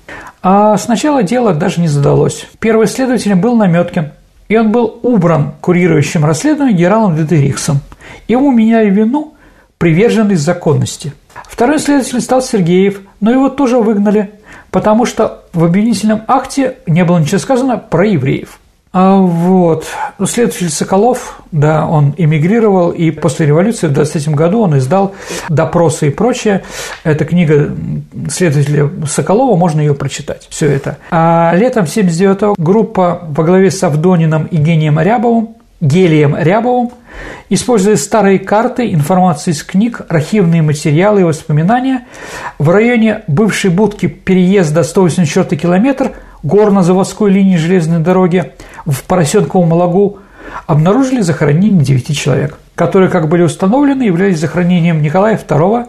А 0.42 0.78
сначала 0.78 1.22
дело 1.22 1.52
даже 1.52 1.82
не 1.82 1.88
задалось. 1.88 2.46
Первый 2.60 2.86
следователем 2.86 3.42
был 3.42 3.56
Наметкин, 3.56 4.12
и 4.48 4.56
он 4.56 4.72
был 4.72 5.00
убран 5.02 5.52
курирующим 5.60 6.24
расследованием 6.24 6.78
генералом 6.78 7.14
Детерихсом. 7.14 7.80
Ему 8.26 8.52
меняли 8.52 8.88
вину 8.88 9.34
приверженность 9.76 10.42
законности. 10.42 11.12
Второй 11.46 11.78
следователем 11.78 12.22
стал 12.22 12.40
Сергеев, 12.40 13.02
но 13.20 13.30
его 13.30 13.50
тоже 13.50 13.76
выгнали, 13.76 14.30
потому 14.70 15.04
что 15.04 15.44
в 15.52 15.62
обвинительном 15.62 16.22
акте 16.26 16.78
не 16.86 17.04
было 17.04 17.18
ничего 17.18 17.38
сказано 17.38 17.76
про 17.76 18.06
евреев– 18.06 18.60
а 18.96 19.16
вот. 19.16 19.86
Ну, 20.18 20.26
следователь 20.26 20.70
Соколов, 20.70 21.40
да, 21.50 21.84
он 21.84 22.14
эмигрировал, 22.16 22.92
и 22.92 23.10
после 23.10 23.44
революции 23.44 23.88
в 23.88 23.92
23 23.92 24.32
году 24.34 24.60
он 24.60 24.78
издал 24.78 25.16
«Допросы 25.48 26.06
и 26.06 26.10
прочее». 26.10 26.62
Эта 27.02 27.24
книга 27.24 27.74
следователя 28.30 28.88
Соколова, 29.08 29.56
можно 29.56 29.80
ее 29.80 29.94
прочитать, 29.94 30.46
все 30.48 30.70
это. 30.70 30.98
А 31.10 31.52
летом 31.56 31.88
79 31.88 32.56
группа 32.56 33.24
во 33.28 33.42
главе 33.42 33.72
с 33.72 33.82
Авдонином 33.82 34.44
и 34.44 34.58
Гением 34.58 35.00
Рябовым 35.00 35.56
Гелием 35.80 36.36
Рябовым, 36.36 36.92
используя 37.50 37.96
старые 37.96 38.38
карты, 38.38 38.94
информацию 38.94 39.52
из 39.52 39.62
книг, 39.64 40.02
архивные 40.08 40.62
материалы 40.62 41.22
и 41.22 41.24
воспоминания, 41.24 42.06
в 42.58 42.70
районе 42.70 43.22
бывшей 43.26 43.70
будки 43.70 44.06
переезда 44.06 44.84
184 44.84 45.60
километр 45.60 46.12
горно-заводской 46.42 47.30
линии 47.30 47.56
железной 47.56 48.00
дороги 48.00 48.52
в 48.86 49.02
Поросенковом 49.04 49.72
лагу 49.72 50.18
обнаружили 50.66 51.20
захоронение 51.20 51.82
девяти 51.82 52.14
человек, 52.14 52.58
которые, 52.74 53.10
как 53.10 53.28
были 53.28 53.42
установлены, 53.42 54.04
являлись 54.04 54.38
захоронением 54.38 55.02
Николая 55.02 55.36
II, 55.38 55.86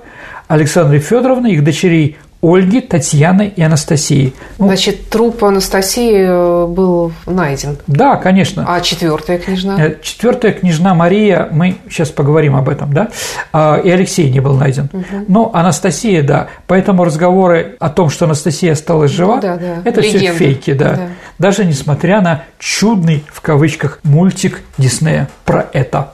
Александры 0.48 1.00
Федоровны, 1.00 1.54
их 1.54 1.64
дочерей 1.64 2.18
Ольги, 2.46 2.80
Татьяны 2.80 3.52
и 3.56 3.62
Анастасии. 3.64 4.36
Ну, 4.60 4.68
Значит, 4.68 5.10
труп 5.10 5.44
Анастасии 5.44 6.28
э, 6.28 6.68
был 6.68 7.12
найден. 7.26 7.78
Да, 7.88 8.18
конечно. 8.18 8.66
А 8.68 8.82
четвертая 8.82 9.40
княжна? 9.40 9.84
Э, 9.84 9.96
четвертая 10.00 10.52
княжна 10.54 10.94
Мария, 10.94 11.50
мы 11.52 11.78
сейчас 11.90 12.12
поговорим 12.12 12.56
об 12.56 12.70
этом, 12.70 12.94
да, 12.94 13.10
а, 13.52 13.82
и 13.84 13.90
Алексей 13.90 14.30
не 14.30 14.42
был 14.42 14.54
найден. 14.54 14.90
Угу. 14.94 15.26
Но 15.28 15.52
Анастасия, 15.56 16.22
да, 16.22 16.50
поэтому 16.68 17.04
разговоры 17.04 17.78
о 17.80 17.90
том, 17.90 18.12
что 18.12 18.26
Анастасия 18.26 18.74
осталась 18.74 19.10
жива, 19.10 19.38
ну, 19.38 19.42
да, 19.42 19.58
да. 19.58 19.82
это 19.84 20.02
все 20.04 20.32
фейки, 20.34 20.74
да. 20.74 20.90
да. 20.94 21.08
Даже 21.40 21.66
несмотря 21.66 22.22
на 22.22 22.44
чудный, 22.60 23.24
в 23.34 23.42
кавычках, 23.42 24.00
мультик 24.04 24.62
Диснея 24.78 25.30
про 25.46 25.66
это. 25.74 26.14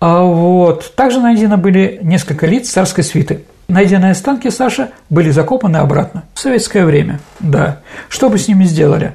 А 0.00 0.22
вот. 0.22 0.94
Также 0.94 1.20
найдены 1.20 1.58
были 1.58 1.98
несколько 2.02 2.46
лиц 2.46 2.70
царской 2.70 3.04
свиты– 3.04 3.44
Найденные 3.68 4.12
останки 4.12 4.48
Саши 4.48 4.88
были 5.10 5.30
закопаны 5.30 5.76
обратно 5.76 6.24
в 6.32 6.40
советское 6.40 6.86
время, 6.86 7.20
да. 7.38 7.80
Что 8.08 8.30
бы 8.30 8.38
с 8.38 8.48
ними 8.48 8.64
сделали? 8.64 9.12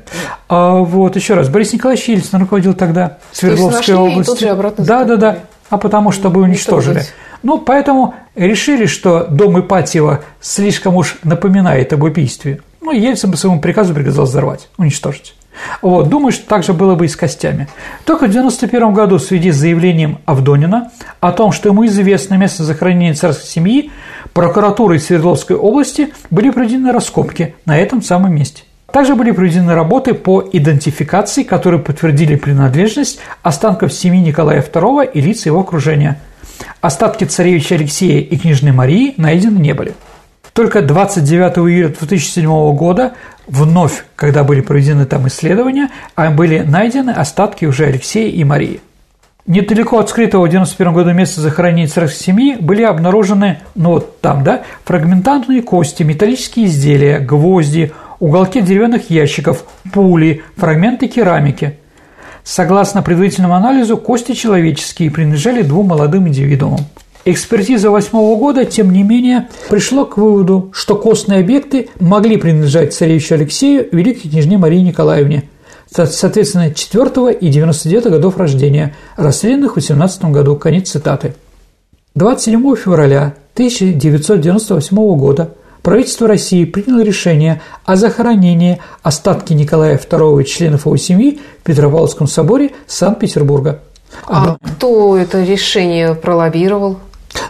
А 0.48 0.74
вот 0.76 1.16
еще 1.16 1.34
раз, 1.34 1.50
Борис 1.50 1.74
Николаевич 1.74 2.08
Ельцин 2.08 2.40
руководил 2.40 2.76
тогда 2.76 3.18
Свердловской 3.32 3.96
областью. 3.96 4.56
да, 4.78 5.06
да, 5.06 5.16
да. 5.16 5.40
А 5.72 5.80
потому, 5.80 6.12
чтобы 6.12 6.42
уничтожили. 6.42 7.02
Ну, 7.42 7.58
поэтому 7.58 8.14
решили, 8.36 8.86
что 8.86 9.26
дом 9.26 9.60
Ипатьева 9.60 10.24
слишком 10.40 10.98
уж 10.98 11.18
напоминает 11.24 11.92
об 11.92 12.04
убийстве. 12.04 12.62
Ну, 12.80 12.92
Ельцин 12.92 13.32
по 13.32 13.38
своему 13.38 13.60
приказу 13.60 13.96
приказал 13.96 14.26
взорвать, 14.26 14.70
уничтожить. 14.78 15.34
Вот, 15.82 16.10
думаю, 16.10 16.32
что 16.32 16.48
так 16.48 16.64
же 16.64 16.74
было 16.74 16.96
бы 16.96 17.06
и 17.06 17.08
с 17.08 17.16
костями. 17.16 17.68
Только 18.06 18.28
в 18.28 18.30
1991 18.30 18.94
году 18.94 19.18
в 19.18 19.24
связи 19.24 19.52
с 19.52 19.56
заявлением 19.56 20.20
Авдонина 20.26 20.92
о 21.20 21.32
том, 21.32 21.52
что 21.52 21.70
ему 21.70 21.86
известно 21.86 22.36
место 22.36 22.64
захоронения 22.64 23.14
царской 23.14 23.48
семьи, 23.48 23.92
прокуратурой 24.34 25.00
Свердловской 25.00 25.56
области 25.56 26.14
были 26.30 26.50
проведены 26.50 26.92
раскопки 26.92 27.56
на 27.66 27.78
этом 27.78 28.02
самом 28.02 28.36
месте. 28.36 28.64
Также 28.92 29.16
были 29.16 29.32
проведены 29.32 29.74
работы 29.74 30.14
по 30.14 30.48
идентификации, 30.52 31.42
которые 31.42 31.82
подтвердили 31.82 32.36
принадлежность 32.36 33.20
останков 33.42 33.92
семьи 33.92 34.22
Николая 34.22 34.62
II 34.62 35.10
и 35.12 35.20
лиц 35.20 35.48
его 35.48 35.62
окружения. 35.62 36.20
Остатки 36.80 37.24
царевича 37.24 37.76
Алексея 37.76 38.20
и 38.20 38.38
княжны 38.38 38.72
Марии 38.72 39.16
найдены 39.18 39.58
не 39.58 39.74
были. 39.74 39.96
Только 40.54 40.84
29 40.84 41.58
июля 41.58 41.88
2007 41.88 42.76
года 42.76 43.14
вновь, 43.48 44.06
когда 44.16 44.44
были 44.44 44.62
проведены 44.62 45.08
там 45.08 45.28
исследования, 45.28 45.90
а 46.16 46.30
были 46.30 46.60
найдены 46.60 47.10
остатки 47.10 47.66
уже 47.66 47.86
Алексея 47.86 48.30
и 48.30 48.44
Марии. 48.44 48.80
Недалеко 49.46 50.00
от 50.00 50.10
скрытого 50.10 50.46
в 50.46 50.50
91 50.50 50.94
году 50.94 51.12
места 51.12 51.42
захоронения 51.42 51.88
царской 51.88 52.18
семьи 52.18 52.56
были 52.56 52.82
обнаружены, 52.84 53.60
ну 53.76 53.90
вот 53.90 54.22
там, 54.22 54.42
да, 54.42 54.64
фрагментарные 54.86 55.62
кости, 55.62 56.04
металлические 56.04 56.68
изделия, 56.68 57.20
гвозди, 57.20 57.92
уголки 58.22 58.62
деревянных 58.62 59.10
ящиков, 59.10 59.66
пули, 59.92 60.44
фрагменты 60.56 61.10
керамики. 61.10 61.78
Согласно 62.46 63.02
предварительному 63.02 63.54
анализу, 63.54 63.98
кости 63.98 64.32
человеческие 64.32 65.12
принадлежали 65.12 65.62
двум 65.62 65.88
молодым 65.88 66.30
индивидуумам. 66.30 66.80
Экспертиза 67.26 67.90
восьмого 67.90 68.38
года, 68.38 68.64
тем 68.64 68.94
не 68.94 69.04
менее, 69.04 69.50
пришла 69.70 70.06
к 70.06 70.18
выводу, 70.18 70.72
что 70.74 70.96
костные 70.96 71.42
объекты 71.42 71.90
могли 72.00 72.38
принадлежать 72.38 72.94
царевичу 72.94 73.36
Алексею 73.36 73.90
и 73.90 73.96
великой 73.96 74.30
княжне 74.30 74.58
Марии 74.58 74.80
Николаевне, 74.80 75.44
соответственно, 75.94 76.74
4 76.74 77.34
и 77.34 77.50
99 77.50 78.06
годов 78.06 78.38
рождения, 78.38 78.96
расстрелянных 79.16 79.74
в 79.74 79.76
18 79.76 80.26
году. 80.26 80.56
Конец 80.56 80.90
цитаты. 80.90 81.36
27 82.16 82.76
февраля 82.76 83.36
1998 83.56 84.96
года 85.18 85.56
правительство 85.82 86.28
России 86.28 86.66
приняло 86.66 87.02
решение 87.02 87.62
о 87.86 87.96
захоронении 87.96 88.80
остатки 89.04 89.54
Николая 89.54 89.98
II 89.98 90.42
и 90.42 90.46
членов 90.46 90.86
его 90.86 90.98
семьи 90.98 91.40
в 91.62 91.64
Петропавловском 91.64 92.28
соборе 92.28 92.72
Санкт-Петербурга. 92.88 93.80
А 94.26 94.58
кто 94.62 95.18
это 95.18 95.44
решение 95.44 96.16
пролоббировал? 96.16 97.00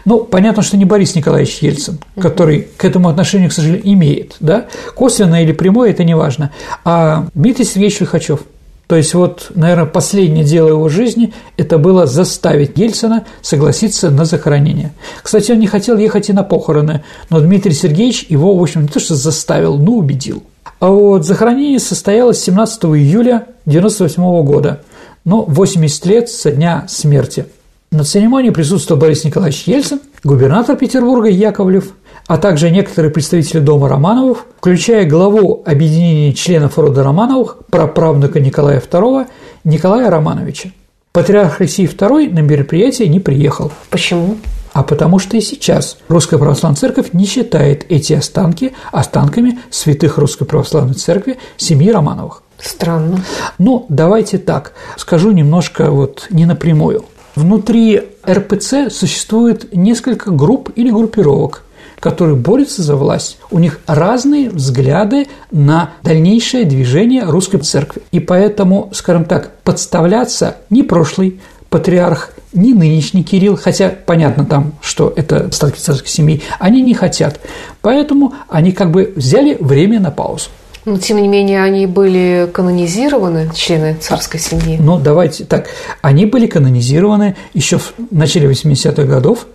Ну, 0.05 0.19
понятно, 0.25 0.63
что 0.63 0.77
не 0.77 0.85
Борис 0.85 1.15
Николаевич 1.15 1.59
Ельцин, 1.59 1.99
который 2.19 2.67
к 2.77 2.83
этому 2.83 3.09
отношению, 3.09 3.49
к 3.49 3.53
сожалению, 3.53 3.93
имеет, 3.93 4.35
да, 4.39 4.65
косвенно 4.95 5.41
или 5.41 5.53
прямое, 5.53 5.91
это 5.91 6.03
не 6.03 6.15
важно, 6.15 6.51
а 6.83 7.27
Дмитрий 7.33 7.65
Сергеевич 7.65 8.01
Лихачев. 8.01 8.41
То 8.87 8.97
есть 8.97 9.13
вот, 9.13 9.51
наверное, 9.55 9.85
последнее 9.85 10.43
дело 10.43 10.67
его 10.67 10.89
жизни– 10.89 11.33
это 11.57 11.77
было 11.77 12.05
заставить 12.05 12.77
Ельцина 12.77 13.25
согласиться 13.41 14.11
на 14.11 14.25
захоронение. 14.25 14.91
Кстати, 15.23 15.53
он 15.53 15.59
не 15.59 15.67
хотел 15.67 15.97
ехать 15.97 16.29
и 16.29 16.33
на 16.33 16.43
похороны, 16.43 17.03
но 17.29 17.39
Дмитрий 17.39 17.73
Сергеевич 17.73 18.25
его, 18.27 18.55
в 18.55 18.61
общем, 18.61 18.81
не 18.83 18.87
то 18.89 18.99
что 18.99 19.15
заставил, 19.15 19.77
но 19.77 19.93
убедил. 19.93 20.43
А 20.79 20.89
вот 20.89 21.25
захоронение 21.25 21.79
состоялось 21.79 22.43
17 22.43 22.83
июля 22.83 23.47
1998 23.65 24.43
года, 24.43 24.81
ну, 25.23 25.45
80 25.47 26.05
лет 26.05 26.29
со 26.29 26.51
дня 26.51 26.85
смерти– 26.89 27.45
на 27.93 28.03
церемонии 28.03 28.49
присутствовал 28.49 28.99
Борис 28.99 29.23
Николаевич 29.23 29.63
Ельцин, 29.67 30.01
губернатор 30.23 30.75
Петербурга 30.75 31.29
Яковлев, 31.29 31.93
а 32.27 32.37
также 32.37 32.71
некоторые 32.71 33.11
представители 33.11 33.59
дома 33.59 33.87
Романовых, 33.87 34.45
включая 34.57 35.07
главу 35.07 35.63
объединения 35.65 36.33
членов 36.33 36.77
рода 36.77 37.03
Романовых, 37.03 37.57
праправнука 37.69 38.39
Николая 38.39 38.81
II 38.81 39.27
Николая 39.63 40.09
Романовича. 40.09 40.71
Патриарх 41.11 41.59
России 41.59 41.87
II 41.87 42.33
на 42.33 42.39
мероприятие 42.39 43.07
не 43.07 43.19
приехал. 43.19 43.71
Почему? 43.89 44.37
А 44.71 44.81
потому 44.81 45.19
что 45.19 45.37
и 45.37 45.41
сейчас 45.41 45.97
Русская 46.07 46.39
Православная 46.39 46.77
Церковь 46.77 47.13
не 47.13 47.25
считает 47.25 47.85
эти 47.89 48.13
останки 48.13 48.73
останками 48.91 49.59
святых 49.69 50.17
Русской 50.17 50.45
Православной 50.45 50.95
Церкви 50.95 51.37
семьи 51.57 51.91
Романовых. 51.91 52.41
Странно. 52.57 53.23
Ну, 53.59 53.85
давайте 53.89 54.37
так, 54.39 54.73
скажу 54.97 55.31
немножко 55.31 55.91
вот 55.91 56.27
не 56.31 56.45
напрямую. 56.45 57.05
Внутри 57.35 58.01
РПЦ 58.27 58.89
существует 58.91 59.73
несколько 59.73 60.29
групп 60.29 60.69
или 60.75 60.91
группировок, 60.91 61.63
которые 61.99 62.35
борются 62.35 62.83
за 62.83 62.95
власть. 62.95 63.37
У 63.49 63.57
них 63.57 63.79
разные 63.87 64.49
взгляды 64.49 65.27
на 65.51 65.93
дальнейшее 66.03 66.65
движение 66.65 67.23
русской 67.23 67.59
церкви. 67.59 68.03
И 68.11 68.19
поэтому, 68.19 68.89
скажем 68.93 69.25
так, 69.25 69.51
подставляться 69.63 70.57
ни 70.69 70.83
прошлый 70.83 71.39
патриарх, 71.69 72.33
ни 72.53 72.71
нынешний 72.71 73.23
Кирилл, 73.23 73.57
хотя 73.57 73.89
понятно 73.89 74.45
там, 74.45 74.73
что 74.79 75.11
это 75.15 75.47
остатки 75.47 75.79
царской 75.79 76.07
семьи, 76.09 76.43
они 76.59 76.83
не 76.83 76.93
хотят. 76.93 77.39
Поэтому 77.81 78.35
они 78.47 78.73
как 78.73 78.91
бы 78.91 79.11
взяли 79.15 79.57
время 79.59 79.99
на 79.99 80.11
паузу. 80.11 80.49
Но, 80.85 80.97
тем 80.97 81.21
не 81.21 81.27
менее, 81.27 81.63
они 81.63 81.85
были 81.85 82.49
канонизированы, 82.51 83.49
члены 83.53 83.95
царской 83.99 84.39
семьи. 84.39 84.77
Ну, 84.79 84.99
давайте 84.99 85.45
так. 85.45 85.67
Они 86.01 86.25
были 86.25 86.47
канонизированы 86.47 87.35
еще 87.53 87.77
в 87.77 87.93
начале 88.11 88.49
80-х 88.49 89.03
годов, 89.03 89.47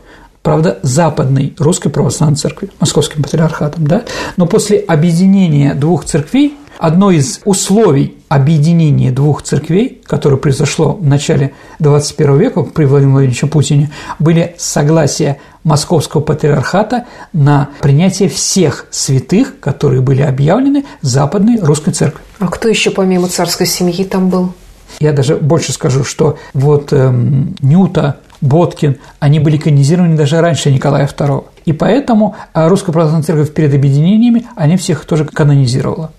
правда, 0.42 0.78
западной 0.82 1.54
русской 1.58 1.90
православной 1.90 2.36
церкви, 2.36 2.70
московским 2.80 3.22
патриархатом, 3.22 3.86
да, 3.86 4.04
но 4.36 4.46
после 4.46 4.78
объединения 4.78 5.74
двух 5.74 6.04
церквей 6.04 6.56
Одно 6.78 7.10
из 7.10 7.40
условий 7.44 8.17
объединения 8.28 9.10
двух 9.10 9.42
церквей, 9.42 10.00
которое 10.04 10.36
произошло 10.36 10.92
в 10.92 11.06
начале 11.06 11.52
21 11.78 12.38
века 12.38 12.62
при 12.62 12.84
Владимире 12.84 13.12
Владимировиче 13.12 13.46
Путине, 13.46 13.90
были 14.18 14.54
согласия 14.58 15.38
Московского 15.64 16.20
патриархата 16.20 17.06
на 17.32 17.70
принятие 17.80 18.28
всех 18.28 18.86
святых, 18.90 19.60
которые 19.60 20.00
были 20.00 20.22
объявлены 20.22 20.84
Западной 21.02 21.58
Русской 21.60 21.92
Церкви. 21.92 22.22
А 22.38 22.48
кто 22.48 22.68
еще 22.68 22.90
помимо 22.90 23.28
царской 23.28 23.66
семьи 23.66 24.04
там 24.04 24.28
был? 24.28 24.52
Я 25.00 25.12
даже 25.12 25.36
больше 25.36 25.72
скажу, 25.72 26.04
что 26.04 26.38
вот 26.54 26.92
эм, 26.92 27.54
Нюта, 27.60 28.20
Боткин, 28.40 28.98
они 29.20 29.40
были 29.40 29.56
канонизированы 29.56 30.16
даже 30.16 30.40
раньше 30.40 30.70
Николая 30.70 31.06
II. 31.06 31.44
И 31.64 31.72
поэтому 31.72 32.36
э, 32.54 32.68
Русская 32.68 32.92
Православная 32.92 33.24
Церковь 33.24 33.52
перед 33.52 33.74
объединениями, 33.74 34.46
они 34.56 34.76
всех 34.76 35.04
тоже 35.04 35.24
канонизировала. 35.24 36.12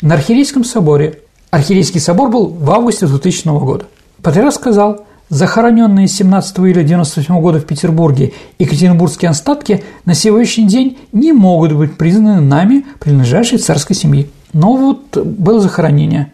На 0.00 0.14
Архиерейском 0.14 0.62
соборе, 0.62 1.22
Архиерейский 1.50 1.98
собор 1.98 2.30
был 2.30 2.46
в 2.46 2.70
августе 2.70 3.06
2000 3.06 3.48
года, 3.58 3.86
патриарх 4.22 4.54
сказал, 4.54 5.04
захороненные 5.28 6.06
17 6.06 6.56
июля 6.58 6.82
1998 6.82 7.40
года 7.40 7.58
в 7.58 7.64
Петербурге 7.64 8.32
екатеринбургские 8.60 9.30
остатки 9.30 9.82
на 10.04 10.14
сегодняшний 10.14 10.68
день 10.68 10.98
не 11.10 11.32
могут 11.32 11.72
быть 11.72 11.96
признаны 11.96 12.40
нами, 12.40 12.86
принадлежащей 13.00 13.58
царской 13.58 13.96
семьи. 13.96 14.30
Но 14.52 14.76
вот 14.76 15.16
было 15.16 15.60
захоронение. 15.60 16.32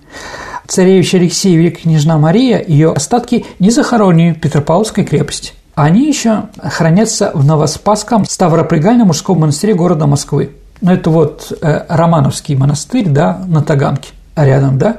Царевич 0.66 1.14
Алексей 1.14 1.56
Великая 1.56 1.84
княжна 1.84 2.18
Мария, 2.18 2.62
ее 2.66 2.92
остатки 2.92 3.46
не 3.60 3.70
захоронены 3.70 4.34
в 4.34 4.40
Петропавловской 4.40 5.04
крепости. 5.04 5.52
Они 5.74 6.06
еще 6.06 6.50
хранятся 6.62 7.30
в 7.32 7.46
Новоспасском 7.46 8.26
Ставропригальном 8.26 9.06
мужском 9.06 9.40
монастыре 9.40 9.72
города 9.72 10.06
Москвы 10.06 10.50
это 10.92 11.10
вот 11.10 11.52
э, 11.60 11.84
Романовский 11.88 12.56
монастырь, 12.56 13.08
да, 13.08 13.42
на 13.46 13.62
Таганке, 13.62 14.10
рядом, 14.36 14.78
да, 14.78 14.98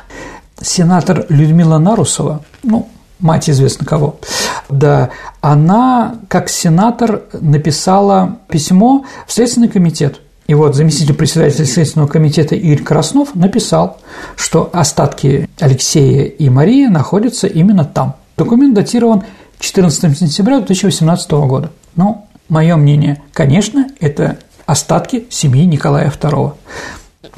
сенатор 0.61 1.25
Людмила 1.29 1.77
Нарусова, 1.77 2.41
ну, 2.63 2.89
мать 3.19 3.49
известно 3.49 3.85
кого, 3.85 4.19
да, 4.69 5.09
она 5.41 6.15
как 6.27 6.49
сенатор 6.49 7.23
написала 7.33 8.39
письмо 8.49 9.05
в 9.27 9.33
Следственный 9.33 9.69
комитет. 9.69 10.21
И 10.47 10.53
вот 10.53 10.75
заместитель 10.75 11.15
председателя 11.15 11.65
Следственного 11.65 12.07
комитета 12.07 12.55
Игорь 12.55 12.83
Краснов 12.83 13.33
написал, 13.33 13.97
что 14.35 14.69
остатки 14.73 15.49
Алексея 15.59 16.25
и 16.25 16.49
Марии 16.49 16.85
находятся 16.85 17.47
именно 17.47 17.83
там. 17.83 18.15
Документ 18.37 18.75
датирован 18.75 19.23
14 19.59 20.17
сентября 20.17 20.59
2018 20.59 21.31
года. 21.31 21.71
Ну, 21.95 22.27
мое 22.47 22.75
мнение, 22.75 23.23
конечно, 23.33 23.87
это 23.99 24.37
остатки 24.65 25.25
семьи 25.29 25.65
Николая 25.65 26.09
II. 26.09 26.53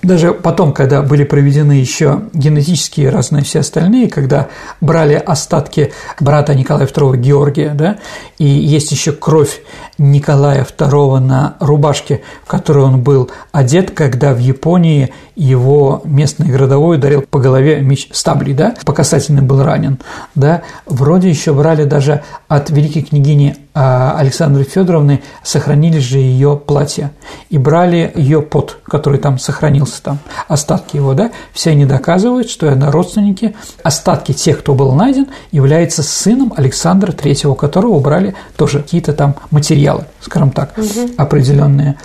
Даже 0.04 0.34
потом, 0.34 0.74
когда 0.74 1.02
были 1.02 1.24
проведены 1.24 1.72
еще 1.74 2.24
генетические 2.34 3.10
разные 3.10 3.44
все 3.44 3.60
остальные, 3.60 4.10
когда 4.10 4.48
брали 4.80 5.16
остатки 5.16 5.92
брата 6.20 6.54
Николая 6.54 6.88
II 6.88 7.18
Георгия, 7.18 7.72
да, 7.74 7.98
и 8.38 8.46
есть 8.46 8.92
еще 8.92 9.12
кровь 9.12 9.62
Николая 9.98 10.64
II 10.66 11.20
на 11.20 11.56
рубашке, 11.60 12.22
в 12.44 12.48
которой 12.48 12.86
он 12.86 13.02
был 13.02 13.32
одет, 13.52 13.92
когда 13.92 14.34
в 14.34 14.40
Японии 14.40 15.14
его 15.38 16.02
местный 16.04 16.48
городовой 16.48 16.98
ударил 16.98 17.22
по 17.22 17.40
голове 17.40 17.80
меч 17.80 18.10
стабли, 18.12 18.54
да, 18.54 18.74
по 18.86 18.92
касательной 18.92 19.44
был 19.44 19.62
ранен, 19.64 20.00
да, 20.34 20.64
вроде 20.88 21.30
еще 21.30 21.54
брали 21.54 21.84
даже 21.84 22.24
от 22.48 22.72
великой 22.72 23.04
княгини 23.04 23.56
а 23.80 24.16
Александры 24.18 24.64
Федоровны 24.64 25.22
сохранились 25.44 26.02
же 26.02 26.18
ее 26.18 26.58
платья 26.58 27.12
и 27.52 27.60
брали 27.60 28.12
ее 28.16 28.42
пот, 28.42 28.80
который 28.84 29.20
там 29.20 29.38
сохранился, 29.38 30.02
там 30.02 30.18
остатки 30.48 30.96
его, 30.96 31.14
да, 31.14 31.30
все 31.54 31.72
они 31.72 31.86
доказывают, 31.86 32.50
что 32.50 32.66
это 32.66 32.90
родственники, 32.90 33.56
остатки 33.84 34.32
тех, 34.32 34.58
кто 34.60 34.74
был 34.74 34.94
найден, 34.94 35.28
является 35.52 36.02
сыном 36.02 36.56
Александра 36.58 37.12
Третьего, 37.12 37.54
которого 37.54 37.92
убрали 37.92 38.34
тоже 38.56 38.80
какие-то 38.82 39.14
там 39.14 39.36
материалы, 39.52 40.06
скажем 40.22 40.50
так, 40.50 40.76
угу. 40.76 41.12
определенные. 41.16 41.98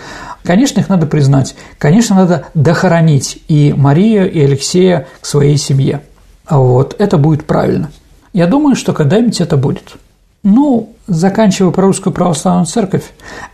Конечно, 0.45 0.81
их 0.81 0.89
надо 0.89 1.07
признать, 1.07 1.55
конечно, 1.79 2.17
надо 2.17 2.47
дохоронить 2.55 3.43
и 3.49 3.73
Марию, 3.77 4.31
и 4.31 4.41
Алексея 4.41 5.07
к 5.21 5.27
своей 5.27 5.57
семье. 5.57 6.03
Вот 6.49 6.97
это 6.99 7.19
будет 7.19 7.47
правильно. 7.47 7.91
Я 8.33 8.47
думаю, 8.47 8.77
что 8.77 8.93
когда-нибудь 8.93 9.41
это 9.41 9.57
будет. 9.57 9.95
Ну, 10.43 10.95
заканчивая 11.07 11.71
про 11.71 11.87
русскую 11.87 12.13
православную 12.13 12.67
церковь, 12.67 13.05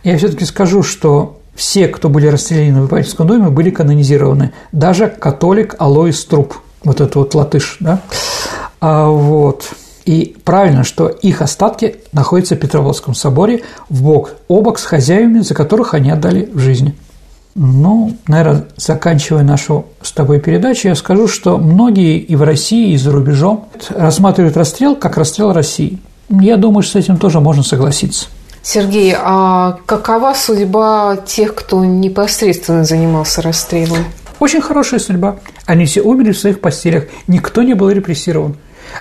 я 0.03 0.17
все-таки 0.17 0.45
скажу, 0.45 0.81
что 0.81 1.39
все, 1.53 1.87
кто 1.87 2.09
были 2.09 2.27
расстреляны 2.27 2.81
в 2.81 2.87
Ипатьевском 2.87 3.27
доме, 3.27 3.49
были 3.49 3.69
канонизированы. 3.69 4.53
Даже 4.71 5.07
католик 5.07 5.75
Алоис 5.77 6.23
Труп, 6.25 6.55
вот 6.83 7.01
этот 7.01 7.15
вот 7.15 7.35
латыш, 7.35 7.77
да? 7.79 8.01
А 8.79 9.07
вот. 9.09 9.69
И 10.09 10.35
правильно, 10.43 10.83
что 10.83 11.07
их 11.07 11.43
остатки 11.43 11.97
находятся 12.13 12.55
в 12.55 12.57
Петроводском 12.57 13.13
соборе 13.13 13.61
в 13.89 14.01
бок 14.01 14.31
о 14.47 14.63
бок 14.63 14.79
с 14.79 14.83
хозяевами, 14.83 15.41
за 15.41 15.53
которых 15.53 15.93
они 15.93 16.09
отдали 16.09 16.49
в 16.51 16.57
жизни. 16.57 16.95
Ну, 17.53 18.17
наверное, 18.27 18.65
заканчивая 18.75 19.43
нашу 19.43 19.85
с 20.01 20.11
тобой 20.11 20.39
передачу, 20.39 20.87
я 20.87 20.95
скажу, 20.95 21.27
что 21.27 21.59
многие 21.59 22.17
и 22.17 22.35
в 22.35 22.41
России, 22.41 22.93
и 22.93 22.97
за 22.97 23.11
рубежом 23.11 23.65
рассматривают 23.89 24.57
расстрел 24.57 24.95
как 24.95 25.15
расстрел 25.15 25.53
России. 25.53 25.99
Я 26.27 26.57
думаю, 26.57 26.81
что 26.81 26.93
с 26.93 27.03
этим 27.03 27.17
тоже 27.17 27.39
можно 27.39 27.61
согласиться. 27.61 28.29
Сергей, 28.63 29.13
а 29.15 29.77
какова 29.85 30.33
судьба 30.33 31.17
тех, 31.17 31.53
кто 31.53 31.85
непосредственно 31.85 32.83
занимался 32.83 33.43
расстрелом? 33.43 34.05
Очень 34.39 34.61
хорошая 34.61 34.99
судьба. 34.99 35.35
Они 35.67 35.85
все 35.85 36.01
умерли 36.01 36.31
в 36.31 36.39
своих 36.39 36.61
постелях. 36.61 37.03
Никто 37.27 37.61
не 37.61 37.75
был 37.75 37.91
репрессирован. 37.91 38.55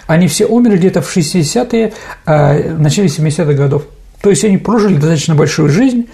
Они 0.07 0.29
все 0.29 0.47
умерли 0.47 0.77
где-то 0.77 1.03
в 1.03 1.17
60-е, 1.17 1.93
а, 2.27 2.55
в 2.55 2.81
начале 2.81 3.09
70-х 3.09 3.53
годов. 3.53 3.85
То 4.21 4.31
есть 4.31 4.45
они 4.45 4.59
прожили 4.59 4.95
достаточно 4.95 5.35
большую 5.35 5.69
жизнь, 5.69 6.09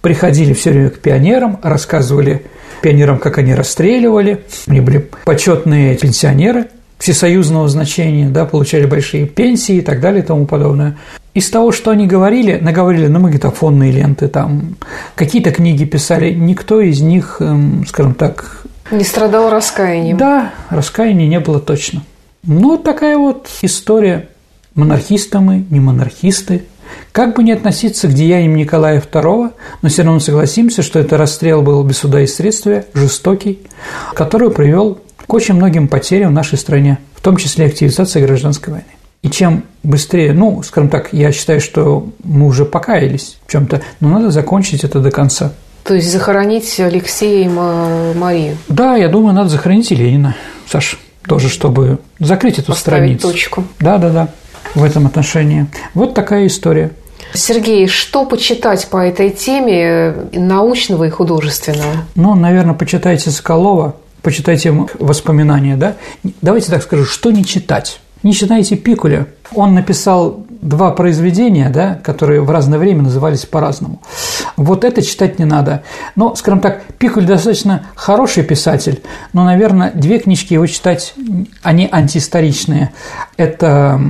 приходили 0.00 0.52
все 0.52 0.70
время 0.70 0.90
к 0.90 0.98
пионерам, 1.00 1.58
рассказывали 1.62 2.42
пионерам, 2.82 3.18
как 3.18 3.38
они 3.38 3.54
расстреливали. 3.54 4.44
Они 4.66 4.80
были 4.80 5.08
почетные 5.24 5.96
пенсионеры 5.96 6.66
всесоюзного 6.98 7.68
значения, 7.68 8.28
да, 8.28 8.44
получали 8.44 8.86
большие 8.86 9.26
пенсии 9.26 9.76
и 9.76 9.80
так 9.80 10.00
далее 10.00 10.22
и 10.22 10.26
тому 10.26 10.46
подобное. 10.46 10.96
Из 11.34 11.48
того, 11.50 11.70
что 11.70 11.92
они 11.92 12.06
говорили, 12.06 12.58
наговорили 12.60 13.06
на 13.06 13.20
магнитофонные 13.20 13.92
ленты, 13.92 14.26
там, 14.26 14.76
какие-то 15.14 15.52
книги 15.52 15.84
писали, 15.84 16.32
никто 16.32 16.80
из 16.80 17.00
них, 17.00 17.36
эм, 17.40 17.84
скажем 17.86 18.14
так... 18.14 18.62
Не 18.90 19.04
страдал 19.04 19.50
раскаянием. 19.50 20.16
Да, 20.16 20.52
раскаяния 20.70 21.28
не 21.28 21.38
было 21.38 21.60
точно. 21.60 22.02
Ну, 22.44 22.78
такая 22.78 23.16
вот 23.18 23.48
история. 23.62 24.28
Монархисты 24.74 25.40
мы, 25.40 25.64
не 25.70 25.80
монархисты– 25.80 26.64
как 27.12 27.36
бы 27.36 27.42
не 27.42 27.52
относиться 27.52 28.08
к 28.08 28.12
деяниям 28.12 28.56
Николая 28.56 29.00
II, 29.00 29.52
но 29.82 29.88
все 29.88 30.02
равно 30.02 30.20
согласимся, 30.20 30.82
что 30.82 30.98
это 30.98 31.16
расстрел 31.16 31.62
был 31.62 31.82
без 31.82 31.98
суда 31.98 32.20
и 32.20 32.26
следствия, 32.26 32.86
жестокий, 32.94 33.60
который 34.14 34.50
привел 34.50 35.00
к 35.26 35.32
очень 35.32 35.54
многим 35.54 35.88
потерям 35.88 36.30
в 36.30 36.34
нашей 36.34 36.58
стране, 36.58 36.98
в 37.14 37.22
том 37.22 37.36
числе 37.36 37.66
активизации 37.66 38.24
гражданской 38.24 38.72
войны. 38.72 38.86
И 39.22 39.30
чем 39.30 39.64
быстрее, 39.82 40.32
ну, 40.32 40.62
скажем 40.62 40.88
так, 40.90 41.12
я 41.12 41.32
считаю, 41.32 41.60
что 41.60 42.08
мы 42.22 42.46
уже 42.46 42.64
покаялись 42.64 43.38
в 43.46 43.50
чем-то, 43.52 43.82
но 44.00 44.08
надо 44.10 44.30
закончить 44.30 44.84
это 44.84 45.00
до 45.00 45.10
конца. 45.10 45.52
То 45.82 45.94
есть 45.94 46.10
захоронить 46.12 46.78
Алексея 46.78 47.46
и 47.46 47.48
Марию? 47.48 48.56
Да, 48.68 48.96
я 48.96 49.08
думаю, 49.08 49.34
надо 49.34 49.48
захоронить 49.48 49.90
и 49.90 49.96
Ленина, 49.96 50.36
Саш, 50.68 50.98
тоже, 51.28 51.48
чтобы 51.48 51.98
закрыть 52.18 52.58
эту 52.58 52.72
Поставить 52.72 53.20
страницу. 53.20 53.28
точку. 53.28 53.64
Да, 53.78 53.98
да, 53.98 54.10
да 54.10 54.28
в 54.74 54.84
этом 54.84 55.06
отношении. 55.06 55.66
Вот 55.94 56.14
такая 56.14 56.46
история. 56.46 56.92
Сергей, 57.34 57.88
что 57.88 58.24
почитать 58.24 58.88
по 58.88 58.98
этой 58.98 59.30
теме 59.30 59.82
э, 59.82 60.38
научного 60.38 61.04
и 61.04 61.10
художественного? 61.10 61.92
Ну, 62.14 62.34
наверное, 62.34 62.74
почитайте 62.74 63.30
Соколова, 63.30 63.96
почитайте 64.22 64.72
воспоминания, 64.98 65.76
да? 65.76 65.96
Давайте 66.40 66.70
так 66.70 66.82
скажу, 66.82 67.04
что 67.04 67.30
не 67.30 67.44
читать? 67.44 68.00
Не 68.22 68.32
читайте 68.32 68.76
Пикуля. 68.76 69.26
Он 69.54 69.74
написал 69.74 70.44
два 70.60 70.90
произведения, 70.90 71.70
да, 71.70 71.94
которые 72.02 72.40
в 72.40 72.50
разное 72.50 72.78
время 72.78 73.02
назывались 73.02 73.46
по-разному. 73.46 74.02
Вот 74.56 74.84
это 74.84 75.02
читать 75.02 75.38
не 75.38 75.44
надо. 75.44 75.82
Но, 76.16 76.34
скажем 76.34 76.60
так, 76.60 76.82
Пикуль 76.98 77.26
достаточно 77.26 77.86
хороший 77.94 78.42
писатель, 78.42 79.02
но, 79.32 79.44
наверное, 79.44 79.92
две 79.94 80.18
книжки 80.18 80.54
его 80.54 80.66
читать, 80.66 81.14
они 81.62 81.88
антиисторичные. 81.90 82.92
Это 83.36 84.00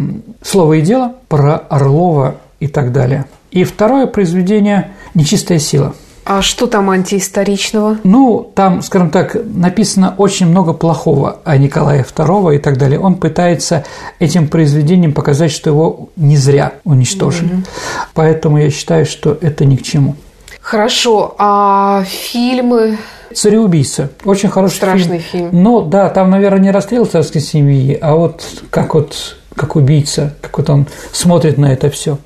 «Слово 0.43 0.75
и 0.75 0.81
дело» 0.81 1.15
про 1.29 1.57
Орлова 1.57 2.37
и 2.61 2.69
так 2.69 2.93
далее. 2.93 3.27
И 3.51 3.65
второе 3.65 4.07
произведение 4.07 4.91
«Нечистая 5.15 5.59
сила». 5.59 5.95
А 6.29 6.43
что 6.43 6.67
там 6.67 6.91
антиисторичного? 6.91 7.97
Ну, 8.05 8.53
там, 8.55 8.83
скажем 8.83 9.09
так, 9.09 9.35
написано 9.35 10.15
очень 10.19 10.47
много 10.47 10.75
плохого 10.75 11.39
о 11.43 11.57
Николае 11.57 12.05
II 12.05 12.57
и 12.57 12.59
так 12.59 12.77
далее. 12.77 13.01
Он 13.01 13.15
пытается 13.15 13.87
этим 14.19 14.47
произведением 14.47 15.15
показать, 15.15 15.51
что 15.51 15.71
его 15.71 16.11
не 16.17 16.37
зря 16.37 16.75
уничтожили. 16.85 17.55
Mm-hmm. 17.55 17.67
Поэтому 18.13 18.59
я 18.59 18.71
считаю, 18.71 19.07
что 19.07 19.39
это 19.41 19.65
ни 19.65 19.77
к 19.77 19.83
чему. 19.83 20.17
Хорошо, 20.61 21.35
а 21.39 22.05
фильмы? 22.07 22.99
«Цареубийца». 23.35 24.11
Очень 24.25 24.51
хороший 24.51 24.77
Страшный 24.77 25.21
фильм. 25.21 25.51
фильм. 25.51 25.63
Ну, 25.63 25.81
да, 25.81 26.11
там, 26.11 26.29
наверное, 26.31 26.61
не 26.61 26.71
расстрел 26.71 27.07
царской 27.07 27.41
семьи, 27.41 27.97
а 27.99 28.17
вот 28.17 28.43
как 28.71 28.93
вот 28.95 29.38
как 29.55 29.77
убийца, 29.77 30.35
как 30.41 30.59
вот 30.59 30.71
он 30.71 30.87
смотрит 31.13 31.59
на 31.59 31.73
это 31.73 31.91
все. 31.91 32.19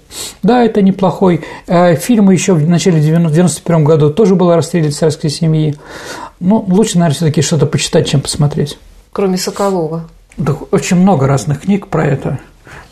Да, 0.42 0.64
это 0.64 0.82
неплохой. 0.82 1.42
А 1.66 1.94
фильм 1.94 2.30
еще 2.30 2.52
в 2.54 2.68
начале 2.68 3.00
91 3.00 3.84
году 3.84 4.10
тоже 4.10 4.34
был 4.34 4.54
расстрелян 4.54 4.92
царской 4.92 5.30
семьи. 5.30 5.74
Ну, 6.40 6.64
лучше, 6.68 6.98
наверное, 6.98 7.16
все-таки 7.16 7.42
что-то 7.42 7.66
почитать, 7.66 8.08
чем 8.08 8.20
посмотреть. 8.20 8.78
Кроме 9.12 9.36
Соколова. 9.36 10.08
Да, 10.36 10.54
очень 10.70 10.96
много 10.96 11.26
разных 11.26 11.62
книг 11.62 11.88
про 11.88 12.06
это. 12.06 12.38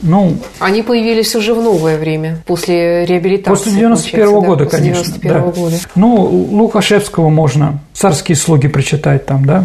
Ну, 0.03 0.37
Они 0.59 0.83
появились 0.83 1.35
уже 1.37 1.55
в 1.55 1.63
новое 1.63 1.99
время, 1.99 2.43
после 2.47 3.05
реабилитации. 3.05 3.65
После 3.65 3.73
91 3.73 4.29
-го 4.29 4.45
года, 4.45 4.65
да, 4.65 4.71
конечно. 4.71 5.05
91 5.05 5.33
-го 5.33 5.55
да. 5.55 5.61
года. 5.61 5.77
Ну, 5.95 6.25
Лукашевского 6.53 7.29
можно 7.29 7.81
«Царские 7.93 8.37
слуги» 8.37 8.69
прочитать 8.69 9.27
там, 9.27 9.45
да? 9.45 9.65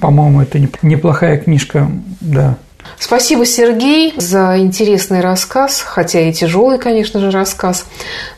По-моему, 0.00 0.42
это 0.42 0.58
неплохая 0.82 1.38
книжка, 1.38 1.90
да. 2.20 2.56
Спасибо, 2.98 3.44
Сергей, 3.44 4.14
за 4.16 4.58
интересный 4.58 5.20
рассказ, 5.20 5.80
хотя 5.80 6.20
и 6.20 6.32
тяжелый, 6.32 6.78
конечно 6.78 7.20
же, 7.20 7.30
рассказ. 7.30 7.86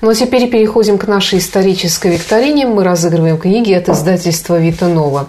Но 0.01 0.13
теперь 0.15 0.49
переходим 0.51 0.99
к 0.99 1.07
нашей 1.07 1.39
исторической 1.39 2.13
викторине. 2.13 2.67
Мы 2.67 2.85
разыгрываем 2.85 3.39
книги 3.39 3.73
от 3.73 3.89
издательства 3.89 4.59
«Витанова». 4.59 5.29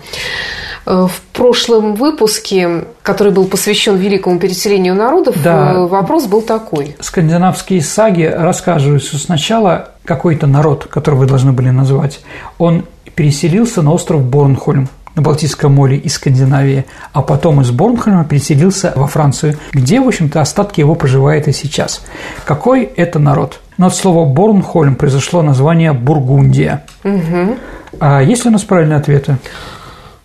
Э, 0.85 1.07
в 1.07 1.21
прошлом 1.33 1.93
выпуске, 1.93 2.85
который 3.03 3.31
был 3.31 3.45
посвящен 3.45 3.95
великому 3.95 4.39
переселению 4.39 4.95
народов, 4.95 5.35
да. 5.43 5.73
Э, 5.73 5.85
вопрос 5.85 6.25
был 6.25 6.41
такой. 6.41 6.95
Скандинавские 6.99 7.81
саги 7.81 8.23
рассказывают, 8.23 9.03
что 9.03 9.17
сначала 9.17 9.91
какой-то 10.03 10.47
народ, 10.47 10.87
который 10.89 11.15
вы 11.15 11.27
должны 11.27 11.51
были 11.51 11.69
назвать, 11.69 12.21
он 12.57 12.85
переселился 13.13 13.81
на 13.81 13.91
остров 13.91 14.23
Борнхольм 14.23 14.89
на 15.15 15.21
Балтийском 15.21 15.73
море 15.73 15.97
из 15.97 16.13
Скандинавии, 16.13 16.85
а 17.13 17.21
потом 17.21 17.61
из 17.61 17.71
Борнхольма 17.71 18.25
переселился 18.25 18.93
во 18.95 19.07
Францию, 19.07 19.57
где, 19.73 19.99
в 19.99 20.07
общем-то, 20.07 20.41
остатки 20.41 20.79
его 20.79 20.95
проживают 20.95 21.47
и 21.47 21.51
сейчас. 21.51 22.01
Какой 22.45 22.83
это 22.83 23.19
народ? 23.19 23.59
Но 23.77 23.87
от 23.87 23.95
слова 23.95 24.25
Борнхольм 24.25 24.95
произошло 24.95 25.41
название 25.41 25.93
Бургундия. 25.93 26.83
Угу. 27.03 27.57
А 27.99 28.21
есть 28.21 28.43
ли 28.43 28.49
у 28.49 28.53
нас 28.53 28.63
правильные 28.63 28.97
ответы? 28.97 29.37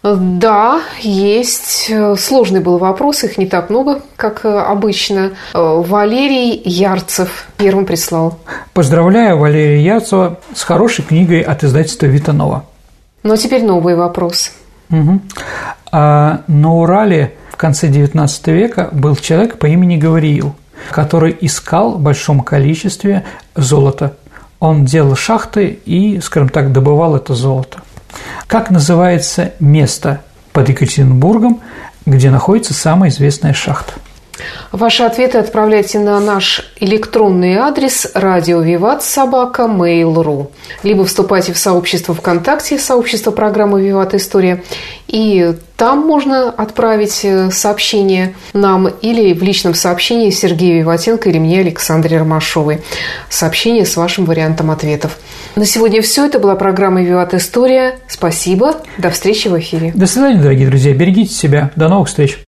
Да, 0.02 0.82
есть. 1.00 1.90
Сложный 2.18 2.60
был 2.60 2.76
вопрос, 2.76 3.24
их 3.24 3.38
не 3.38 3.46
так 3.46 3.70
много, 3.70 4.02
как 4.16 4.44
обычно. 4.44 5.32
Валерий 5.54 6.60
Ярцев 6.62 7.46
первым 7.56 7.86
прислал. 7.86 8.38
Поздравляю 8.74 9.38
Валерия 9.38 9.82
Ярцева 9.82 10.40
с 10.54 10.62
хорошей 10.62 11.06
книгой 11.06 11.40
от 11.40 11.64
издательства 11.64 12.04
«Витанова». 12.04 12.66
Но 13.22 13.36
теперь 13.36 13.64
новый 13.64 13.96
вопрос. 13.96 14.52
Угу. 15.00 15.20
А 15.92 16.40
на 16.46 16.74
Урале 16.74 17.34
в 17.50 17.56
конце 17.56 17.88
XIX 17.88 18.52
века 18.52 18.88
был 18.92 19.16
человек 19.16 19.58
по 19.58 19.66
имени 19.66 19.96
Гавриил, 19.96 20.54
который 20.90 21.36
искал 21.40 21.92
в 21.92 22.00
большом 22.00 22.40
количестве 22.40 23.24
золота. 23.54 24.16
Он 24.60 24.84
делал 24.84 25.14
шахты 25.14 25.78
и, 25.84 26.20
скажем 26.20 26.48
так, 26.48 26.72
добывал 26.72 27.16
это 27.16 27.34
золото. 27.34 27.78
Как 28.46 28.70
называется 28.70 29.52
место 29.60 30.20
под 30.52 30.68
Екатеринбургом, 30.68 31.60
где 32.06 32.30
находится 32.30 32.74
самая 32.74 33.10
известная 33.10 33.52
шахта? 33.52 33.94
Ваши 34.72 35.02
ответы 35.02 35.38
отправляйте 35.38 35.98
на 35.98 36.18
наш 36.20 36.70
электронный 36.80 37.56
адрес 37.56 38.10
радио 38.14 38.60
Виват 38.60 39.02
собака 39.02 39.62
mail.ru 39.62 40.48
либо 40.82 41.04
вступайте 41.04 41.52
в 41.52 41.58
сообщество 41.58 42.14
ВКонтакте, 42.14 42.78
сообщество 42.78 43.30
программы 43.30 43.82
Виват 43.82 44.14
История, 44.14 44.62
и 45.06 45.54
там 45.76 46.00
можно 46.06 46.50
отправить 46.50 47.20
э, 47.24 47.50
сообщение 47.50 48.34
нам 48.52 48.88
или 48.88 49.32
в 49.32 49.42
личном 49.42 49.74
сообщении 49.74 50.30
Сергею 50.30 50.80
Виватенко 50.80 51.28
или 51.28 51.38
мне, 51.38 51.60
Александре 51.60 52.18
Ромашовой. 52.18 52.80
Сообщение 53.28 53.84
с 53.84 53.96
вашим 53.96 54.24
вариантом 54.24 54.70
ответов. 54.70 55.18
На 55.56 55.66
сегодня 55.66 56.00
все. 56.02 56.26
Это 56.26 56.38
была 56.38 56.54
программа 56.54 57.02
«Виват 57.02 57.34
История». 57.34 57.98
Спасибо. 58.08 58.76
До 58.98 59.10
встречи 59.10 59.48
в 59.48 59.58
эфире. 59.58 59.92
До 59.94 60.06
свидания, 60.06 60.40
дорогие 60.40 60.68
друзья. 60.68 60.94
Берегите 60.94 61.32
себя. 61.32 61.70
До 61.76 61.88
новых 61.88 62.08
встреч. 62.08 62.44